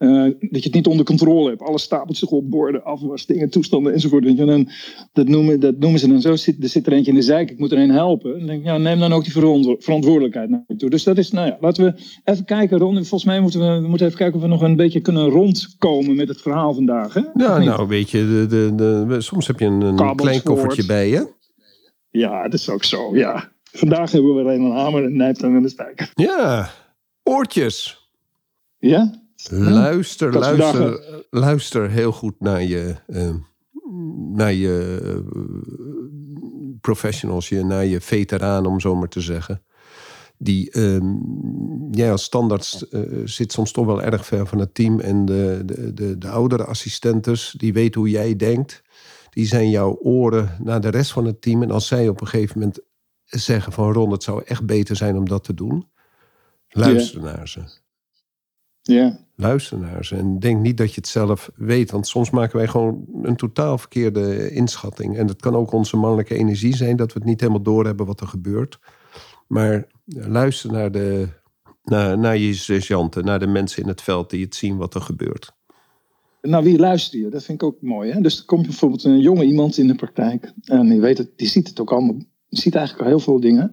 eh, 0.00 0.22
dat 0.22 0.62
je 0.62 0.68
het 0.68 0.74
niet 0.74 0.86
onder 0.86 1.04
controle 1.04 1.48
hebt. 1.48 1.62
Alles 1.62 1.82
stapelt 1.82 2.16
zich 2.16 2.28
op, 2.28 2.50
borden, 2.50 2.84
afwas, 2.84 3.26
dingen, 3.26 3.50
toestanden 3.50 3.92
enzovoort. 3.92 4.26
En 4.26 4.36
dan, 4.36 4.68
dat, 5.12 5.28
noemen, 5.28 5.60
dat 5.60 5.78
noemen 5.78 6.00
ze 6.00 6.08
dan 6.08 6.20
zo. 6.20 6.36
Zit, 6.36 6.62
er 6.62 6.68
zit 6.68 6.86
er 6.86 6.92
eentje 6.92 7.10
in 7.10 7.16
de 7.16 7.22
zeik, 7.22 7.50
ik 7.50 7.58
moet 7.58 7.72
er 7.72 7.78
een 7.78 7.90
helpen. 7.90 8.32
En 8.32 8.38
dan 8.38 8.46
denk 8.46 8.60
ik, 8.60 8.66
ja, 8.66 8.78
neem 8.78 8.98
dan 8.98 9.12
ook 9.12 9.22
die 9.22 9.32
verantwo- 9.32 9.76
verantwoordelijkheid 9.78 10.50
naar 10.50 10.64
je 10.66 10.76
toe. 10.76 10.90
Dus 10.90 11.02
dat 11.02 11.18
is, 11.18 11.30
nou 11.30 11.46
ja, 11.46 11.56
laten 11.60 11.84
we 11.84 12.02
even 12.24 12.44
kijken, 12.44 12.78
Ron. 12.78 12.94
Volgens 12.94 13.24
mij 13.24 13.40
moeten 13.40 13.60
we, 13.60 13.80
we 13.80 13.88
moeten 13.88 14.06
even 14.06 14.18
kijken 14.18 14.36
of 14.36 14.42
we 14.42 14.48
nog 14.48 14.62
een 14.62 14.76
beetje 14.76 15.00
kunnen 15.00 15.28
rondkomen 15.28 16.16
met 16.16 16.28
het 16.28 16.40
verhaal 16.40 16.74
vandaag. 16.74 17.14
Hè? 17.14 17.20
Ja, 17.34 17.58
nou 17.58 17.88
weet 17.88 18.10
je, 18.10 18.46
de, 18.48 18.74
de, 18.74 19.04
de, 19.06 19.20
soms 19.20 19.46
heb 19.46 19.58
je 19.58 19.66
een, 19.66 19.80
een 19.80 20.16
klein 20.16 20.42
koffertje 20.42 20.86
bij 20.86 21.08
je. 21.08 21.32
Ja, 22.10 22.42
dat 22.42 22.54
is 22.54 22.68
ook 22.68 22.84
zo, 22.84 23.16
ja. 23.16 23.52
Vandaag 23.72 24.12
hebben 24.12 24.34
we 24.34 24.40
alleen 24.40 24.60
een 24.60 24.76
hamer 24.76 25.04
en 25.04 25.16
nijptang 25.16 25.56
en 25.56 25.62
de 25.62 25.68
spijker. 25.68 26.10
Ja, 26.14 26.70
oortjes. 27.22 28.08
Ja? 28.78 29.19
Luister, 29.48 30.38
luister, 30.38 31.24
luister 31.30 31.90
heel 31.90 32.12
goed 32.12 32.40
naar 32.40 32.62
je, 32.62 32.96
eh, 33.06 33.34
naar 34.32 34.52
je 34.52 35.00
eh, 35.04 35.38
professionals, 36.80 37.48
je, 37.48 37.64
naar 37.64 37.84
je 37.84 38.00
veteranen, 38.00 38.70
om 38.70 38.80
zo 38.80 38.94
maar 38.94 39.08
te 39.08 39.20
zeggen. 39.20 39.62
Die, 40.38 40.70
ehm, 40.70 41.14
jij 41.90 42.10
als 42.10 42.22
standaard 42.22 42.86
eh, 42.90 43.00
zit 43.24 43.52
soms 43.52 43.72
toch 43.72 43.86
wel 43.86 44.02
erg 44.02 44.26
ver 44.26 44.46
van 44.46 44.58
het 44.58 44.74
team. 44.74 45.00
En 45.00 45.24
de, 45.24 45.62
de, 45.64 45.94
de, 45.94 46.18
de 46.18 46.28
oudere 46.28 46.64
assistentes, 46.64 47.54
die 47.56 47.72
weten 47.72 48.00
hoe 48.00 48.10
jij 48.10 48.36
denkt. 48.36 48.82
Die 49.30 49.46
zijn 49.46 49.70
jouw 49.70 49.98
oren 50.02 50.56
naar 50.62 50.80
de 50.80 50.88
rest 50.88 51.12
van 51.12 51.24
het 51.24 51.42
team. 51.42 51.62
En 51.62 51.70
als 51.70 51.86
zij 51.86 52.08
op 52.08 52.20
een 52.20 52.26
gegeven 52.26 52.58
moment 52.58 52.80
zeggen 53.24 53.72
van 53.72 53.92
Ron, 53.92 54.10
het 54.10 54.22
zou 54.22 54.42
echt 54.44 54.66
beter 54.66 54.96
zijn 54.96 55.16
om 55.16 55.28
dat 55.28 55.44
te 55.44 55.54
doen. 55.54 55.88
Luister 56.68 57.20
naar 57.20 57.48
ze. 57.48 57.60
Ja. 58.90 59.18
Luister 59.36 59.78
naar 59.78 60.04
ze 60.04 60.16
en 60.16 60.38
denk 60.38 60.60
niet 60.60 60.76
dat 60.76 60.88
je 60.88 60.94
het 60.94 61.08
zelf 61.08 61.50
weet. 61.56 61.90
Want 61.90 62.06
soms 62.06 62.30
maken 62.30 62.56
wij 62.56 62.68
gewoon 62.68 63.04
een 63.22 63.36
totaal 63.36 63.78
verkeerde 63.78 64.50
inschatting. 64.50 65.16
En 65.16 65.26
dat 65.26 65.40
kan 65.40 65.54
ook 65.54 65.72
onze 65.72 65.96
mannelijke 65.96 66.34
energie 66.34 66.76
zijn... 66.76 66.96
dat 66.96 67.12
we 67.12 67.18
het 67.18 67.28
niet 67.28 67.40
helemaal 67.40 67.62
doorhebben 67.62 68.06
wat 68.06 68.20
er 68.20 68.26
gebeurt. 68.26 68.78
Maar 69.46 69.86
luister 70.04 70.72
naar, 70.72 70.92
de, 70.92 71.28
naar, 71.84 72.18
naar 72.18 72.36
je 72.36 72.54
sergeanten... 72.54 73.24
naar 73.24 73.38
de 73.38 73.46
mensen 73.46 73.82
in 73.82 73.88
het 73.88 74.02
veld 74.02 74.30
die 74.30 74.44
het 74.44 74.54
zien 74.54 74.76
wat 74.76 74.94
er 74.94 75.00
gebeurt. 75.00 75.52
Nou, 76.42 76.64
wie 76.64 76.78
luister 76.78 77.20
je? 77.20 77.28
Dat 77.28 77.44
vind 77.44 77.62
ik 77.62 77.68
ook 77.68 77.82
mooi. 77.82 78.12
Hè? 78.12 78.20
Dus 78.20 78.38
er 78.38 78.44
komt 78.44 78.66
bijvoorbeeld 78.66 79.04
een 79.04 79.20
jonge 79.20 79.44
iemand 79.44 79.76
in 79.76 79.86
de 79.86 79.94
praktijk. 79.94 80.52
En 80.62 80.88
die, 80.88 81.00
weet 81.00 81.18
het, 81.18 81.30
die 81.36 81.48
ziet 81.48 81.68
het 81.68 81.80
ook 81.80 81.92
allemaal. 81.92 82.16
Die 82.50 82.60
ziet 82.60 82.74
eigenlijk 82.74 83.04
al 83.04 83.10
heel 83.10 83.24
veel 83.24 83.40
dingen. 83.40 83.72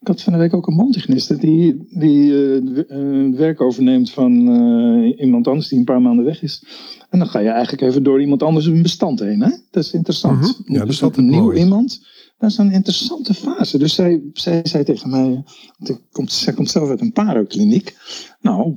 Ik 0.00 0.06
had 0.06 0.22
van 0.22 0.32
de 0.32 0.38
week 0.38 0.54
ook 0.54 0.66
een 0.66 0.74
mondhygiëniste 0.74 1.36
die, 1.36 1.86
die 1.90 2.32
het 2.32 3.36
werk 3.36 3.60
overneemt 3.60 4.10
van 4.10 4.48
eh, 4.48 5.20
iemand 5.20 5.48
anders 5.48 5.68
die 5.68 5.78
een 5.78 5.84
paar 5.84 6.02
maanden 6.02 6.24
weg 6.24 6.42
is. 6.42 6.64
En 7.10 7.18
dan 7.18 7.28
ga 7.28 7.38
je 7.38 7.48
eigenlijk 7.48 7.82
even 7.82 8.02
door 8.02 8.20
iemand 8.20 8.42
anders 8.42 8.66
een 8.66 8.82
bestand 8.82 9.20
heen. 9.20 9.40
Hè? 9.40 9.50
Dat 9.70 9.84
is 9.84 9.92
interessant. 9.92 10.40
Mhm. 10.40 10.72
Ja, 10.72 10.78
dat 10.78 10.88
is 10.88 10.98
dus 10.98 11.16
een 11.16 11.28
nieuw 11.28 11.52
iemand. 11.52 12.06
Dat 12.38 12.50
is 12.50 12.58
een 12.58 12.72
interessante 12.72 13.34
fase. 13.34 13.78
Dus 13.78 13.94
zij, 13.94 14.22
zij 14.32 14.60
zei 14.62 14.84
tegen 14.84 15.10
mij, 15.10 15.42
want 15.78 15.88
ik 15.88 16.00
komt, 16.10 16.32
zij 16.32 16.52
komt 16.52 16.70
zelf 16.70 16.88
uit 16.88 17.00
een 17.00 17.12
parokliniek. 17.12 17.96
Nou, 18.40 18.76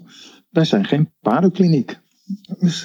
wij 0.49 0.65
zijn 0.65 0.86
geen 0.86 1.10
parokliniek. 1.21 1.99
Dus, 2.60 2.82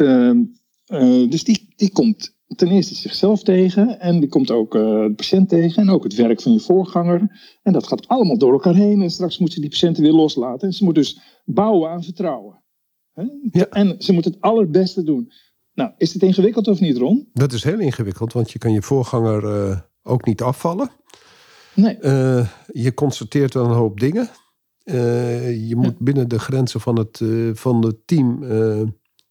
dus 1.29 1.45
die, 1.45 1.69
die 1.77 1.93
komt 1.93 2.35
ten 2.47 2.69
eerste 2.69 2.95
zichzelf 2.95 3.43
tegen 3.43 4.01
en 4.01 4.21
die 4.21 4.29
komt 4.29 4.51
ook 4.51 4.75
eh, 4.75 4.81
de 4.81 5.13
patiënt 5.17 5.49
tegen 5.49 5.83
en 5.83 5.91
ook 5.91 6.03
het 6.03 6.15
werk 6.15 6.41
van 6.41 6.53
je 6.53 6.61
voorganger. 6.61 7.51
En 7.63 7.73
dat 7.73 7.87
gaat 7.87 8.09
allemaal 8.09 8.39
door 8.39 8.53
elkaar 8.53 8.75
heen 8.75 9.03
en 9.03 9.11
straks 9.11 9.39
moet 9.39 9.53
ze 9.53 9.61
die 9.61 9.71
patiënten 9.71 10.03
weer 10.03 10.13
loslaten. 10.13 10.69
En 10.69 10.75
ze 10.75 10.85
moet 10.85 10.95
dus 10.95 11.21
bouwen 11.45 11.91
aan 11.91 12.03
vertrouwen. 12.03 12.63
Hè? 13.13 13.25
Ja. 13.51 13.67
En 13.69 13.95
ze 13.99 14.13
moet 14.13 14.25
het 14.25 14.41
allerbeste 14.41 15.03
doen. 15.03 15.33
Nou, 15.75 15.93
is 15.97 16.13
dit 16.13 16.23
ingewikkeld 16.23 16.69
of 16.69 16.81
niet, 16.81 16.97
Ron? 16.97 17.29
Dat 17.33 17.53
is 17.53 17.65
heel 17.65 17.79
ingewikkeld, 17.79 18.33
want 18.33 18.51
je 18.51 18.59
kan 18.59 18.73
je 18.73 18.83
voorganger 18.83 19.45
eh, 19.45 19.79
ook 20.03 20.27
niet 20.27 20.43
afvallen. 20.43 20.91
Nee. 21.75 21.99
Eh, 21.99 22.49
je 22.73 22.95
constateert 22.95 23.55
wel 23.55 23.65
een 23.65 23.71
hoop 23.71 24.01
dingen. 24.01 24.29
Je 25.67 25.75
moet 25.77 25.99
binnen 25.99 26.29
de 26.29 26.39
grenzen 26.39 26.81
van 26.81 26.99
het, 26.99 27.23
van 27.53 27.85
het 27.85 28.07
team. 28.07 28.45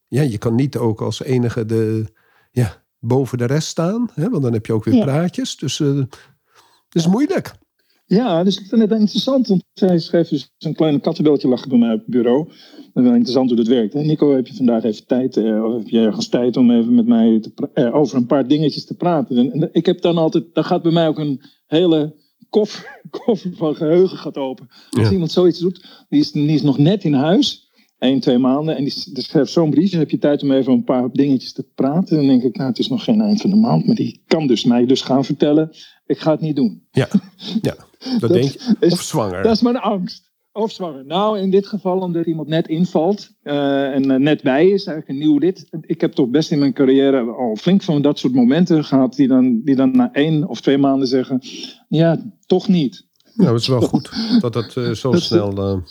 ja, 0.08 0.22
je 0.22 0.38
kan 0.38 0.56
niet 0.56 0.78
ook 0.78 1.02
als 1.02 1.24
enige 1.24 1.66
de, 1.66 2.06
ja, 2.52 2.83
boven 3.06 3.38
de 3.38 3.46
rest 3.46 3.68
staan. 3.68 4.10
Hè, 4.14 4.30
want 4.30 4.44
dan 4.44 4.54
heb 4.54 4.66
je 4.66 4.74
ook 4.74 4.84
weer 4.84 4.96
Ja. 4.96 5.04
praatjes. 5.04 5.58
Dus 5.58 5.80
eh, 5.80 5.96
Dat 5.96 7.02
is 7.02 7.08
moeilijk. 7.08 7.54
Ja, 8.06 8.44
dus 8.44 8.60
ik 8.60 8.66
vind 8.68 8.82
het 8.82 8.92
interessant. 9.00 9.48
Want 9.48 9.64
zij 9.74 10.00
schreef 10.00 10.28
dus 10.28 10.50
een 10.58 10.74
klein 10.76 11.02
kattenbelletje 11.02 11.48
lachen 11.48 11.70
bij 11.70 11.78
mij 11.78 11.94
op 11.94 12.00
het 12.00 12.08
bureau. 12.08 12.46
Dat 12.46 12.56
is 13.04 13.04
wel 13.04 13.12
interessant 13.14 13.48
hoe 13.48 13.58
dat 13.58 13.68
werkt. 13.68 13.94
Hè? 13.94 14.02
Nico, 14.02 14.36
heb 14.36 14.48
je 14.48 14.56
vandaag 14.56 14.84
even 14.84 15.06
tijd, 15.08 15.38
eh, 15.38 15.64
of 15.64 15.74
heb 15.78 15.88
je 15.90 16.00
ergens 16.00 16.28
tijd 16.28 16.58
om 16.58 16.72
even 16.72 16.96
met 16.96 17.06
mij 17.08 17.40
te 17.40 17.70
eh, 17.74 17.96
over 17.96 18.18
een 18.18 18.26
paar 18.26 18.48
dingetjes 18.48 18.86
te 18.86 18.94
praten? 18.96 19.38
En, 19.38 19.52
en 19.52 19.70
ik 19.72 19.86
heb 19.86 20.02
dan 20.02 20.18
altijd, 20.18 20.44
dan 20.54 20.64
gaat 20.64 20.82
bij 20.82 20.92
mij 20.92 21.08
ook 21.08 21.18
een 21.20 21.42
hele 21.66 22.16
koffer, 22.50 23.02
koffer 23.26 23.52
van 23.56 23.76
geheugen 23.76 24.18
gaat 24.18 24.38
open. 24.38 24.68
Als 24.90 25.06
Ja. 25.06 25.12
iemand 25.12 25.32
zoiets 25.32 25.60
doet, 25.60 26.06
die 26.10 26.20
is, 26.20 26.32
die 26.32 26.48
is 26.50 26.62
nog 26.62 26.78
net 26.78 27.04
in 27.04 27.14
huis, 27.14 27.63
één, 28.04 28.20
twee 28.20 28.38
maanden, 28.38 28.76
en 28.78 28.84
die, 28.84 28.94
die 29.14 29.24
schrijft 29.24 29.52
zo'n 29.52 29.70
briefje, 29.70 29.98
heb 29.98 30.10
je 30.10 30.18
tijd 30.18 30.44
om 30.44 30.52
even 30.52 30.74
een 30.74 30.84
paar 30.84 31.10
dingetjes 31.12 31.54
te 31.54 31.66
praten? 31.76 32.18
Dan 32.18 32.28
denk 32.28 32.44
ik, 32.44 32.56
nou, 32.58 32.70
het 32.70 32.80
is 32.80 32.88
nog 32.90 33.04
geen 33.04 33.22
eind 33.22 33.42
van 33.42 33.50
de 33.50 33.56
maand, 33.56 33.86
maar 33.86 33.96
die 33.96 34.22
kan 34.28 34.48
dus 34.48 34.64
mij 34.64 34.86
dus 34.86 35.02
gaan 35.02 35.26
vertellen, 35.26 35.70
ik 36.06 36.20
ga 36.20 36.32
het 36.32 36.42
niet 36.42 36.56
doen. 36.56 36.84
Ja, 36.92 37.08
ja 37.62 37.76
dat, 38.12 38.20
Dat 38.20 38.32
denk 38.34 38.44
je. 38.52 38.76
is- 38.80 38.94
Of 38.94 39.02
zwanger. 39.02 39.44
Dat 39.44 39.56
is 39.56 39.62
mijn 39.62 39.78
angst. 39.78 40.32
Of 40.52 40.72
zwanger. 40.72 41.06
Nou, 41.06 41.40
in 41.40 41.52
dit 41.52 41.68
geval 41.68 42.00
omdat 42.00 42.26
iemand 42.26 42.48
net 42.48 42.68
invalt 42.68 43.30
eh, 43.42 43.94
en 43.94 44.12
eh, 44.12 44.18
net 44.20 44.42
bij 44.42 44.64
is, 44.70 44.86
eigenlijk 44.86 45.08
een 45.10 45.18
nieuw 45.28 45.38
lid. 45.38 45.68
Ik 45.82 46.02
heb 46.02 46.12
toch 46.14 46.30
best 46.30 46.52
in 46.52 46.60
mijn 46.60 46.74
carrière 46.74 47.22
al 47.22 47.56
flink 47.56 47.82
van 47.84 48.02
dat 48.02 48.20
soort 48.20 48.34
momenten 48.34 48.84
gehad 48.84 49.16
die 49.16 49.28
dan, 49.28 49.62
die 49.64 49.76
dan 49.76 49.92
na 49.92 50.12
één 50.12 50.48
of 50.48 50.62
twee 50.62 50.78
maanden 50.78 51.08
zeggen, 51.08 51.42
ja, 51.88 52.32
toch 52.46 52.68
niet. 52.68 53.06
Nou, 53.36 53.52
het 53.52 53.62
is 53.62 53.68
wel 53.68 53.82
goed 53.94 54.12
dat 54.40 54.54
dat 54.54 54.76
eh, 54.78 54.90
zo 54.92 55.12
Dat- 55.12 55.22
snel 55.22 55.82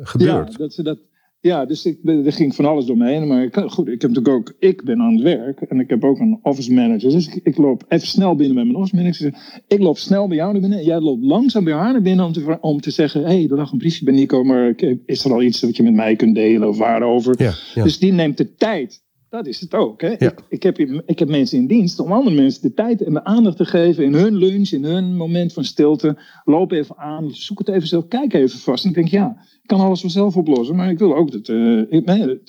gebeurt. 0.00 0.52
Ja, 0.52 0.58
dat 0.58 0.72
ze 0.72 0.82
dat, 0.82 0.98
ja 1.42 1.64
dus 1.64 1.84
ik, 1.84 1.98
er 2.04 2.32
ging 2.32 2.54
van 2.54 2.64
alles 2.64 2.84
door 2.84 2.96
me 2.96 3.08
heen. 3.08 3.26
Maar 3.26 3.42
ik, 3.42 3.54
goed, 3.54 3.88
ik 3.88 4.02
heb 4.02 4.10
natuurlijk 4.10 4.36
ook, 4.36 4.54
ik 4.58 4.84
ben 4.84 5.00
aan 5.00 5.12
het 5.12 5.22
werk 5.22 5.60
en 5.60 5.80
ik 5.80 5.90
heb 5.90 6.04
ook 6.04 6.18
een 6.18 6.38
office 6.42 6.72
manager. 6.72 7.10
Dus 7.10 7.26
ik, 7.26 7.40
ik 7.42 7.56
loop 7.56 7.84
even 7.88 8.06
snel 8.06 8.34
binnen 8.34 8.54
bij 8.54 8.64
mijn 8.64 8.76
office 8.76 8.96
manager. 8.96 9.60
Ik 9.66 9.78
loop 9.78 9.98
snel 9.98 10.28
bij 10.28 10.36
jou 10.36 10.52
naar 10.52 10.60
binnen. 10.60 10.78
en 10.78 10.84
Jij 10.84 11.00
loopt 11.00 11.24
langzaam 11.24 11.64
bij 11.64 11.72
haar 11.74 11.92
naar 11.92 12.02
binnen 12.02 12.24
om 12.24 12.32
te, 12.32 12.58
om 12.60 12.80
te 12.80 12.90
zeggen: 12.90 13.20
hé, 13.20 13.26
hey, 13.26 13.48
er 13.50 13.56
lag 13.56 13.72
een 13.72 13.78
briefje 13.78 14.04
bij 14.04 14.14
Nico, 14.14 14.44
maar 14.44 14.74
is 15.06 15.24
er 15.24 15.32
al 15.32 15.42
iets 15.42 15.60
wat 15.60 15.76
je 15.76 15.82
met 15.82 15.94
mij 15.94 16.16
kunt 16.16 16.34
delen 16.34 16.68
of 16.68 16.78
waarover? 16.78 17.34
Ja, 17.42 17.54
ja. 17.74 17.82
Dus 17.82 17.98
die 17.98 18.12
neemt 18.12 18.36
de 18.36 18.54
tijd. 18.54 19.01
Dat 19.32 19.46
is 19.46 19.60
het 19.60 19.74
ook. 19.74 20.00
Hè? 20.00 20.08
Ja. 20.08 20.16
Ik, 20.18 20.40
ik, 20.48 20.62
heb, 20.62 20.78
ik 21.06 21.18
heb 21.18 21.28
mensen 21.28 21.58
in 21.58 21.66
dienst 21.66 21.98
om 21.98 22.12
andere 22.12 22.36
mensen 22.36 22.62
de 22.62 22.74
tijd 22.74 23.02
en 23.02 23.12
de 23.12 23.24
aandacht 23.24 23.56
te 23.56 23.64
geven 23.64 24.04
in 24.04 24.14
hun 24.14 24.34
lunch, 24.34 24.70
in 24.70 24.84
hun 24.84 25.16
moment 25.16 25.52
van 25.52 25.64
stilte. 25.64 26.18
Loop 26.44 26.72
even 26.72 26.96
aan, 26.96 27.30
zoek 27.30 27.58
het 27.58 27.68
even 27.68 27.88
zelf, 27.88 28.08
kijk 28.08 28.32
even 28.32 28.58
vast. 28.58 28.84
En 28.84 28.90
ik 28.90 28.96
denk, 28.96 29.08
ja, 29.08 29.36
ik 29.62 29.66
kan 29.68 29.80
alles 29.80 30.00
vanzelf 30.00 30.36
oplossen, 30.36 30.76
maar 30.76 30.90
ik 30.90 30.98
wil 30.98 31.16
ook 31.16 31.32
dat. 31.32 31.48
eh, 31.48 31.78
ik, 31.78 32.04
nee, 32.04 32.40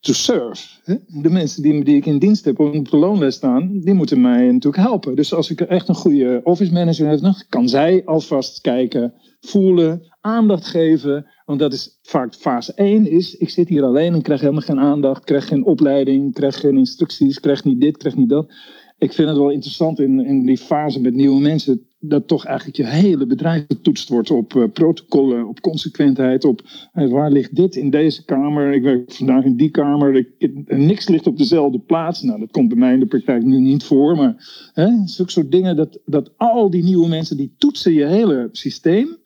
to 0.00 0.12
serve. 0.12 0.66
De 1.06 1.30
mensen 1.30 1.62
die, 1.62 1.84
die 1.84 1.96
ik 1.96 2.06
in 2.06 2.18
dienst 2.18 2.44
heb 2.44 2.58
op 2.58 2.90
de 2.90 2.96
loonlijst 2.96 3.36
staan, 3.36 3.80
die 3.80 3.94
moeten 3.94 4.20
mij 4.20 4.46
natuurlijk 4.52 4.82
helpen. 4.82 5.16
Dus 5.16 5.34
als 5.34 5.50
ik 5.50 5.60
echt 5.60 5.88
een 5.88 5.94
goede 5.94 6.40
office 6.44 6.72
manager 6.72 7.08
heb, 7.08 7.20
dan 7.20 7.34
kan 7.48 7.68
zij 7.68 8.02
alvast 8.04 8.60
kijken, 8.60 9.14
voelen, 9.40 10.02
aandacht 10.20 10.66
geven. 10.66 11.26
Want 11.44 11.58
dat 11.60 11.72
is 11.72 11.98
vaak 12.02 12.34
fase 12.34 12.72
1 12.74 13.10
is, 13.10 13.34
ik 13.34 13.50
zit 13.50 13.68
hier 13.68 13.84
alleen 13.84 14.14
en 14.14 14.22
krijg 14.22 14.40
helemaal 14.40 14.62
geen 14.62 14.80
aandacht, 14.80 15.24
krijg 15.24 15.48
geen 15.48 15.64
opleiding, 15.64 16.34
krijg 16.34 16.60
geen 16.60 16.76
instructies, 16.76 17.40
krijg 17.40 17.64
niet 17.64 17.80
dit, 17.80 17.96
krijg 17.96 18.16
niet 18.16 18.28
dat. 18.28 18.52
Ik 18.98 19.12
vind 19.12 19.28
het 19.28 19.38
wel 19.38 19.50
interessant 19.50 19.98
in, 19.98 20.26
in 20.26 20.46
die 20.46 20.58
fase 20.58 21.00
met 21.00 21.14
nieuwe 21.14 21.40
mensen, 21.40 21.87
dat 22.00 22.28
toch 22.28 22.44
eigenlijk 22.44 22.76
je 22.76 22.86
hele 22.86 23.26
bedrijf 23.26 23.64
getoetst 23.68 24.08
wordt 24.08 24.30
op 24.30 24.54
eh, 24.56 24.64
protocollen, 24.72 25.48
op 25.48 25.60
consequentheid, 25.60 26.44
op 26.44 26.62
eh, 26.92 27.08
waar 27.10 27.30
ligt 27.30 27.54
dit 27.56 27.76
in 27.76 27.90
deze 27.90 28.24
kamer, 28.24 28.72
ik 28.72 28.82
werk 28.82 29.12
vandaag 29.12 29.44
in 29.44 29.56
die 29.56 29.70
kamer, 29.70 30.14
ik, 30.14 30.28
ik- 30.38 30.76
niks 30.76 31.08
ligt 31.08 31.26
op 31.26 31.38
dezelfde 31.38 31.78
plaats. 31.80 32.22
Nou, 32.22 32.38
dat 32.40 32.50
komt 32.50 32.68
bij 32.68 32.76
mij 32.78 32.92
in 32.92 33.00
de 33.00 33.06
praktijk 33.06 33.42
nu 33.44 33.60
niet 33.60 33.84
voor, 33.84 34.16
maar 34.16 34.34
hè, 34.72 34.88
zulke 35.04 35.30
soort 35.30 35.50
dingen, 35.50 35.76
dat, 35.76 35.98
dat 36.04 36.32
al 36.36 36.70
die 36.70 36.82
nieuwe 36.82 37.08
mensen, 37.08 37.36
die 37.36 37.54
toetsen 37.58 37.92
je 37.92 38.06
hele 38.06 38.48
systeem. 38.52 39.16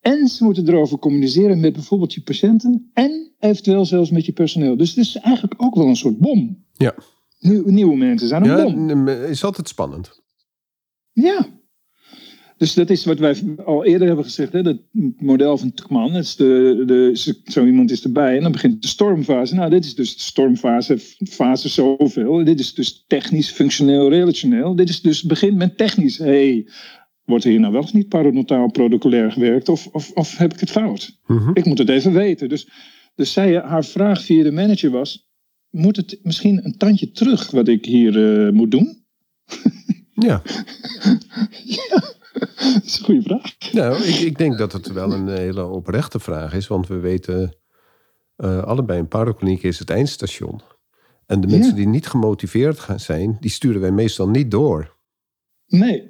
En 0.00 0.28
ze 0.28 0.44
moeten 0.44 0.68
erover 0.68 0.98
communiceren 0.98 1.60
met 1.60 1.72
bijvoorbeeld 1.72 2.14
je 2.14 2.22
patiënten 2.22 2.90
en 2.92 3.32
eventueel 3.38 3.84
zelfs 3.84 4.10
met 4.10 4.26
je 4.26 4.32
personeel. 4.32 4.76
Dus 4.76 4.88
het 4.88 4.98
is 5.04 5.16
eigenlijk 5.16 5.54
ook 5.62 5.74
wel 5.74 5.86
een 5.86 5.96
soort 5.96 6.18
bom. 6.18 6.64
Ja. 6.72 6.94
Nieuw- 7.38 7.70
nieuwe 7.70 7.96
mensen 7.96 8.28
zijn 8.28 8.44
een 8.44 8.56
Ja, 8.56 8.64
bom. 8.94 9.08
is 9.08 9.44
altijd 9.44 9.68
spannend. 9.68 10.22
Ja. 11.12 11.46
Dus 12.64 12.74
dat 12.74 12.90
is 12.90 13.04
wat 13.04 13.18
wij 13.18 13.36
al 13.64 13.84
eerder 13.84 14.06
hebben 14.06 14.24
gezegd. 14.24 14.52
Hè? 14.52 14.62
Dat 14.62 14.78
model 15.18 15.58
van 15.58 15.72
Tuckman. 15.72 16.12
Dat 16.12 16.22
is 16.22 16.36
de, 16.36 16.82
de, 16.86 17.34
zo 17.44 17.66
iemand 17.66 17.90
is 17.90 18.04
erbij 18.04 18.36
en 18.36 18.42
dan 18.42 18.52
begint 18.52 18.82
de 18.82 18.88
stormfase. 18.88 19.54
Nou, 19.54 19.70
dit 19.70 19.84
is 19.84 19.94
dus 19.94 20.14
de 20.14 20.22
stormfase, 20.22 20.98
fase 21.28 21.68
zoveel. 21.68 22.44
Dit 22.44 22.60
is 22.60 22.74
dus 22.74 23.04
technisch, 23.06 23.50
functioneel, 23.50 24.08
relationeel. 24.08 24.76
Dit 24.76 24.88
is 24.88 25.00
dus 25.00 25.22
begint 25.22 25.56
met 25.56 25.76
technisch. 25.76 26.18
hey, 26.18 26.68
wordt 27.24 27.44
er 27.44 27.50
hier 27.50 27.60
nou 27.60 27.72
wel 27.72 27.82
of 27.82 27.92
niet 27.92 28.08
parodontaal 28.08 28.70
protocolair 28.70 29.32
gewerkt? 29.32 29.68
Of, 29.68 29.86
of, 29.86 30.10
of 30.10 30.36
heb 30.36 30.52
ik 30.52 30.60
het 30.60 30.70
fout? 30.70 31.18
Mhm. 31.26 31.50
Ik 31.54 31.64
moet 31.64 31.78
het 31.78 31.88
even 31.88 32.12
weten. 32.12 32.48
Dus, 32.48 32.68
dus 33.14 33.32
zij, 33.32 33.56
haar 33.56 33.84
vraag 33.84 34.24
via 34.24 34.42
de 34.42 34.52
manager 34.52 34.90
was... 34.90 35.28
Moet 35.70 35.96
het 35.96 36.18
misschien 36.22 36.64
een 36.64 36.76
tandje 36.76 37.10
terug 37.10 37.50
wat 37.50 37.68
ik 37.68 37.84
hier 37.84 38.46
eh, 38.46 38.52
moet 38.52 38.70
doen? 38.70 39.02
Ja. 40.14 40.42
Dat 42.74 42.82
is 42.84 42.98
een 42.98 43.04
goede 43.04 43.22
vraag. 43.22 43.72
Nou, 43.72 44.02
ik, 44.02 44.14
ik 44.14 44.38
denk 44.38 44.58
dat 44.58 44.72
het 44.72 44.92
wel 44.92 45.12
een 45.12 45.28
hele 45.28 45.64
oprechte 45.66 46.18
vraag 46.20 46.52
is. 46.54 46.66
Want 46.66 46.86
we 46.88 46.98
weten 46.98 47.54
eh, 48.36 48.62
allebei, 48.62 48.98
een 48.98 49.08
parokliniek 49.08 49.62
is 49.62 49.78
het 49.78 49.90
eindstation. 49.90 50.60
En 51.26 51.40
de 51.40 51.48
Ja. 51.48 51.56
mensen 51.56 51.74
die 51.74 51.86
niet 51.86 52.06
gemotiveerd 52.06 52.78
gaan 52.80 53.00
zijn, 53.00 53.36
die 53.40 53.50
sturen 53.50 53.80
wij 53.80 53.90
meestal 53.90 54.28
niet 54.28 54.50
door. 54.50 54.96
Nee, 55.66 56.08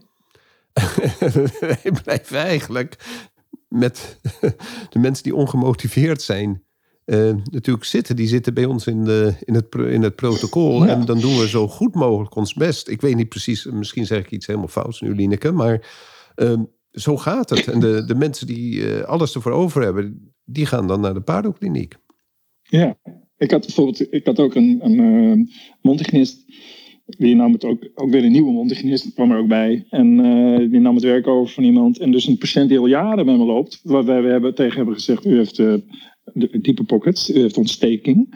wij 1.61 1.93
blijven 2.03 2.39
eigenlijk 2.39 2.97
met 3.69 4.21
de 4.91 4.99
mensen 4.99 5.23
die 5.25 5.35
ongemotiveerd 5.35 6.23
zijn. 6.23 6.63
eh, 7.05 7.33
natuurlijk 7.51 7.85
zitten. 7.85 8.17
Die 8.17 8.27
zitten 8.29 8.55
bij 8.55 8.65
ons 8.65 8.87
in, 8.87 9.05
de, 9.05 9.35
in, 9.41 9.55
het, 9.55 9.75
in 9.75 10.03
het 10.03 10.15
protocol. 10.17 10.85
Ja. 10.85 10.91
En 10.91 11.05
dan 11.05 11.21
doen 11.21 11.39
we 11.39 11.49
zo 11.49 11.69
goed 11.69 11.95
mogelijk 11.95 12.35
ons 12.35 12.55
best. 12.55 12.89
Ik 12.89 13.01
weet 13.01 13.15
niet 13.17 13.29
precies, 13.29 13.65
misschien 13.65 14.07
zeg 14.07 14.19
ik 14.19 14.31
iets 14.31 14.47
helemaal 14.47 14.69
fouts 14.69 15.01
nu, 15.01 15.15
Lineke. 15.15 15.53
Maar 15.53 15.87
ehm, 16.35 16.63
zo 16.91 17.17
gaat 17.17 17.51
het. 17.51 17.69
En 17.69 17.81
de, 17.81 18.05
de 18.05 18.15
mensen 18.15 18.47
die 18.47 18.87
eh, 18.87 19.03
alles 19.03 19.35
ervoor 19.35 19.53
over 19.53 19.83
hebben, 19.83 20.35
die 20.45 20.67
gaan 20.67 20.87
dan 20.87 21.01
naar 21.01 21.15
de 21.15 21.21
paardenkliniek. 21.21 21.95
Ja, 22.63 22.99
ik 23.37 23.51
had 23.51 23.61
bijvoorbeeld, 23.61 24.13
ik 24.13 24.27
had 24.27 24.39
ook 24.41 24.55
een, 24.55 24.79
een 24.83 24.99
eh, 24.99 25.55
mondhygiënist. 25.81 26.45
Die 27.07 27.35
nam 27.35 27.53
het 27.53 27.65
ook, 27.65 27.89
ook 27.95 28.11
weer 28.11 28.25
een 28.25 28.33
nieuwe 28.33 28.53
mondhygiënist, 28.53 29.15
kwam 29.15 29.31
er 29.31 29.39
ook 29.39 29.49
bij. 29.49 29.87
En 29.91 30.21
eh, 30.21 30.71
die 30.71 30.81
nam 30.81 30.95
het 30.95 31.05
werk 31.05 31.27
over 31.27 31.55
van 31.55 31.65
iemand. 31.65 31.99
En 31.99 32.11
dus 32.11 32.27
een 32.27 32.39
patiënt 32.39 32.69
die 32.69 32.79
al 32.79 32.87
jaren 32.87 33.25
bij 33.25 33.37
me 33.37 33.45
loopt, 33.45 33.81
waar 33.83 34.05
wij 34.05 34.23
we 34.23 34.29
hebben, 34.29 34.55
tegen 34.55 34.77
hebben 34.77 34.95
gezegd: 34.95 35.27
U 35.27 35.37
heeft 35.37 35.59
eh, 35.59 35.75
de, 36.33 36.59
diepe 36.61 36.85
pockets, 36.85 37.31
u 37.31 37.41
heeft 37.41 37.57
ontsteking. 37.57 38.35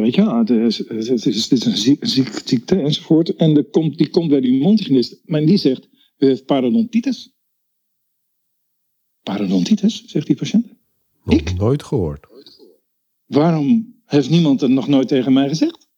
Weet 0.00 0.14
je, 0.14 0.22
ja, 0.22 0.38
het 0.38 0.50
is, 0.50 0.78
het 0.78 1.08
is, 1.08 1.42
het 1.42 1.52
is 1.52 1.64
een 1.64 1.76
ziek, 1.76 2.04
ziek- 2.06 2.40
ziekte 2.44 2.80
enzovoort. 2.80 3.34
En 3.34 3.54
die 3.70 4.08
komt 4.10 4.28
bij 4.28 4.40
die 4.40 4.60
mondhygiënist, 4.62 5.20
maar 5.24 5.44
die 5.46 5.56
zegt: 5.56 5.88
parodontitis. 6.46 7.32
Parodontitis, 9.22 10.04
zegt 10.04 10.26
die 10.26 10.36
patiënt. 10.36 10.66
Nog 11.24 11.34
Ik? 11.38 11.54
nooit 11.56 11.82
gehoord. 11.82 12.26
Waarom 13.24 13.94
heeft 14.04 14.30
niemand 14.30 14.60
het 14.60 14.70
nog 14.70 14.88
nooit 14.88 15.08
tegen 15.08 15.32
mij 15.32 15.48
gezegd? 15.48 15.88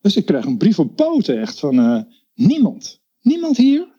Dus 0.00 0.16
ik 0.16 0.26
krijg 0.26 0.44
een 0.44 0.56
brief 0.58 0.78
op 0.78 0.96
poten 0.96 1.40
echt 1.40 1.58
van 1.58 1.78
eh, 1.78 2.00
niemand. 2.34 3.00
Niemand 3.20 3.56
hier 3.56 3.94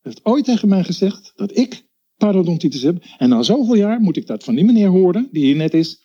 heeft 0.00 0.24
ooit 0.24 0.44
tegen 0.44 0.68
mij 0.68 0.84
gezegd 0.84 1.32
dat 1.36 1.56
ik 1.56 1.86
parodontitis 2.16 2.82
heb. 2.82 3.04
En 3.18 3.28
na 3.28 3.42
zoveel 3.42 3.74
jaar 3.74 4.00
moet 4.00 4.16
ik 4.16 4.26
dat 4.26 4.44
van 4.44 4.54
die 4.54 4.64
meneer 4.64 4.88
horen, 4.88 5.28
die 5.32 5.44
hier 5.44 5.56
net 5.56 5.74
is. 5.74 6.00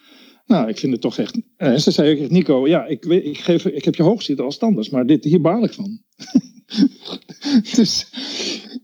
Nou, 0.45 0.67
ik 0.69 0.77
vind 0.77 0.91
het 0.91 1.01
toch 1.01 1.17
echt... 1.17 1.41
En 1.55 1.81
ze 1.81 1.91
zei 1.91 2.23
ook, 2.23 2.29
Nico, 2.29 2.67
ja, 2.67 2.85
ik, 2.85 3.03
weet- 3.03 3.25
ik, 3.25 3.37
geef, 3.37 3.65
ik 3.65 3.85
heb 3.85 3.95
je 3.95 4.03
hoog 4.03 4.21
zitten 4.21 4.45
als 4.45 4.55
standaard, 4.55 4.91
maar 4.91 5.05
dit, 5.05 5.23
hier 5.23 5.41
baal 5.41 5.63
ik 5.63 5.73
van. 5.73 6.01
dus 7.75 8.09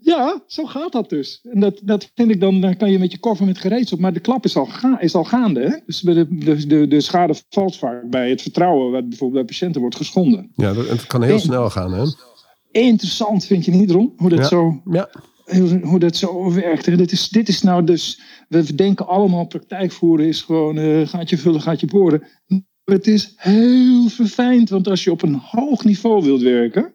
ja, 0.02 0.42
zo 0.48 0.66
gaat 0.66 0.92
dat 0.92 1.10
dus. 1.10 1.40
En 1.52 1.60
dat, 1.60 1.80
dat 1.84 2.12
vind 2.16 2.30
ik 2.32 2.40
dan, 2.40 2.62
dan 2.62 2.78
kan 2.78 2.92
je 2.92 3.00
met 3.00 3.12
je 3.12 3.18
koffer 3.20 3.46
met 3.46 3.58
gereedschap, 3.58 4.00
maar 4.00 4.14
de 4.14 4.20
klap 4.20 4.46
is 4.46 4.56
al, 4.56 4.66
ga, 4.66 5.00
is 5.00 5.16
al 5.16 5.24
gaande. 5.24 5.60
Hè? 5.62 5.78
Dus 5.86 6.00
de, 6.00 6.28
de, 6.30 6.68
de, 6.68 6.88
de 6.88 7.02
schade 7.02 7.36
valt 7.50 7.78
vaak 7.78 8.10
bij 8.10 8.30
het 8.30 8.42
vertrouwen 8.42 8.92
wat 8.92 9.10
bijvoorbeeld 9.10 9.46
bij 9.46 9.56
patiënten 9.56 9.82
wordt 9.82 9.96
geschonden. 9.96 10.52
Ja, 10.56 10.74
dat- 10.74 10.90
het 10.90 11.08
kan 11.08 11.24
heel 11.24 11.34
En- 11.34 11.40
snel 11.40 11.70
gaan, 11.70 11.94
hè? 11.94 12.04
Interessant 12.72 13.46
vind 13.46 13.66
je 13.66 13.72
niet, 13.72 13.92
Ron? 13.92 14.14
Hoe 14.18 14.30
dat, 14.30 14.40
Ja. 14.40 14.46
zo, 14.48 14.82
Ja, 14.92 15.10
hoe, 15.82 16.00
dat 16.00 16.16
zo 16.16 16.54
werkt. 16.54 16.86
Hè? 16.86 16.96
Dit, 16.98 17.12
is, 17.12 17.30
dit 17.30 17.48
is 17.48 17.62
nou 17.62 17.84
dus, 17.84 18.22
we 18.48 18.76
denken 18.76 19.08
allemaal 19.08 19.46
praktijk 19.48 19.92
voeren 19.92 20.28
is 20.28 20.42
gewoon 20.42 20.78
eh 20.78 21.08
gaat 21.08 21.30
je 21.30 21.38
vullen, 21.38 21.62
gaat 21.62 21.80
je 21.80 21.86
boren. 21.88 22.24
Het 22.84 23.08
is 23.08 23.34
heel 23.36 24.08
verfijnd, 24.10 24.70
want 24.70 24.88
als 24.88 25.04
je 25.04 25.12
op 25.12 25.22
een 25.22 25.40
hoog 25.46 25.84
niveau 25.84 26.24
wilt 26.24 26.42
werken, 26.42 26.94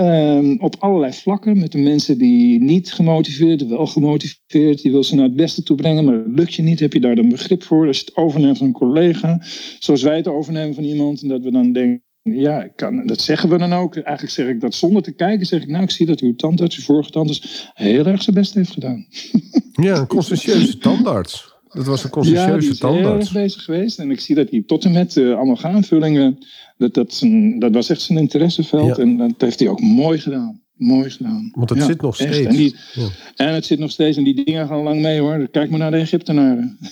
ehm, 0.00 0.56
op 0.58 0.76
allerlei 0.78 1.12
vlakken, 1.12 1.58
met 1.58 1.72
de 1.72 1.78
mensen 1.78 2.18
die 2.18 2.60
niet 2.60 2.92
gemotiveerd, 2.92 3.66
wel 3.66 3.86
gemotiveerd, 3.86 4.82
die 4.82 4.92
wil 4.92 5.04
ze 5.04 5.14
naar 5.14 5.24
het 5.24 5.36
beste 5.36 5.62
toe 5.62 5.76
brengen, 5.76 6.04
maar 6.04 6.14
dat 6.14 6.36
lukt 6.38 6.54
je 6.54 6.62
niet, 6.62 6.80
heb 6.80 6.92
je 6.92 7.00
daar 7.00 7.14
dan 7.14 7.28
begrip 7.28 7.62
voor. 7.62 7.86
Als 7.86 7.98
je 7.98 8.04
het 8.04 8.16
overneemt 8.16 8.58
van 8.58 8.66
een 8.66 8.72
collega, 8.72 9.42
zoals 9.78 10.02
wij 10.02 10.16
het 10.16 10.28
overnemen 10.28 10.74
van 10.74 10.84
iemand, 10.84 11.22
en 11.22 11.28
dat 11.28 11.42
we 11.42 11.50
dan 11.50 11.72
denken, 11.72 12.02
ja, 12.22 12.62
ik 12.62 12.72
kan, 12.76 13.06
dat 13.06 13.20
zeggen 13.20 13.48
we 13.48 13.58
dan 13.58 13.72
ook. 13.72 13.94
Eigenlijk 13.94 14.34
zeg 14.34 14.48
ik 14.48 14.60
dat 14.60 14.74
zonder 14.74 15.02
te 15.02 15.12
kijken. 15.12 15.46
Zeg 15.46 15.62
ik, 15.62 15.68
nou, 15.68 15.82
ik 15.82 15.90
zie 15.90 16.06
dat 16.06 16.20
uw 16.20 16.34
tandarts, 16.34 16.76
uw 16.76 16.82
vorige 16.82 17.10
tandarts, 17.10 17.70
heel 17.74 18.06
erg 18.06 18.22
zijn 18.22 18.36
best 18.36 18.54
heeft 18.54 18.72
gedaan. 18.72 19.06
Ja, 19.72 19.96
een 19.96 20.06
conscientieuze 20.06 20.78
tandarts. 20.78 21.54
Dat 21.68 21.86
was 21.86 21.98
een 22.04 22.08
Ja, 22.08 22.14
conscientieuze 22.14 22.58
die 22.60 22.70
is 22.70 22.80
heel 22.80 23.14
erg 23.14 23.32
bezig 23.32 23.64
geweest. 23.64 23.98
En 23.98 24.10
ik 24.10 24.20
zie 24.20 24.34
dat 24.34 24.50
hij 24.50 24.62
tot 24.66 24.84
en 24.84 24.92
met 24.92 25.16
uh, 25.16 25.38
amalgaamvullingen, 25.38 26.38
dat, 26.80 26.94
dat, 26.94 27.14
zijn, 27.14 27.58
dat 27.58 27.74
was 27.74 27.90
echt 27.90 28.00
zijn 28.00 28.18
interesseveld. 28.18 28.96
Ja. 28.96 29.02
En 29.02 29.16
dat 29.16 29.34
heeft 29.38 29.58
hij 29.58 29.68
ook 29.68 29.80
mooi 29.80 30.18
gedaan. 30.18 30.60
Mooi 30.76 31.10
gedaan. 31.10 31.50
Want 31.54 31.70
het 31.70 31.78
Ja, 31.78 31.84
zit 31.84 32.02
nog 32.02 32.14
steeds. 32.14 32.38
En, 32.38 32.56
die, 32.56 32.76
Ja. 32.94 33.08
en 33.36 33.54
het 33.54 33.64
zit 33.64 33.78
nog 33.78 33.90
steeds. 33.90 34.16
En 34.16 34.24
die 34.24 34.44
dingen 34.44 34.66
gaan 34.66 34.82
lang 34.82 35.00
mee 35.00 35.20
hoor. 35.20 35.48
Kijk 35.48 35.70
maar 35.70 35.78
naar 35.78 35.90
de 35.90 35.96
Egyptenaren. 35.96 36.78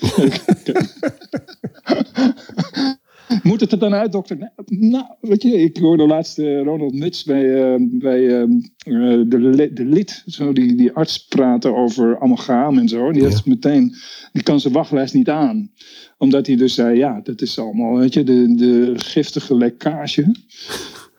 Moet 3.43 3.61
het 3.61 3.72
er 3.72 3.79
dan 3.79 3.95
uit, 3.95 4.12
dokter? 4.12 4.39
Nou, 4.39 4.51
Nou, 4.66 5.05
weet 5.20 5.43
je, 5.43 5.62
ik 5.62 5.76
hoorde 5.76 6.07
laatst 6.07 6.39
eh, 6.39 6.62
Ronald 6.62 6.95
Nuts 6.95 7.24
bij, 7.24 7.72
eh, 7.72 7.74
bij 7.81 8.26
eh, 8.26 8.43
eh, 8.43 9.24
de, 9.29 9.70
de 9.72 9.85
lid, 9.85 10.22
zo 10.26 10.53
die, 10.53 10.74
die 10.74 10.93
arts 10.93 11.26
praten 11.26 11.76
over 11.76 12.20
amalgaam 12.20 12.79
en 12.79 12.89
zo. 12.89 13.12
Die, 13.12 13.24
heeft 13.24 13.47
meteen, 13.47 13.95
die 14.33 14.43
kan 14.43 14.61
zijn 14.61 14.72
wachtlijst 14.72 15.14
niet 15.14 15.29
aan. 15.29 15.70
Omdat 16.18 16.47
hij 16.47 16.57
dus 16.57 16.74
zei, 16.74 16.97
ja, 16.99 17.20
dat 17.22 17.41
is 17.41 17.59
allemaal, 17.59 17.99
weet 17.99 18.14
je, 18.14 18.24
de, 18.24 18.55
de 18.55 18.93
giftige 18.97 19.57
lekkage. 19.57 20.35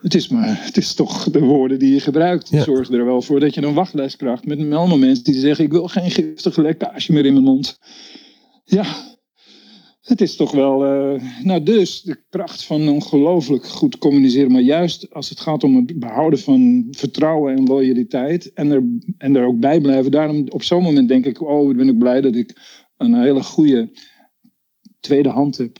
Het 0.02 0.16
is, 0.16 0.28
maar, 0.28 0.66
het 0.66 0.78
is 0.78 0.94
toch 0.94 1.30
de 1.30 1.40
woorden 1.40 1.80
die 1.80 1.94
je 1.94 2.00
gebruikt. 2.00 2.50
Ja. 2.50 2.64
zorgen 2.64 2.96
er 2.96 3.06
wel 3.06 3.22
voor 3.22 3.40
dat 3.40 3.54
je 3.54 3.64
een 3.64 3.74
wachtlijst 3.74 4.16
krijgt. 4.16 4.46
Met 4.46 4.60
allemaal 4.60 4.98
mensen 4.98 5.24
die 5.24 5.40
zeggen, 5.40 5.66
ik 5.66 5.72
wil 5.72 5.88
geen 5.88 6.12
giftige 6.12 6.62
lekkage 6.62 7.14
meer 7.14 7.26
in 7.26 7.34
mijn 7.34 7.46
mond. 7.46 7.80
Ja, 8.66 8.86
het 10.10 10.22
is 10.22 10.36
toch 10.36 10.52
wel. 10.52 10.86
eh, 10.86 11.22
nou, 11.44 11.64
dus 11.64 12.02
de 12.02 12.24
kracht 12.30 12.64
van 12.64 12.90
ongelooflijk 12.90 13.66
goed 13.66 13.98
communiceren. 13.98 14.52
Maar 14.52 14.62
juist 14.62 15.14
als 15.14 15.30
het 15.30 15.40
gaat 15.40 15.64
om 15.64 15.76
het 15.76 16.00
behouden 16.00 16.40
van 16.40 16.88
vertrouwen 16.92 17.56
en 17.56 17.64
loyaliteit. 17.64 18.54
En 18.54 18.72
er, 18.72 18.84
en 19.18 19.36
er 19.36 19.46
ook 19.46 19.60
bij 19.60 19.82
blijven. 19.82 20.12
Daarom 20.12 20.46
op 20.50 20.64
zo'n 20.64 20.84
moment 20.84 21.08
denk 21.08 21.26
ik: 21.26 21.42
oh, 21.42 21.66
wat 21.66 21.76
ben 21.76 21.90
ik 21.90 21.98
blij 21.98 22.22
dat 22.22 22.36
ik 22.36 22.58
een 22.98 23.14
hele 23.14 23.44
goede 23.44 23.92
tweede 25.00 25.30
hand 25.30 25.58
heb. 25.58 25.78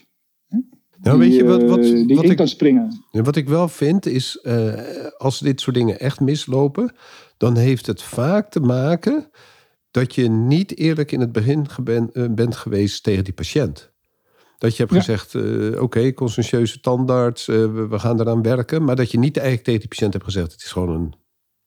Nou, 1.02 1.20
weet 1.20 1.36
je 1.36 1.44
wat, 1.44 1.64
wat, 1.64 1.78
eh, 1.78 1.92
die 1.92 2.16
wat, 2.16 2.24
in 2.24 2.32
ik, 2.32 2.38
kan 2.38 2.48
springen. 2.48 3.04
Wat 3.12 3.36
ik 3.36 3.50
wel 3.50 3.68
vind 3.68 4.06
is, 4.06 4.40
eh, 4.42 4.74
als 5.18 5.40
dit 5.40 5.62
soort 5.62 5.76
dingen 5.76 6.00
echt 6.00 6.20
mislopen, 6.20 6.96
dan 7.38 7.58
heeft 7.58 7.86
het 7.86 8.02
vaak 8.02 8.52
te 8.52 8.60
maken 8.60 9.30
dat 9.92 10.16
je 10.16 10.30
niet 10.30 10.78
eerlijk 10.78 11.12
in 11.12 11.20
het 11.20 11.32
begin 11.32 11.68
bent 12.32 12.56
geweest 12.56 13.04
tegen 13.04 13.24
die 13.24 13.34
patiënt. 13.34 13.89
Dat 14.60 14.76
je 14.76 14.84
hebt 14.84 14.94
Ja. 14.94 15.00
gezegd, 15.00 15.36
eh, 15.36 15.82
oké, 15.82 16.14
conscientieuze 16.14 16.80
tandarts, 16.80 17.48
eh, 17.48 17.56
we, 17.56 17.88
we 17.88 18.00
gaan 18.00 18.20
eraan 18.20 18.42
werken. 18.42 18.84
Maar 18.84 18.96
dat 18.96 19.12
je 19.12 19.20
niet 19.20 19.36
eigenlijk 19.38 19.66
tegen 19.66 19.80
die 19.80 19.90
patiënt 19.90 20.14
hebt 20.14 20.26
gezegd, 20.26 20.52
het 20.52 20.62
is 20.62 20.72
gewoon 20.72 20.90
een 20.90 21.14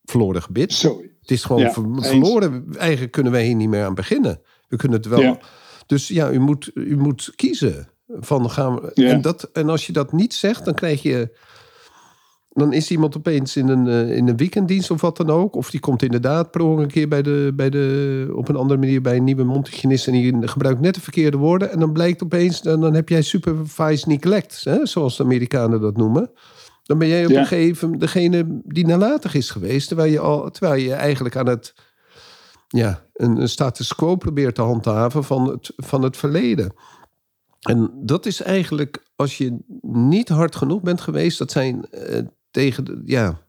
verloren 0.04 0.42
gebit. 0.42 0.72
Zo. 0.72 1.02
Het 1.20 1.30
is 1.30 1.44
gewoon 1.44 1.62
Ja, 1.62 1.72
ver- 1.72 1.84
eens. 1.84 2.06
verloren. 2.08 2.66
Eigenlijk 2.76 3.12
kunnen 3.12 3.32
wij 3.32 3.44
hier 3.46 3.54
niet 3.54 3.68
meer 3.68 3.84
aan 3.84 3.94
beginnen. 3.94 4.40
We 4.68 4.76
kunnen 4.76 4.98
het 4.98 5.06
wel. 5.08 5.20
Ja. 5.20 5.38
Dus 5.86 6.08
ja, 6.08 6.30
u 6.30 6.38
moet, 6.38 6.70
u 6.74 6.96
moet 6.96 7.32
kiezen. 7.36 7.88
Van 8.06 8.50
gaan 8.50 8.74
we, 8.80 8.92
en, 9.04 9.20
dat, 9.20 9.42
en 9.52 9.68
als 9.68 9.86
je 9.86 9.92
dat 9.92 10.12
niet 10.12 10.34
zegt, 10.34 10.64
dan 10.64 10.74
krijg 10.74 11.02
je. 11.02 11.36
Dan 12.54 12.72
is 12.72 12.90
iemand 12.90 13.16
opeens 13.16 13.56
in 13.56 13.68
een, 13.68 13.86
eh, 13.86 14.16
in 14.16 14.28
een 14.28 14.36
weekenddienst 14.36 14.90
of 14.90 15.00
wat 15.00 15.16
dan 15.16 15.30
ook. 15.30 15.54
Of 15.54 15.70
die 15.70 15.80
komt 15.80 16.02
inderdaad 16.02 16.50
per 16.50 16.60
een 16.60 16.86
keer 16.88 17.08
bij 17.08 17.22
de, 17.22 17.52
bij 17.54 17.70
de, 17.70 18.32
op 18.34 18.48
een 18.48 18.56
andere 18.56 18.80
manier 18.80 19.00
bij 19.00 19.16
een 19.16 19.24
nieuwe 19.24 19.44
mondhygiënist. 19.44 20.06
En 20.06 20.12
die 20.12 20.48
gebruikt 20.48 20.80
net 20.80 20.94
de 20.94 21.00
verkeerde 21.00 21.36
woorden. 21.36 21.70
En 21.70 21.78
dan 21.78 21.92
blijkt 21.92 22.22
opeens, 22.22 22.62
dan, 22.62 22.80
dan 22.80 22.94
heb 22.94 23.08
jij 23.08 23.22
supervised 23.22 24.06
neglect. 24.06 24.60
Hè, 24.64 24.86
zoals 24.86 25.16
de 25.16 25.22
Amerikanen 25.22 25.80
dat 25.80 25.96
noemen. 25.96 26.30
Dan 26.82 26.98
ben 26.98 27.08
jij 27.08 27.24
op 27.24 27.30
Ja. 27.30 27.40
een 27.40 27.46
gegeven 27.46 27.84
moment 27.84 28.00
degene 28.00 28.60
die 28.64 28.86
nalatig 28.86 29.34
is 29.34 29.50
geweest. 29.50 29.88
Terwijl 29.88 30.12
je, 30.12 30.18
al, 30.18 30.50
terwijl 30.50 30.80
je 30.82 30.92
eigenlijk 30.92 31.36
aan 31.36 31.48
het 31.48 31.74
ja, 32.68 33.06
een, 33.12 33.36
een 33.40 33.48
status 33.48 33.94
quo 33.94 34.16
probeert 34.16 34.54
te 34.54 34.62
handhaven 34.62 35.24
van 35.24 35.48
het, 35.48 35.72
van 35.76 36.02
het 36.02 36.16
verleden. 36.16 36.74
En 37.60 37.90
dat 38.02 38.26
is 38.26 38.42
eigenlijk, 38.42 39.02
als 39.16 39.38
je 39.38 39.58
niet 39.82 40.28
hard 40.28 40.56
genoeg 40.56 40.80
bent 40.80 41.00
geweest, 41.00 41.38
dat 41.38 41.50
zijn 41.50 41.84
eh, 41.90 42.22
tegen, 42.52 42.84
de, 42.84 43.02
ja, 43.04 43.40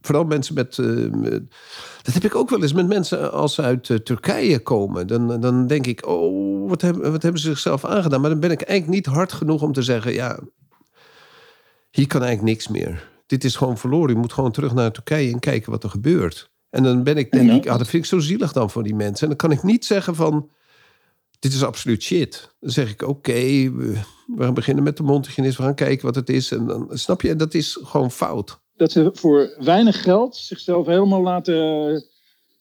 vooral 0.00 0.24
mensen 0.24 0.54
met, 0.54 0.78
eh, 0.78 0.86
met- 1.10 1.54
dat 2.02 2.14
heb 2.14 2.24
ik 2.24 2.34
ook 2.34 2.50
wel 2.50 2.62
eens 2.62 2.72
met 2.72 2.86
mensen 2.88 3.32
als 3.32 3.54
ze 3.54 3.62
uit 3.62 3.90
eh, 3.90 3.96
Turkije 3.96 4.58
komen. 4.58 5.06
Dan, 5.06 5.40
dan 5.40 5.66
denk 5.66 5.86
ik, 5.86 6.06
oh, 6.06 6.68
wat 6.68 6.82
hebben, 6.82 7.12
wat 7.12 7.22
hebben 7.22 7.40
ze 7.40 7.48
zichzelf 7.48 7.84
aangedaan? 7.84 8.20
Maar 8.20 8.30
dan 8.30 8.40
ben 8.40 8.50
ik 8.50 8.62
eigenlijk 8.62 9.06
niet 9.06 9.14
hard 9.14 9.32
genoeg 9.32 9.62
om 9.62 9.72
te 9.72 9.82
zeggen, 9.82 10.12
ja, 10.12 10.38
hier 11.90 12.06
kan 12.06 12.22
eigenlijk 12.22 12.52
niks 12.54 12.68
meer. 12.68 13.10
Dit 13.26 13.44
is 13.44 13.56
gewoon 13.56 13.78
verloren. 13.78 14.14
Je 14.14 14.20
moet 14.20 14.32
gewoon 14.32 14.52
terug 14.52 14.74
naar 14.74 14.92
Turkije 14.92 15.32
en 15.32 15.38
kijken 15.38 15.70
wat 15.70 15.84
er 15.84 15.90
gebeurt. 15.90 16.50
En 16.70 16.82
dan 16.82 17.02
ben 17.02 17.16
ik, 17.16 17.30
denk 17.30 17.50
ik, 17.50 17.68
ah, 17.68 17.78
dat 17.78 17.88
vind 17.88 18.02
ik 18.02 18.08
zo 18.08 18.18
zielig 18.18 18.52
dan 18.52 18.70
voor 18.70 18.82
die 18.82 18.94
mensen. 18.94 19.22
En 19.22 19.28
dan 19.28 19.36
kan 19.48 19.50
ik 19.58 19.62
niet 19.62 19.84
zeggen 19.84 20.14
van, 20.14 20.50
dit 21.42 21.52
is 21.52 21.64
absoluut 21.64 22.02
shit. 22.02 22.54
Dan 22.60 22.70
zeg 22.70 22.90
ik, 22.90 23.02
oké, 23.02 23.70
we, 23.72 24.00
gaan 24.36 24.54
beginnen 24.54 24.84
met 24.84 24.96
de 24.96 25.02
mondhygiënist. 25.02 25.56
We 25.56 25.62
gaan 25.62 25.74
kijken 25.74 26.06
wat 26.06 26.14
het 26.14 26.28
is. 26.28 26.52
En 26.52 26.66
dan 26.66 26.88
snap 26.92 27.22
je, 27.22 27.36
dat 27.36 27.54
is 27.54 27.78
gewoon 27.82 28.10
fout. 28.10 28.60
Dat 28.76 28.92
ze 28.92 29.10
voor 29.12 29.54
weinig 29.58 30.02
geld 30.02 30.36
zichzelf 30.36 30.86
helemaal 30.86 31.22
laten 31.22 32.04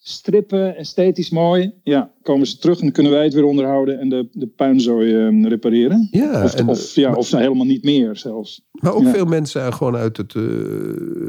strippen, 0.03 0.75
esthetisch 0.77 1.29
mooi. 1.29 1.73
Ja, 1.83 2.11
komen 2.21 2.47
ze 2.47 2.57
terug 2.57 2.75
en 2.77 2.81
dan 2.83 2.91
kunnen 2.91 3.11
wij 3.11 3.23
het 3.23 3.33
weer 3.33 3.43
onderhouden 3.43 3.99
en 3.99 4.09
de, 4.09 4.27
de 4.31 4.47
puinzooi 4.47 5.15
eh, 5.15 5.43
repareren. 5.49 6.07
Ja, 6.11 6.43
of, 6.43 6.53
en- 6.55 6.67
of, 6.67 6.95
ja, 6.95 7.13
of 7.13 7.31
helemaal 7.31 7.65
niet 7.65 7.83
meer 7.83 8.15
zelfs. 8.15 8.67
Maar 8.71 8.93
ook 8.93 9.03
Ja. 9.03 9.11
veel 9.13 9.25
mensen 9.25 9.73
gewoon 9.73 9.95
uit 9.95 10.17
het, 10.17 10.35
eh, 10.35 10.43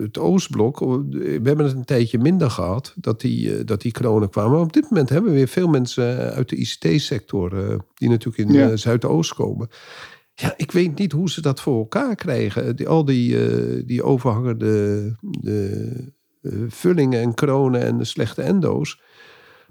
het 0.02 0.18
Oostblok. 0.18 0.78
We 0.78 1.40
hebben 1.42 1.66
het 1.66 1.74
een 1.76 1.84
tijdje 1.84 2.18
minder 2.18 2.50
gehad 2.50 2.94
dat 2.96 3.20
die, 3.20 3.56
eh, 3.56 3.64
dat 3.64 3.80
die 3.82 3.92
kronen 3.92 4.30
kwamen. 4.30 4.52
Maar 4.52 4.60
op 4.60 4.72
dit 4.72 4.90
moment 4.90 5.08
hebben 5.08 5.30
we 5.30 5.36
weer 5.36 5.48
veel 5.48 5.68
mensen 5.68 6.32
uit 6.32 6.48
de 6.48 6.56
ICT-sector... 6.56 7.70
eh, 7.70 7.78
die 7.94 8.08
natuurlijk 8.08 8.48
in 8.48 8.54
Ja. 8.54 8.70
eh, 8.70 8.76
Zuidoost 8.76 9.34
komen. 9.34 9.68
Ja, 10.34 10.54
ik 10.56 10.72
weet 10.72 10.98
niet 10.98 11.12
hoe 11.12 11.30
ze 11.30 11.40
dat 11.40 11.60
voor 11.60 11.78
elkaar 11.78 12.14
krijgen. 12.14 12.76
Die, 12.76 12.88
al 12.88 13.04
die, 13.04 13.46
eh, 13.46 13.82
die 13.86 14.02
overhangende 14.02 15.16
de, 15.40 15.90
eh, 15.98 16.06
vullingen 16.68 17.20
en 17.20 17.34
kronen 17.34 17.82
en 17.82 17.98
de 17.98 18.04
slechte 18.04 18.42
endo's. 18.42 19.00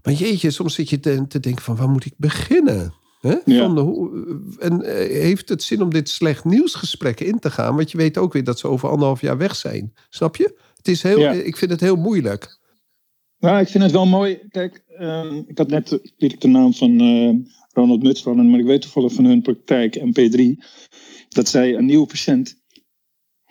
Maar 0.04 0.14
jeetje, 0.14 0.52
soms 0.52 0.74
zit 0.76 0.90
je 0.90 1.00
te, 1.00 1.28
te 1.28 1.40
denken 1.40 1.64
van 1.64 1.76
waar 1.76 1.90
moet 1.90 2.06
ik 2.06 2.14
beginnen? 2.18 2.94
Hè? 3.22 3.36
Ja. 3.46 3.60
Van 3.66 3.76
de, 3.76 3.82
hoe- 3.82 4.40
en 4.60 4.82
eh, 4.84 5.22
heeft 5.22 5.50
het 5.50 5.64
zin 5.64 5.82
om 5.82 5.90
dit 5.90 6.10
slecht 6.10 6.46
nieuwsgesprek 6.46 7.20
in 7.20 7.40
te 7.40 7.52
gaan? 7.52 7.76
Want 7.76 7.92
je 7.92 7.98
weet 7.98 8.18
ook 8.18 8.34
weer 8.34 8.44
dat 8.44 8.60
ze 8.60 8.68
over 8.68 8.90
anderhalf 8.90 9.22
jaar 9.22 9.38
weg 9.38 9.56
zijn. 9.56 9.94
Snap 10.10 10.36
je? 10.36 10.60
Het 10.78 10.88
is 10.88 11.04
heel, 11.04 11.20
Ja. 11.20 11.32
Ik 11.32 11.58
vind 11.58 11.72
het 11.72 11.80
heel 11.80 11.96
moeilijk. 11.96 12.60
Nou, 13.40 13.60
ik 13.62 13.68
vind 13.68 13.84
het 13.84 13.92
wel 13.92 14.06
mooi. 14.06 14.40
Kijk, 14.50 14.84
ehm, 14.88 15.42
ik 15.48 15.58
had 15.58 15.68
net 15.70 15.92
eh, 15.92 16.00
liet 16.18 16.34
ik 16.34 16.42
de 16.42 16.48
naam 16.48 16.74
van 16.74 17.00
eh, 17.00 17.50
Ronald 17.74 18.04
Muts 18.04 18.22
vallen, 18.22 18.50
maar 18.50 18.60
ik 18.60 18.66
weet 18.66 18.82
toevallig 18.82 19.14
van 19.14 19.26
hun 19.26 19.42
praktijk 19.42 19.96
MP3 20.00 20.64
dat 21.30 21.48
zij 21.48 21.76
een 21.76 21.86
nieuwe 21.86 22.06
patiënt 22.06 22.61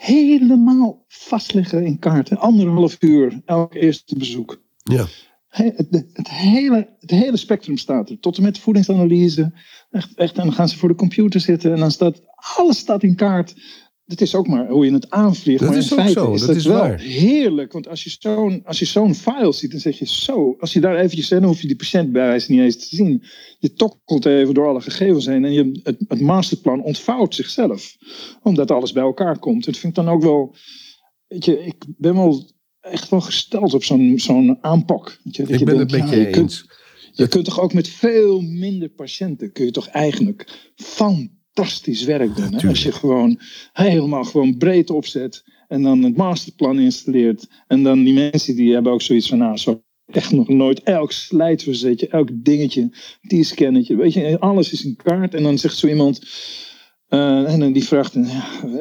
helemaal 0.01 1.05
vastleggen 1.09 1.84
in 1.84 1.98
kaarten. 1.98 2.38
Anderhalf 2.38 2.96
uur 3.01 3.40
elk 3.44 3.74
eerste 3.74 4.16
bezoek. 4.18 4.62
Ja. 4.82 5.07
He- 5.48 5.72
het, 5.76 6.07
het, 6.12 6.30
hele, 6.30 6.96
het 7.01 7.11
hele 7.11 7.36
spectrum 7.36 7.76
staat 7.76 8.11
er. 8.11 8.18
Tot 8.20 8.36
en 8.36 8.42
met 8.42 8.59
voedingsanalyse. 8.59 9.53
Echt, 9.90 10.14
echt, 10.14 10.38
en 10.38 10.44
dan 10.44 10.53
gaan 10.53 10.68
ze 10.68 10.78
voor 10.78 10.88
de 10.88 10.94
computer 10.94 11.40
zitten 11.40 11.72
en 11.72 11.78
dan 11.78 11.90
staat 11.90 12.22
alles 12.57 12.78
staat 12.78 13.03
in 13.03 13.14
kaart. 13.14 13.55
Het 14.11 14.21
is 14.21 14.35
ook 14.35 14.47
maar 14.47 14.69
hoe 14.69 14.85
je 14.85 14.93
het 14.93 15.11
aanvliegt. 15.11 15.61
Dat 15.61 15.69
maar 15.69 15.79
is 15.79 15.91
in 15.91 15.93
ook 15.93 15.99
feite 15.99 16.21
zo, 16.21 16.33
is 16.33 16.39
dat 16.39 16.49
dat 16.49 16.57
is 16.57 16.65
wel 16.67 16.77
waar. 16.79 16.99
heerlijk. 17.01 17.73
Want 17.73 17.89
als 17.89 18.05
je 18.05 18.17
zo'n 18.19 18.61
als 18.65 18.79
je 18.79 18.85
zo'n 18.85 19.15
file 19.15 19.53
ziet, 19.53 19.71
dan 19.71 19.81
zeg 19.81 19.99
je 19.99 20.07
zo. 20.07 20.55
Als 20.59 20.73
je 20.73 20.81
daar 20.81 20.97
eventjes, 20.97 21.29
dan 21.29 21.43
hoef 21.45 21.61
je 21.61 21.67
die 21.67 21.77
patiënt 21.77 22.13
bij 22.13 22.27
wijze 22.27 22.51
niet 22.53 22.61
eens 22.61 22.89
te 22.89 22.97
zien. 22.97 23.23
Je 23.59 23.73
tokkelt 23.73 24.27
even 24.27 24.55
door 24.55 24.67
alle 24.69 24.81
gegevens 24.81 25.27
heen 25.27 25.45
en 25.45 25.53
je, 25.53 25.81
het, 25.83 25.97
het 26.09 26.21
masterplan 26.21 26.83
ontvouwt 26.83 27.35
zichzelf. 27.35 27.97
Omdat 28.43 28.71
alles 28.71 28.93
bij 28.93 29.03
elkaar 29.03 29.39
komt. 29.39 29.65
Dat 29.65 29.77
vind 29.77 29.99
ik 29.99 30.05
dan 30.05 30.15
ook 30.15 30.23
wel. 30.23 30.55
Weet 31.29 31.45
je, 31.45 31.65
ik 31.65 31.85
ben 31.97 32.15
wel 32.15 32.51
echt 32.81 33.09
wel 33.09 33.21
gesteld 33.21 33.75
op 33.75 33.85
zo'n 33.85 34.13
zo'n 34.19 34.59
aanpak. 34.61 35.21
Weet 35.25 35.37
je, 35.37 35.43
Ik 35.43 35.59
je 35.59 35.65
ben 35.65 35.79
het 35.79 35.91
met 35.91 36.09
ja, 36.11 36.15
je 36.17 36.31
kunt- 36.31 36.65
je 37.13 37.29
kunt 37.29 37.45
toch 37.45 37.61
ook 37.61 37.73
met 37.73 37.89
veel 37.89 38.41
minder 38.41 38.89
patiënten 38.89 39.53
kun 39.53 39.65
je 39.65 39.71
toch 39.71 39.87
eigenlijk 39.89 40.71
fantastisch 41.61 42.05
werk 42.05 42.37
doen. 42.37 42.55
Hè? 42.55 42.69
Als 42.69 42.83
je 42.83 42.93
gewoon 42.93 43.41
helemaal 43.73 44.25
gewoon 44.25 44.57
breed 44.57 44.91
opzet 44.91 45.45
en 45.69 45.83
dan 45.83 46.03
het 46.03 46.17
masterplan 46.17 46.79
installeert. 46.79 47.49
En 47.67 47.83
dan 47.83 48.05
die 48.05 48.15
mensen 48.15 48.57
die 48.57 48.73
hebben 48.73 48.93
ook 48.93 49.03
zoiets 49.03 49.29
van, 49.29 49.39
nou, 49.39 49.57
zo 49.57 49.83
echt 50.07 50.33
nog 50.33 50.49
nooit 50.49 50.83
elk 50.83 51.13
slijtverzetje, 51.13 52.09
elk 52.09 52.29
dingetje, 52.33 52.91
die 53.21 53.45
scannetje, 53.45 53.97
weet 53.97 54.13
je, 54.13 54.39
alles 54.39 54.73
is 54.73 54.85
in 54.85 54.97
kaart. 54.97 55.35
En 55.35 55.43
dan 55.43 55.59
zegt 55.59 55.77
zo 55.77 55.87
iemand, 55.87 56.21
Uh, 57.11 57.53
en 57.53 57.73
die 57.73 57.85
vraagt, 57.85 58.17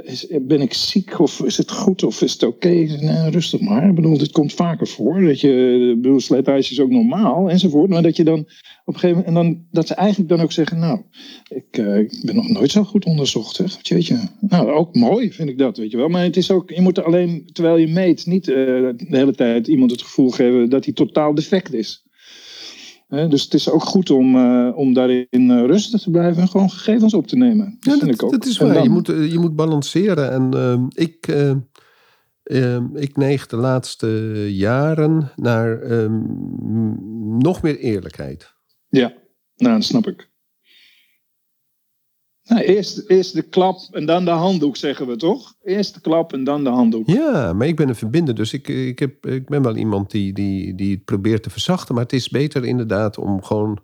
is, 0.04 0.28
ben 0.42 0.62
ik 0.62 0.74
ziek 0.74 1.20
of 1.20 1.44
is 1.44 1.58
het 1.58 1.72
goed 1.72 2.04
of 2.04 2.22
is 2.22 2.34
het 2.34 2.44
oké? 2.44 2.86
Rustig 3.30 3.60
maar. 3.60 3.90
Ik 3.90 3.96
bedoel, 3.96 4.18
dit 4.18 4.32
komt 4.32 4.54
vaker 4.54 4.88
voor. 4.88 5.22
Dat 5.22 5.40
je, 5.40 5.90
ik 5.96 6.02
bedoel, 6.02 6.20
slijtage 6.20 6.72
is 6.72 6.80
ook 6.80 6.90
normaal 6.90 7.50
enzovoort. 7.50 7.90
Maar 7.90 8.02
dat 8.02 8.16
je 8.16 8.24
dan 8.24 8.40
op 8.86 8.94
een 8.94 9.00
gegeven 9.00 9.18
moment, 9.18 9.28
en 9.28 9.34
dan, 9.34 9.66
dat 9.72 9.88
ze 9.88 9.94
eigenlijk 9.94 10.30
dan 10.30 10.42
ook 10.42 10.52
zeggen, 10.52 10.80
nou, 10.80 11.02
ik, 11.48 11.78
ik 11.78 12.22
ben 12.26 12.36
nog 12.36 12.50
nooit 12.50 12.72
zo 12.72 12.84
goed 12.84 13.06
onderzocht. 13.06 13.58
Hè? 13.58 13.66
Weet 13.84 14.08
je. 14.08 14.20
Nou, 14.40 14.72
ook 14.72 14.96
mooi 14.96 15.34
vind 15.34 15.50
ik 15.50 15.58
dat, 15.58 15.78
weet 15.78 15.92
je 15.92 15.98
wel. 15.98 16.10
Maar 16.10 16.24
het 16.24 16.38
is 16.38 16.52
ook, 16.52 16.70
je 16.70 16.82
moet 16.82 17.04
alleen, 17.04 17.50
terwijl 17.52 17.78
je 17.78 17.88
meet, 17.88 18.26
niet 18.26 18.46
de 18.46 18.96
hele 19.10 19.36
tijd 19.36 19.68
iemand 19.68 19.92
het 19.92 20.02
gevoel 20.02 20.30
geven 20.30 20.70
dat 20.70 20.86
hij 20.86 20.94
totaal 20.94 21.34
defect 21.34 21.74
is 21.74 22.08
dus 23.10 23.44
het 23.44 23.54
is 23.54 23.70
ook 23.70 23.84
goed 23.84 24.10
om, 24.10 24.36
uh, 24.36 24.78
om 24.78 24.94
daarin 24.94 25.28
uh, 25.32 25.66
rustig 25.66 26.02
te 26.02 26.12
blijven 26.12 26.42
en 26.42 26.48
gewoon 26.48 26.70
gegevens 26.70 27.14
op 27.14 27.28
te 27.28 27.36
nemen. 27.36 27.78
Dat, 27.80 27.94
ja, 27.94 28.00
vind 28.00 28.14
ik 28.14 28.24
ook. 28.24 28.32
dat 28.32 28.46
is 28.46 28.58
waar. 28.58 28.84
Je, 28.84 28.90
moet, 28.90 29.08
je 29.08 29.40
moet 29.40 29.56
balanceren. 29.56 30.32
En 30.32 30.56
uh, 30.56 30.84
ik, 30.90 31.28
ik 32.94 33.18
neig 33.18 33.48
de 33.48 33.56
laatste 33.56 34.08
jaren 34.56 35.32
naar 35.36 35.82
ehm, 35.82 36.22
nog 37.38 37.62
meer 37.62 37.78
eerlijkheid. 37.78 38.54
Ja, 38.90 39.14
nou, 39.56 39.76
dat 39.76 39.84
snap 39.84 40.08
ik. 40.08 40.30
Nou, 42.50 42.62
eerst, 42.62 43.04
eerst 43.08 43.34
de 43.34 43.42
klap 43.42 43.80
en 43.92 44.06
dan 44.06 44.26
de 44.26 44.32
handdoek, 44.32 44.76
zeggen 44.78 45.08
we 45.08 45.16
toch? 45.16 45.56
Eerst 45.64 45.94
de 45.94 46.02
klap 46.02 46.34
en 46.34 46.44
dan 46.44 46.64
de 46.64 46.70
handdoek. 46.70 47.08
Ja, 47.08 47.54
maar 47.54 47.68
ik 47.68 47.76
ben 47.76 47.90
een 47.90 47.96
verbinder, 47.96 48.36
dus 48.36 48.54
ik, 48.54 48.68
ik, 48.68 49.00
heb, 49.00 49.26
ik 49.26 49.50
ben 49.50 49.62
wel 49.62 49.76
iemand 49.76 50.12
die, 50.12 50.34
die, 50.34 50.76
die 50.76 50.92
het 50.92 51.06
probeert 51.06 51.44
te 51.44 51.50
verzachten. 51.50 51.96
Maar 51.96 52.04
het 52.04 52.14
is 52.14 52.30
beter 52.30 52.66
inderdaad 52.66 53.18
om 53.18 53.44
gewoon 53.44 53.80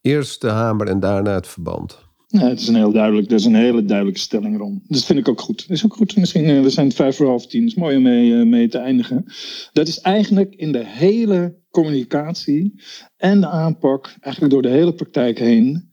eerst 0.00 0.40
de 0.40 0.48
hamer 0.48 0.86
en 0.86 1.00
daarna 1.00 1.34
het 1.34 1.46
verband. 1.46 2.10
Ja, 2.26 2.48
het 2.48 2.60
is 2.60 2.68
een, 2.68 2.74
heel 2.74 2.92
duidelijk, 2.92 3.28
dat 3.28 3.38
is 3.38 3.44
een 3.44 3.54
hele 3.54 3.84
duidelijke 3.84 4.20
stelling 4.20 4.58
rond. 4.58 4.80
Dat 4.88 5.04
vind 5.04 5.18
ik 5.18 5.28
ook 5.28 5.40
goed. 5.40 5.68
Dat 5.68 5.76
is 5.76 5.84
ook 5.84 5.94
goed. 5.94 6.16
Misschien, 6.16 6.44
eh, 6.44 6.62
we 6.62 6.70
zijn 6.70 6.92
vijf 6.92 7.16
voor 7.16 7.26
half 7.26 7.46
tien. 7.46 7.60
Dat 7.60 7.70
is 7.70 7.76
mooi 7.76 7.96
om 7.96 8.02
mee, 8.02 8.40
eh, 8.40 8.46
mee 8.46 8.68
te 8.68 8.78
eindigen. 8.78 9.24
Dat 9.72 9.88
is 9.88 10.00
eigenlijk 10.00 10.54
in 10.54 10.72
de 10.72 10.86
hele 10.86 11.56
communicatie 11.70 12.82
en 13.16 13.40
de 13.40 13.48
aanpak, 13.48 14.16
eigenlijk 14.20 14.52
door 14.52 14.62
de 14.62 14.68
hele 14.68 14.94
praktijk 14.94 15.38
heen 15.38 15.91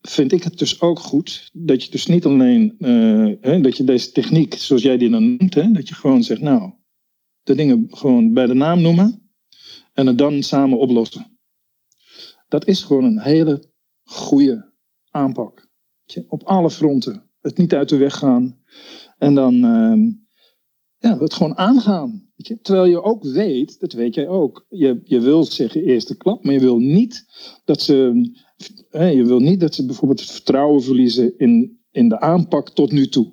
vind 0.00 0.32
ik 0.32 0.42
het 0.42 0.58
dus 0.58 0.80
ook 0.80 0.98
goed 0.98 1.50
dat 1.52 1.84
je 1.84 1.90
dus 1.90 2.06
niet 2.06 2.24
alleen, 2.24 2.74
uh, 2.78 3.34
hè, 3.40 3.60
dat 3.60 3.76
je 3.76 3.84
deze 3.84 4.12
techniek, 4.12 4.54
zoals 4.54 4.82
jij 4.82 4.96
die 4.96 5.10
dan 5.10 5.36
noemt, 5.36 5.54
hè, 5.54 5.70
dat 5.70 5.88
je 5.88 5.94
gewoon 5.94 6.22
zegt, 6.22 6.40
nou, 6.40 6.72
de 7.42 7.54
dingen 7.54 7.86
gewoon 7.88 8.32
bij 8.32 8.46
de 8.46 8.54
naam 8.54 8.80
noemen 8.80 9.30
en 9.92 10.06
het 10.06 10.18
dan 10.18 10.42
samen 10.42 10.78
oplossen. 10.78 11.38
Dat 12.48 12.66
is 12.66 12.82
gewoon 12.82 13.04
een 13.04 13.20
hele 13.20 13.72
goede 14.02 14.72
aanpak. 15.10 15.68
Op 16.28 16.42
alle 16.42 16.70
fronten. 16.70 17.30
Het 17.40 17.58
niet 17.58 17.74
uit 17.74 17.88
de 17.88 17.96
weg 17.96 18.16
gaan. 18.16 18.58
En 19.18 19.34
dan 19.34 19.54
uh, 19.54 20.12
ja, 20.98 21.18
het 21.18 21.34
gewoon 21.34 21.56
aangaan. 21.56 22.28
Terwijl 22.62 22.86
je 22.86 23.02
ook 23.02 23.22
weet, 23.24 23.80
dat 23.80 23.92
weet 23.92 24.14
jij 24.14 24.28
ook, 24.28 24.66
je, 24.68 25.00
je 25.04 25.20
wil 25.20 25.44
zeggen 25.44 25.84
eerste 25.84 26.16
klap, 26.16 26.44
maar 26.44 26.54
je 26.54 26.60
wil 26.60 26.78
niet 26.78 27.24
dat 27.64 27.82
ze 27.82 28.30
je 28.90 29.24
wil 29.24 29.38
niet 29.38 29.60
dat 29.60 29.74
ze 29.74 29.86
bijvoorbeeld 29.86 30.20
het 30.20 30.30
vertrouwen 30.30 30.82
verliezen 30.82 31.38
in, 31.38 31.80
in 31.90 32.08
de 32.08 32.20
aanpak 32.20 32.70
tot 32.70 32.92
nu 32.92 33.08
toe. 33.08 33.32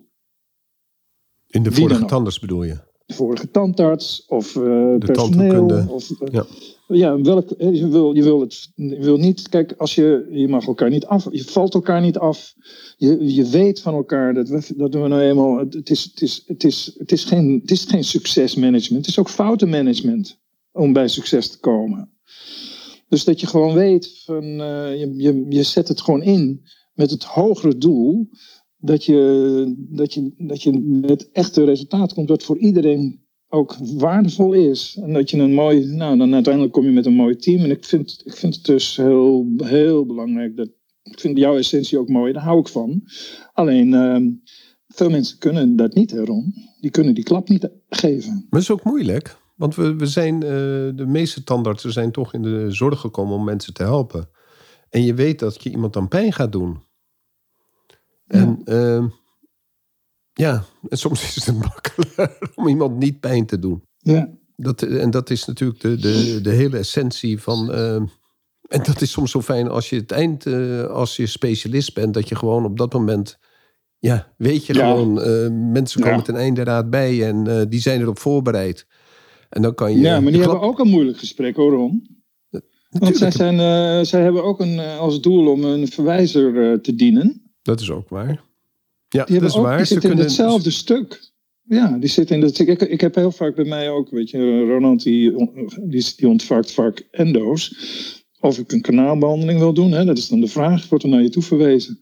In 1.47 1.63
de 1.63 1.71
vorige 1.71 2.05
tandarts 2.05 2.39
bedoel 2.39 2.63
je? 2.63 2.77
De 3.05 3.13
vorige 3.13 3.51
tandarts 3.51 4.25
of 4.25 4.55
uh, 4.55 4.97
personeel. 4.97 5.85
Of, 5.89 6.09
uh, 6.09 6.17
ja, 6.31 6.45
ja 6.87 7.21
welk, 7.21 7.49
je, 7.57 7.87
wil, 7.87 8.15
je, 8.15 8.23
wil 8.23 8.39
het, 8.39 8.71
je 8.75 8.99
wil 8.99 9.17
niet, 9.17 9.49
kijk, 9.49 9.73
als 9.77 9.95
je, 9.95 10.27
je 10.29 10.47
mag 10.47 10.67
elkaar 10.67 10.89
niet 10.89 11.05
af, 11.05 11.27
je 11.31 11.43
valt 11.43 11.73
elkaar 11.73 12.01
niet 12.01 12.17
af. 12.17 12.53
Je, 12.97 13.33
je 13.35 13.49
weet 13.49 13.81
van 13.81 13.93
elkaar 13.93 14.33
dat 14.33 14.49
we, 14.49 14.73
dat 14.75 14.93
we 14.93 15.07
nou 15.07 15.21
eenmaal, 15.21 15.57
het 15.57 15.89
is, 15.89 16.03
het, 16.03 16.21
is, 16.21 16.43
het, 16.45 16.63
is, 16.63 16.95
het, 16.97 17.11
is 17.11 17.23
geen, 17.23 17.59
het 17.61 17.71
is 17.71 17.83
geen 17.83 18.03
succesmanagement, 18.03 19.05
het 19.05 19.07
is 19.07 19.19
ook 19.19 19.29
foutenmanagement 19.29 20.39
om 20.71 20.93
bij 20.93 21.07
succes 21.07 21.49
te 21.49 21.59
komen. 21.59 22.16
Dus 23.07 23.23
dat 23.23 23.39
je 23.39 23.47
gewoon 23.47 23.73
weet, 23.73 24.21
van, 24.25 24.43
uh, 24.43 24.99
je, 24.99 25.13
je, 25.15 25.45
je 25.49 25.63
zet 25.63 25.87
het 25.87 26.01
gewoon 26.01 26.21
in 26.21 26.61
met 26.93 27.11
het 27.11 27.23
hogere 27.23 27.77
doel. 27.77 28.29
Dat 28.77 29.05
je, 29.05 29.87
dat, 29.89 30.13
je, 30.13 30.33
dat 30.37 30.63
je 30.63 30.79
met 30.85 31.31
echte 31.31 31.63
resultaat 31.63 32.13
komt 32.13 32.29
wat 32.29 32.43
voor 32.43 32.57
iedereen 32.57 33.25
ook 33.49 33.75
waardevol 33.97 34.53
is. 34.53 34.99
En 35.01 35.13
dat 35.13 35.29
je 35.29 35.37
een 35.37 35.53
mooi, 35.53 35.85
nou 35.85 36.17
dan 36.17 36.33
uiteindelijk 36.33 36.73
kom 36.73 36.85
je 36.85 36.91
met 36.91 37.05
een 37.05 37.13
mooi 37.13 37.35
team. 37.35 37.63
En 37.63 37.71
ik 37.71 37.85
vind, 37.85 38.21
ik 38.25 38.35
vind 38.35 38.55
het 38.55 38.65
dus 38.65 38.95
heel, 38.95 39.53
heel 39.57 40.05
belangrijk 40.05 40.57
dat, 40.57 40.69
ik 41.03 41.19
vind 41.19 41.37
jouw 41.37 41.57
essentie 41.57 41.99
ook 41.99 42.09
mooi, 42.09 42.33
daar 42.33 42.43
hou 42.43 42.59
ik 42.59 42.67
van. 42.67 43.01
Alleen, 43.53 43.87
uh, 43.87 44.31
veel 44.87 45.09
mensen 45.09 45.37
kunnen 45.37 45.75
dat 45.75 45.93
niet, 45.93 46.11
Ron. 46.11 46.53
Die 46.79 46.91
kunnen 46.91 47.15
die 47.15 47.23
klap 47.23 47.49
niet 47.49 47.69
geven. 47.89 48.31
Maar 48.31 48.45
het 48.49 48.61
is 48.61 48.71
ook 48.71 48.83
moeilijk. 48.83 49.37
Want 49.57 49.75
we, 49.75 49.95
we 49.95 50.05
zijn, 50.05 50.35
uh, 50.35 50.49
de 50.95 51.05
meeste 51.07 51.43
tandartsen 51.43 51.91
zijn 51.91 52.11
toch 52.11 52.33
in 52.33 52.41
de 52.41 52.71
zorg 52.71 52.99
gekomen 52.99 53.35
om 53.35 53.43
mensen 53.43 53.73
te 53.73 53.83
helpen. 53.83 54.29
En 54.89 55.03
je 55.03 55.13
weet 55.13 55.39
dat 55.39 55.63
je 55.63 55.69
iemand 55.69 55.93
dan 55.93 56.07
pijn 56.07 56.33
gaat 56.33 56.51
doen. 56.51 56.83
En 58.27 58.61
uh, 58.65 59.05
ja, 60.33 60.63
en 60.89 60.97
soms 60.97 61.35
is 61.35 61.45
het 61.45 61.57
makkelijker 61.73 62.37
om 62.55 62.67
iemand 62.67 62.97
niet 62.97 63.19
pijn 63.19 63.45
te 63.45 63.59
doen. 63.59 63.83
Ja. 63.97 64.29
Dat, 64.55 64.81
en 64.81 65.09
dat 65.09 65.29
is 65.29 65.45
natuurlijk 65.45 65.79
de, 65.79 65.95
de, 65.95 66.41
de 66.41 66.49
hele 66.49 66.77
essentie 66.77 67.41
van. 67.41 67.71
Uh, 67.71 67.95
en 68.67 68.83
dat 68.83 69.01
is 69.01 69.11
soms 69.11 69.31
zo 69.31 69.41
fijn 69.41 69.67
als 69.67 69.89
je 69.89 69.95
het 69.95 70.11
eind, 70.11 70.45
uh, 70.45 70.85
als 70.85 71.15
je 71.15 71.27
specialist 71.27 71.93
bent, 71.93 72.13
dat 72.13 72.29
je 72.29 72.35
gewoon 72.35 72.65
op 72.65 72.77
dat 72.77 72.93
moment. 72.93 73.39
Ja, 73.99 74.33
weet 74.37 74.65
je 74.65 74.73
gewoon, 74.73 75.13
mensen 75.71 76.01
komen 76.01 76.17
ja. 76.17 76.23
ten 76.23 76.35
einde 76.35 76.63
raad 76.63 76.89
bij 76.89 77.27
en 77.27 77.69
die 77.69 77.81
zijn 77.81 78.01
erop 78.01 78.19
voorbereid. 78.19 78.87
En 79.49 79.61
dan 79.61 79.75
kan 79.75 79.91
je. 79.91 79.99
Ja, 79.99 80.19
maar 80.19 80.31
die 80.31 80.41
hebben 80.41 80.61
ook 80.61 80.79
een 80.79 80.89
moeilijk 80.89 81.17
gesprek 81.17 81.55
hoor, 81.55 81.71
Ron. 81.71 82.15
Want 82.89 83.17
zij, 83.17 83.31
zijn, 83.31 83.53
uh, 83.53 84.05
zij 84.05 84.21
hebben 84.21 84.43
ook 84.43 84.59
een, 84.59 84.73
uh, 84.73 84.99
als 84.99 85.21
doel 85.21 85.51
om 85.51 85.63
een 85.63 85.87
verwijzer 85.87 86.53
uh, 86.53 86.79
te 86.79 86.95
dienen. 86.95 87.51
Dat 87.61 87.81
is 87.81 87.91
ook 87.91 88.09
waar. 88.09 88.45
Ja, 89.09 89.25
die 89.25 89.39
dat 89.39 89.49
is 89.49 89.55
ook, 89.55 89.63
waar. 89.63 89.77
Die 89.77 89.85
zitten 89.85 90.11
in 90.11 90.17
hetzelfde 90.17 90.71
stuk. 90.71 91.31
Ja, 91.63 91.97
die 91.97 92.09
zitten 92.09 92.35
in 92.35 92.41
dat. 92.41 92.59
Ik, 92.59 92.81
ik 92.81 93.01
heb 93.01 93.15
heel 93.15 93.31
vaak 93.31 93.55
bij 93.55 93.65
mij 93.65 93.89
ook, 93.89 94.09
weet 94.09 94.29
je, 94.29 94.65
Ronald 94.65 95.03
die, 95.03 95.33
die, 95.81 96.13
die 96.15 96.27
ontvangt 96.27 96.71
vaak 96.71 97.07
endo's. 97.11 97.75
Of 98.39 98.57
ik 98.57 98.71
een 98.71 98.81
kanaalbehandeling 98.81 99.59
wil 99.59 99.73
doen, 99.73 99.91
hè, 99.91 100.05
dat 100.05 100.17
is 100.17 100.27
dan 100.27 100.39
de 100.39 100.47
vraag, 100.47 100.89
wordt 100.89 101.03
er 101.03 101.09
naar 101.09 101.21
je 101.21 101.29
toe 101.29 101.43
verwezen. 101.43 101.99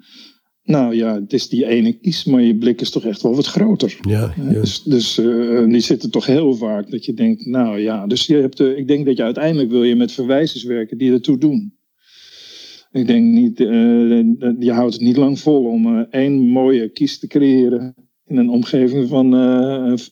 Nou 0.66 0.96
ja, 0.96 1.22
het 1.22 1.34
is 1.34 1.50
die 1.50 1.66
ene 1.66 1.94
kies, 1.94 2.24
maar 2.24 2.42
je 2.42 2.56
blik 2.56 2.82
is 2.82 2.90
toch 2.90 3.06
echt 3.06 3.22
wel 3.22 3.36
wat 3.36 3.46
groter. 3.46 3.98
Ja, 4.02 4.34
ja. 4.36 4.50
Dus, 4.50 4.84
dus 4.84 5.20
uh, 5.20 5.68
die 5.68 5.80
zitten 5.80 6.12
toch 6.12 6.26
heel 6.26 6.54
vaak 6.54 6.92
dat 6.92 7.06
je 7.06 7.14
denkt, 7.14 7.46
nou 7.46 7.80
ja, 7.80 8.08
dus 8.08 8.26
je 8.26 8.36
hebt, 8.36 8.60
uh, 8.60 8.78
ik 8.78 8.88
denk 8.88 9.06
dat 9.06 9.18
je 9.18 9.24
uiteindelijk 9.24 9.70
wil 9.70 9.84
je 9.84 9.96
met 9.96 10.12
verwijzers 10.12 10.64
werken 10.64 10.98
die 10.98 11.12
ertoe 11.12 11.38
doen. 11.38 11.74
Ik 12.92 13.08
denk 13.08 13.26
niet, 13.26 13.60
uh, 13.60 13.68
je 14.60 14.72
houdt 14.72 14.94
het 14.94 15.02
niet 15.02 15.18
lang 15.18 15.40
vol 15.40 15.64
om 15.64 15.98
één 16.10 16.34
mooie 16.34 16.90
kies 16.90 17.20
te 17.20 17.28
creëren 17.28 17.96
in 18.26 18.38
een 18.38 18.50
omgeving 18.50 19.08
van 19.08 19.34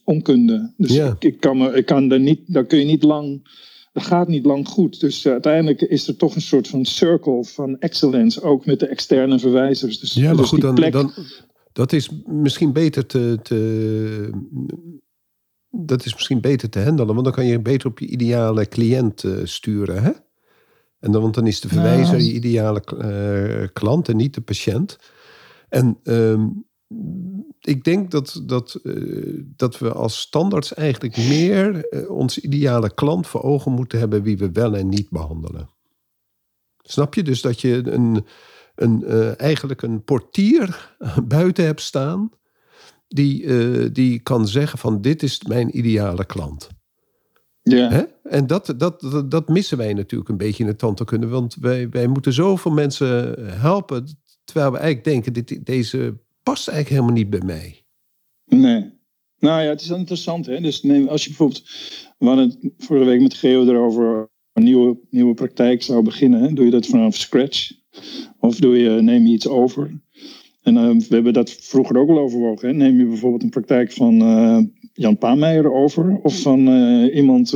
onkunde. 0.04 0.72
Dus 0.76 0.94
ja. 0.94 1.06
ik, 1.06 1.24
ik, 1.24 1.40
kan 1.40 1.58
me, 1.58 1.76
ik 1.76 1.86
kan 1.86 2.08
daar 2.08 2.20
niet, 2.20 2.40
daar 2.46 2.66
kun 2.66 2.78
je 2.78 2.84
niet 2.84 3.02
lang 3.02 3.48
dat 3.94 4.02
gaat 4.02 4.28
niet 4.28 4.44
lang 4.44 4.68
goed. 4.68 5.00
Dus 5.00 5.24
uh, 5.24 5.32
uiteindelijk 5.32 5.80
is 5.80 6.08
er 6.08 6.16
toch 6.16 6.34
een 6.34 6.40
soort 6.40 6.68
van 6.68 6.84
circle 6.84 7.44
van 7.44 7.78
excellence, 7.78 8.42
ook 8.42 8.66
met 8.66 8.80
de 8.80 8.86
externe 8.86 9.38
verwijzers. 9.38 10.00
Dus, 10.00 10.14
ja, 10.14 10.26
maar 10.26 10.36
dus 10.36 10.48
goed, 10.48 10.60
dan, 10.60 10.74
plek... 10.74 10.92
dan, 10.92 11.12
dat 11.72 11.92
is 11.92 12.10
misschien 12.26 12.72
beter 12.72 13.06
te, 13.06 13.38
te, 13.42 14.30
dat 15.70 16.04
is 16.04 16.14
misschien 16.14 16.40
beter 16.40 16.68
te 16.68 16.80
handelen, 16.80 17.12
want 17.14 17.24
dan 17.24 17.34
kan 17.34 17.46
je 17.46 17.60
beter 17.60 17.88
op 17.88 17.98
je 17.98 18.06
ideale 18.06 18.68
cliënt 18.68 19.22
uh, 19.22 19.40
sturen, 19.44 20.02
hè? 20.02 20.10
En 21.00 21.12
dan, 21.12 21.22
want 21.22 21.34
dan 21.34 21.46
is 21.46 21.60
de 21.60 21.68
verwijzer 21.68 22.16
Nou. 22.16 22.24
je 22.24 22.32
ideale 22.32 22.82
uh, 22.98 23.68
klant 23.72 24.08
en 24.08 24.16
niet 24.16 24.34
de 24.34 24.40
patiënt. 24.40 24.98
En 25.68 25.98
um, 26.02 26.64
ik 27.60 27.84
denk 27.84 28.10
dat, 28.10 28.42
dat, 28.46 28.80
uh, 28.82 29.42
dat 29.56 29.78
we 29.78 29.92
als 29.92 30.20
standaards 30.20 30.74
eigenlijk 30.74 31.16
meer 31.16 31.86
uh, 31.90 32.10
onze 32.10 32.40
ideale 32.40 32.94
klant 32.94 33.26
voor 33.26 33.42
ogen 33.42 33.72
moeten 33.72 33.98
hebben 33.98 34.22
wie 34.22 34.38
we 34.38 34.52
wel 34.52 34.76
en 34.76 34.88
niet 34.88 35.10
behandelen. 35.10 35.68
Snap 36.82 37.14
je? 37.14 37.22
Dus 37.22 37.40
dat 37.40 37.60
je 37.60 37.90
een, 37.90 38.24
een, 38.74 39.02
uh, 39.06 39.40
eigenlijk 39.40 39.82
een 39.82 40.04
portier 40.04 40.96
buiten 41.24 41.64
hebt 41.64 41.80
staan 41.80 42.30
die, 43.08 43.92
die 43.92 44.20
kan 44.20 44.48
zeggen 44.48 44.78
van 44.78 45.00
dit 45.00 45.22
is 45.22 45.42
mijn 45.42 45.78
ideale 45.78 46.24
klant. 46.24 46.68
Ja. 47.62 47.90
Hè? 47.90 48.02
En 48.22 48.46
dat, 48.46 48.74
dat, 48.76 49.00
dat, 49.00 49.30
dat, 49.30 49.48
missen 49.48 49.78
wij 49.78 49.94
natuurlijk 49.94 50.30
een 50.30 50.36
beetje 50.36 50.62
in 50.62 50.68
het 50.68 50.78
tandheelkunde. 50.78 51.26
Want 51.26 51.56
wij, 51.60 51.88
wij 51.88 52.06
moeten 52.06 52.32
zoveel 52.32 52.72
mensen 52.72 53.34
helpen. 53.60 54.18
Terwijl 54.44 54.72
we 54.72 54.78
eigenlijk 54.78 55.06
denken, 55.06 55.32
dit, 55.32 55.66
deze 55.66 56.18
past 56.44 56.68
eigenlijk 56.68 56.88
helemaal 56.88 57.22
niet 57.22 57.30
bij 57.30 57.42
mij. 57.44 57.84
Nee. 58.44 58.92
Nou 59.38 59.62
ja, 59.62 59.68
het 59.68 59.80
is 59.80 59.90
interessant. 59.90 60.46
Hè? 60.46 60.60
Dus 60.60 60.82
neem, 60.82 61.08
als 61.08 61.22
je 61.22 61.28
bijvoorbeeld, 61.28 61.62
we 62.18 62.26
hadden 62.26 62.48
het 62.48 62.72
vorige 62.78 63.04
week 63.04 63.20
met 63.20 63.34
Geo 63.34 63.66
erover, 63.66 64.30
een 64.52 64.64
nieuwe, 64.64 64.98
nieuwe 65.10 65.34
praktijk 65.34 65.82
zou 65.82 66.02
beginnen. 66.02 66.40
Hè? 66.40 66.52
Doe 66.52 66.64
je 66.64 66.70
dat 66.70 66.86
vanaf 66.86 67.16
scratch? 67.16 67.72
Of 68.38 68.56
doe 68.56 68.78
je, 68.78 68.90
neem 69.02 69.26
je 69.26 69.32
iets 69.32 69.48
over? 69.48 70.02
En 70.62 70.76
uh, 70.76 70.90
we 70.90 71.14
hebben 71.14 71.32
dat 71.32 71.50
vroeger 71.50 71.96
ook 71.96 72.08
al 72.08 72.18
overwogen. 72.18 72.76
Neem 72.76 72.98
je 72.98 73.06
bijvoorbeeld 73.06 73.42
een 73.42 73.50
praktijk 73.50 73.92
van 73.92 74.14
uh, 74.22 74.58
Jan 74.96 75.18
Paameijer 75.18 75.72
over, 75.72 76.18
of 76.22 76.40
van 76.40 76.68
uh, 76.68 77.14
iemand 77.14 77.54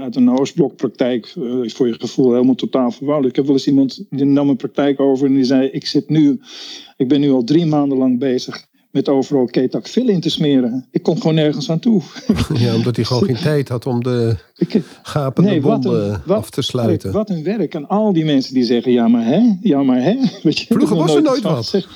uit 0.00 0.16
een 0.16 0.38
Oostblokpraktijk, 0.38 1.34
is 1.62 1.72
voor 1.72 1.86
je 1.86 1.94
gevoel 1.98 2.32
helemaal 2.32 2.54
totaal 2.54 2.90
verwarrend. 2.90 3.28
Ik 3.28 3.36
heb 3.36 3.44
wel 3.44 3.54
eens 3.54 3.66
iemand 3.66 4.04
die 4.10 4.24
nam 4.24 4.48
een 4.48 4.56
praktijk 4.56 5.00
over 5.00 5.26
en 5.26 5.34
die 5.34 5.44
zei: 5.44 5.68
Ik 5.68 5.86
zit 5.86 6.08
nu, 6.08 6.40
ik 6.96 7.08
ben 7.08 7.20
nu 7.20 7.30
al 7.30 7.44
drie 7.44 7.66
maanden 7.66 7.98
lang 7.98 8.18
bezig 8.18 8.66
met 8.96 9.08
overal 9.08 9.44
ketakfil 9.44 10.08
in 10.08 10.20
te 10.20 10.30
smeren. 10.30 10.86
Ik 10.90 11.02
kom 11.02 11.16
gewoon 11.16 11.34
nergens 11.34 11.70
aan 11.70 11.78
toe. 11.78 12.02
Ja, 12.54 12.74
omdat 12.74 12.96
hij 12.96 13.04
gewoon 13.04 13.24
geen 13.24 13.42
tijd 13.42 13.68
had 13.68 13.86
om 13.86 14.02
de 14.02 14.36
gapende 15.02 15.50
nee, 15.50 15.62
af 16.26 16.50
te 16.50 16.62
sluiten. 16.62 17.12
Wat 17.12 17.30
een 17.30 17.42
werk. 17.42 17.74
En 17.74 17.88
al 17.88 18.12
die 18.12 18.24
mensen 18.24 18.54
die 18.54 18.64
zeggen, 18.64 18.92
ja 18.92 19.08
maar 19.08 19.24
hè, 19.24 19.56
ja 19.60 19.82
maar 19.82 20.02
hè. 20.02 20.16
Weet 20.42 20.58
je, 20.58 20.74
Vroeger 20.74 20.96
was 20.96 21.14
er 21.14 21.22
nooit 21.22 21.42
wat. 21.42 21.86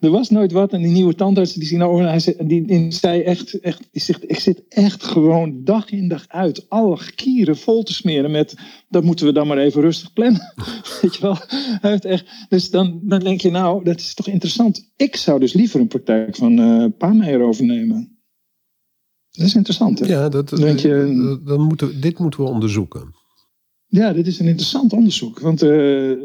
Er 0.00 0.10
was 0.10 0.30
nooit 0.30 0.52
wat. 0.52 0.72
En 0.72 0.82
die 0.82 0.90
nieuwe 0.90 1.14
tandarts 1.14 1.52
die 1.52 1.66
zien 1.66 1.78
nou, 1.78 2.02
hij 2.02 2.20
zei, 2.20 2.36
die, 2.46 2.66
die 2.66 2.92
zei 2.92 3.22
echt, 3.22 3.60
echt 3.60 3.88
die 3.90 4.02
zegt, 4.02 4.30
ik 4.30 4.38
zit 4.38 4.62
echt 4.68 5.02
gewoon 5.02 5.64
dag 5.64 5.90
in 5.90 6.08
dag 6.08 6.24
uit 6.28 6.68
alle 6.68 6.98
kieren 7.14 7.56
vol 7.56 7.82
te 7.82 7.92
smeren 7.92 8.30
met, 8.30 8.54
dat 8.88 9.04
moeten 9.04 9.26
we 9.26 9.32
dan 9.32 9.46
maar 9.46 9.58
even 9.58 9.80
rustig 9.80 10.12
plannen. 10.12 10.54
Weet 11.02 11.14
je 11.14 11.20
wel. 11.20 11.36
Hij 11.80 11.90
heeft 11.90 12.04
echt, 12.04 12.46
dus 12.48 12.70
dan, 12.70 13.00
dan 13.02 13.20
denk 13.20 13.40
je 13.40 13.50
nou, 13.50 13.84
dat 13.84 14.00
is 14.00 14.14
toch 14.14 14.28
interessant. 14.28 14.92
Ik 14.96 15.16
zou 15.16 15.40
dus 15.40 15.52
liever 15.52 15.80
een 15.80 15.88
praktijk 15.88 16.36
van 16.36 16.60
uh, 16.60 16.86
Paameijer 16.98 17.42
overnemen. 17.42 18.18
Dat 19.30 19.46
is 19.46 19.54
interessant. 19.54 19.98
Hè? 19.98 20.06
Ja, 20.06 20.28
dat, 20.28 20.48
Denk 20.48 20.78
je, 20.78 21.40
dan 21.44 21.60
moeten, 21.60 22.00
dit 22.00 22.18
moeten 22.18 22.40
we 22.40 22.50
onderzoeken. 22.50 23.14
Ja, 23.86 24.12
dit 24.12 24.26
is 24.26 24.38
een 24.38 24.46
interessant 24.46 24.92
onderzoek. 24.92 25.40
Want 25.40 25.62
uh, 25.62 26.22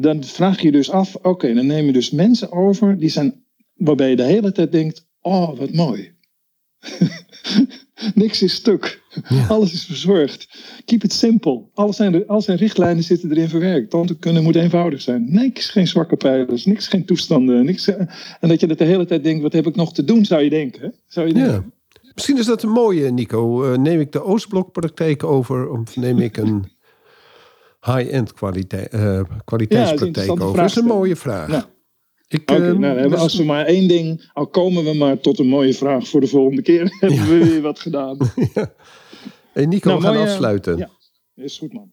dan 0.00 0.24
vraag 0.24 0.60
je 0.60 0.72
dus 0.72 0.90
af, 0.90 1.14
oké, 1.14 1.54
dan 1.54 1.66
neem 1.66 1.86
je 1.86 1.92
dus 1.92 2.10
mensen 2.10 2.52
over 2.52 2.98
die 2.98 3.08
zijn, 3.08 3.44
waarbij 3.74 4.10
je 4.10 4.16
de 4.16 4.22
hele 4.22 4.52
tijd 4.52 4.72
denkt, 4.72 5.06
oh, 5.20 5.58
wat 5.58 5.72
mooi. 5.72 6.12
Niks 8.14 8.42
is 8.42 8.54
stuk. 8.54 9.02
Alles 9.48 9.72
is 9.72 9.84
verzorgd. 9.84 10.48
Keep 10.84 11.04
it 11.04 11.12
simple. 11.12 11.64
Alles 11.74 11.96
zijn, 11.96 12.26
al 12.26 12.42
zijn 12.42 12.58
richtlijnen 12.58 13.04
zitten 13.04 13.30
erin 13.30 13.48
verwerkt. 13.48 13.90
Tandheelkunde 13.90 14.40
moet 14.40 14.56
eenvoudig 14.56 15.00
zijn. 15.00 15.26
Niks, 15.32 15.70
geen 15.70 15.86
zwakke 15.86 16.16
pijlers. 16.16 16.64
Niks, 16.64 16.88
geen 16.88 17.04
toestanden. 17.04 17.64
Niks, 17.64 17.88
eh, 17.88 18.00
en 18.40 18.48
dat 18.48 18.60
je 18.60 18.66
dat 18.66 18.78
de 18.78 18.84
hele 18.84 19.04
tijd 19.04 19.24
denkt, 19.24 19.42
wat 19.42 19.52
heb 19.52 19.66
ik 19.66 19.76
nog 19.76 19.92
te 19.92 20.04
doen, 20.04 20.24
zou 20.24 20.42
je 20.42 20.50
denken. 20.50 20.94
Zou 21.06 21.26
je 21.26 21.34
denken. 21.34 21.52
Ja. 21.52 21.64
Misschien 22.14 22.38
is 22.38 22.46
dat 22.46 22.62
een 22.62 22.70
mooie, 22.70 23.10
Nico. 23.10 23.64
Uh, 23.64 23.78
neem 23.78 24.00
ik 24.00 24.12
de 24.12 24.22
Oostblokpraktijk 24.22 25.24
over 25.24 25.68
of 25.68 25.96
neem 25.96 26.18
ik 26.18 26.36
een 26.36 26.64
high-end 27.94 28.32
kwaliteit, 28.32 28.94
uh, 28.94 29.20
kwaliteitspraktijk 29.44 30.30
over? 30.30 30.56
Dat 30.56 30.64
is 30.64 30.76
een 30.76 30.84
mooie 30.84 31.16
vraag. 31.16 31.50
Ja. 31.50 31.66
Ik, 32.28 32.50
okay, 32.50 32.70
uh, 32.70 32.78
nou, 32.78 33.14
als 33.14 33.36
we 33.36 33.44
maar 33.44 33.64
één 33.64 33.88
ding, 33.88 34.30
al 34.32 34.46
komen 34.46 34.84
we 34.84 34.94
maar 34.94 35.20
tot 35.20 35.38
een 35.38 35.48
mooie 35.48 35.74
vraag 35.74 36.08
voor 36.08 36.20
de 36.20 36.26
volgende 36.26 36.62
keer, 36.62 36.94
hebben 37.00 37.28
we 37.28 37.44
weer 37.44 37.62
wat 37.62 37.78
gedaan. 37.78 38.16
ja. 38.54 38.72
Hey 39.52 39.66
Nico, 39.66 39.88
nou, 39.88 40.00
we 40.00 40.06
gaan 40.06 40.16
afsluiten. 40.16 40.76
Ja, 40.76 40.90
is 41.34 41.58
goed 41.58 41.72
man. 41.72 41.92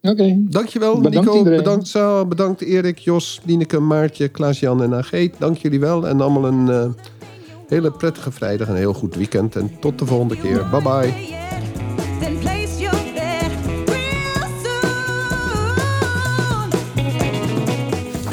Oké. 0.00 0.22
Okay. 0.22 0.44
Dankjewel 0.48 1.00
bedankt 1.00 1.26
Nico, 1.26 1.38
iedereen. 1.38 1.58
bedankt 1.58 1.86
Saal, 1.86 2.26
bedankt 2.26 2.60
Erik, 2.60 2.98
Jos, 2.98 3.40
Lineke, 3.44 3.78
Maartje, 3.78 4.28
Klaas-Jan 4.28 4.82
en 4.82 4.94
Ageet. 4.94 5.34
Dank 5.38 5.56
jullie 5.56 5.80
wel 5.80 6.08
en 6.08 6.20
allemaal 6.20 6.44
een 6.44 6.66
uh, 6.68 6.92
hele 7.68 7.90
prettige 7.90 8.32
vrijdag 8.32 8.66
en 8.66 8.72
een 8.72 8.78
heel 8.78 8.94
goed 8.94 9.14
weekend. 9.14 9.56
En 9.56 9.70
tot 9.80 9.98
de 9.98 10.06
volgende 10.06 10.36
keer. 10.36 10.68
Bye 10.70 10.82
bye. 10.82 11.45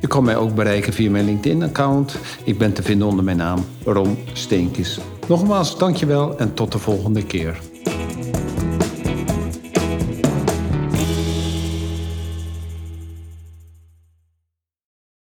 Je 0.00 0.06
kan 0.06 0.24
mij 0.24 0.36
ook 0.36 0.54
bereiken 0.54 0.92
via 0.92 1.10
mijn 1.10 1.24
LinkedIn-account. 1.24 2.16
Ik 2.44 2.58
ben 2.58 2.72
te 2.72 2.82
vinden 2.82 3.08
onder 3.08 3.24
mijn 3.24 3.36
naam 3.36 3.64
Ron 3.84 4.18
Steenkis. 4.32 5.00
Nogmaals, 5.28 5.78
dankjewel 5.78 6.38
en 6.38 6.54
tot 6.54 6.72
de 6.72 6.78
volgende 6.78 7.24
keer. 7.24 7.69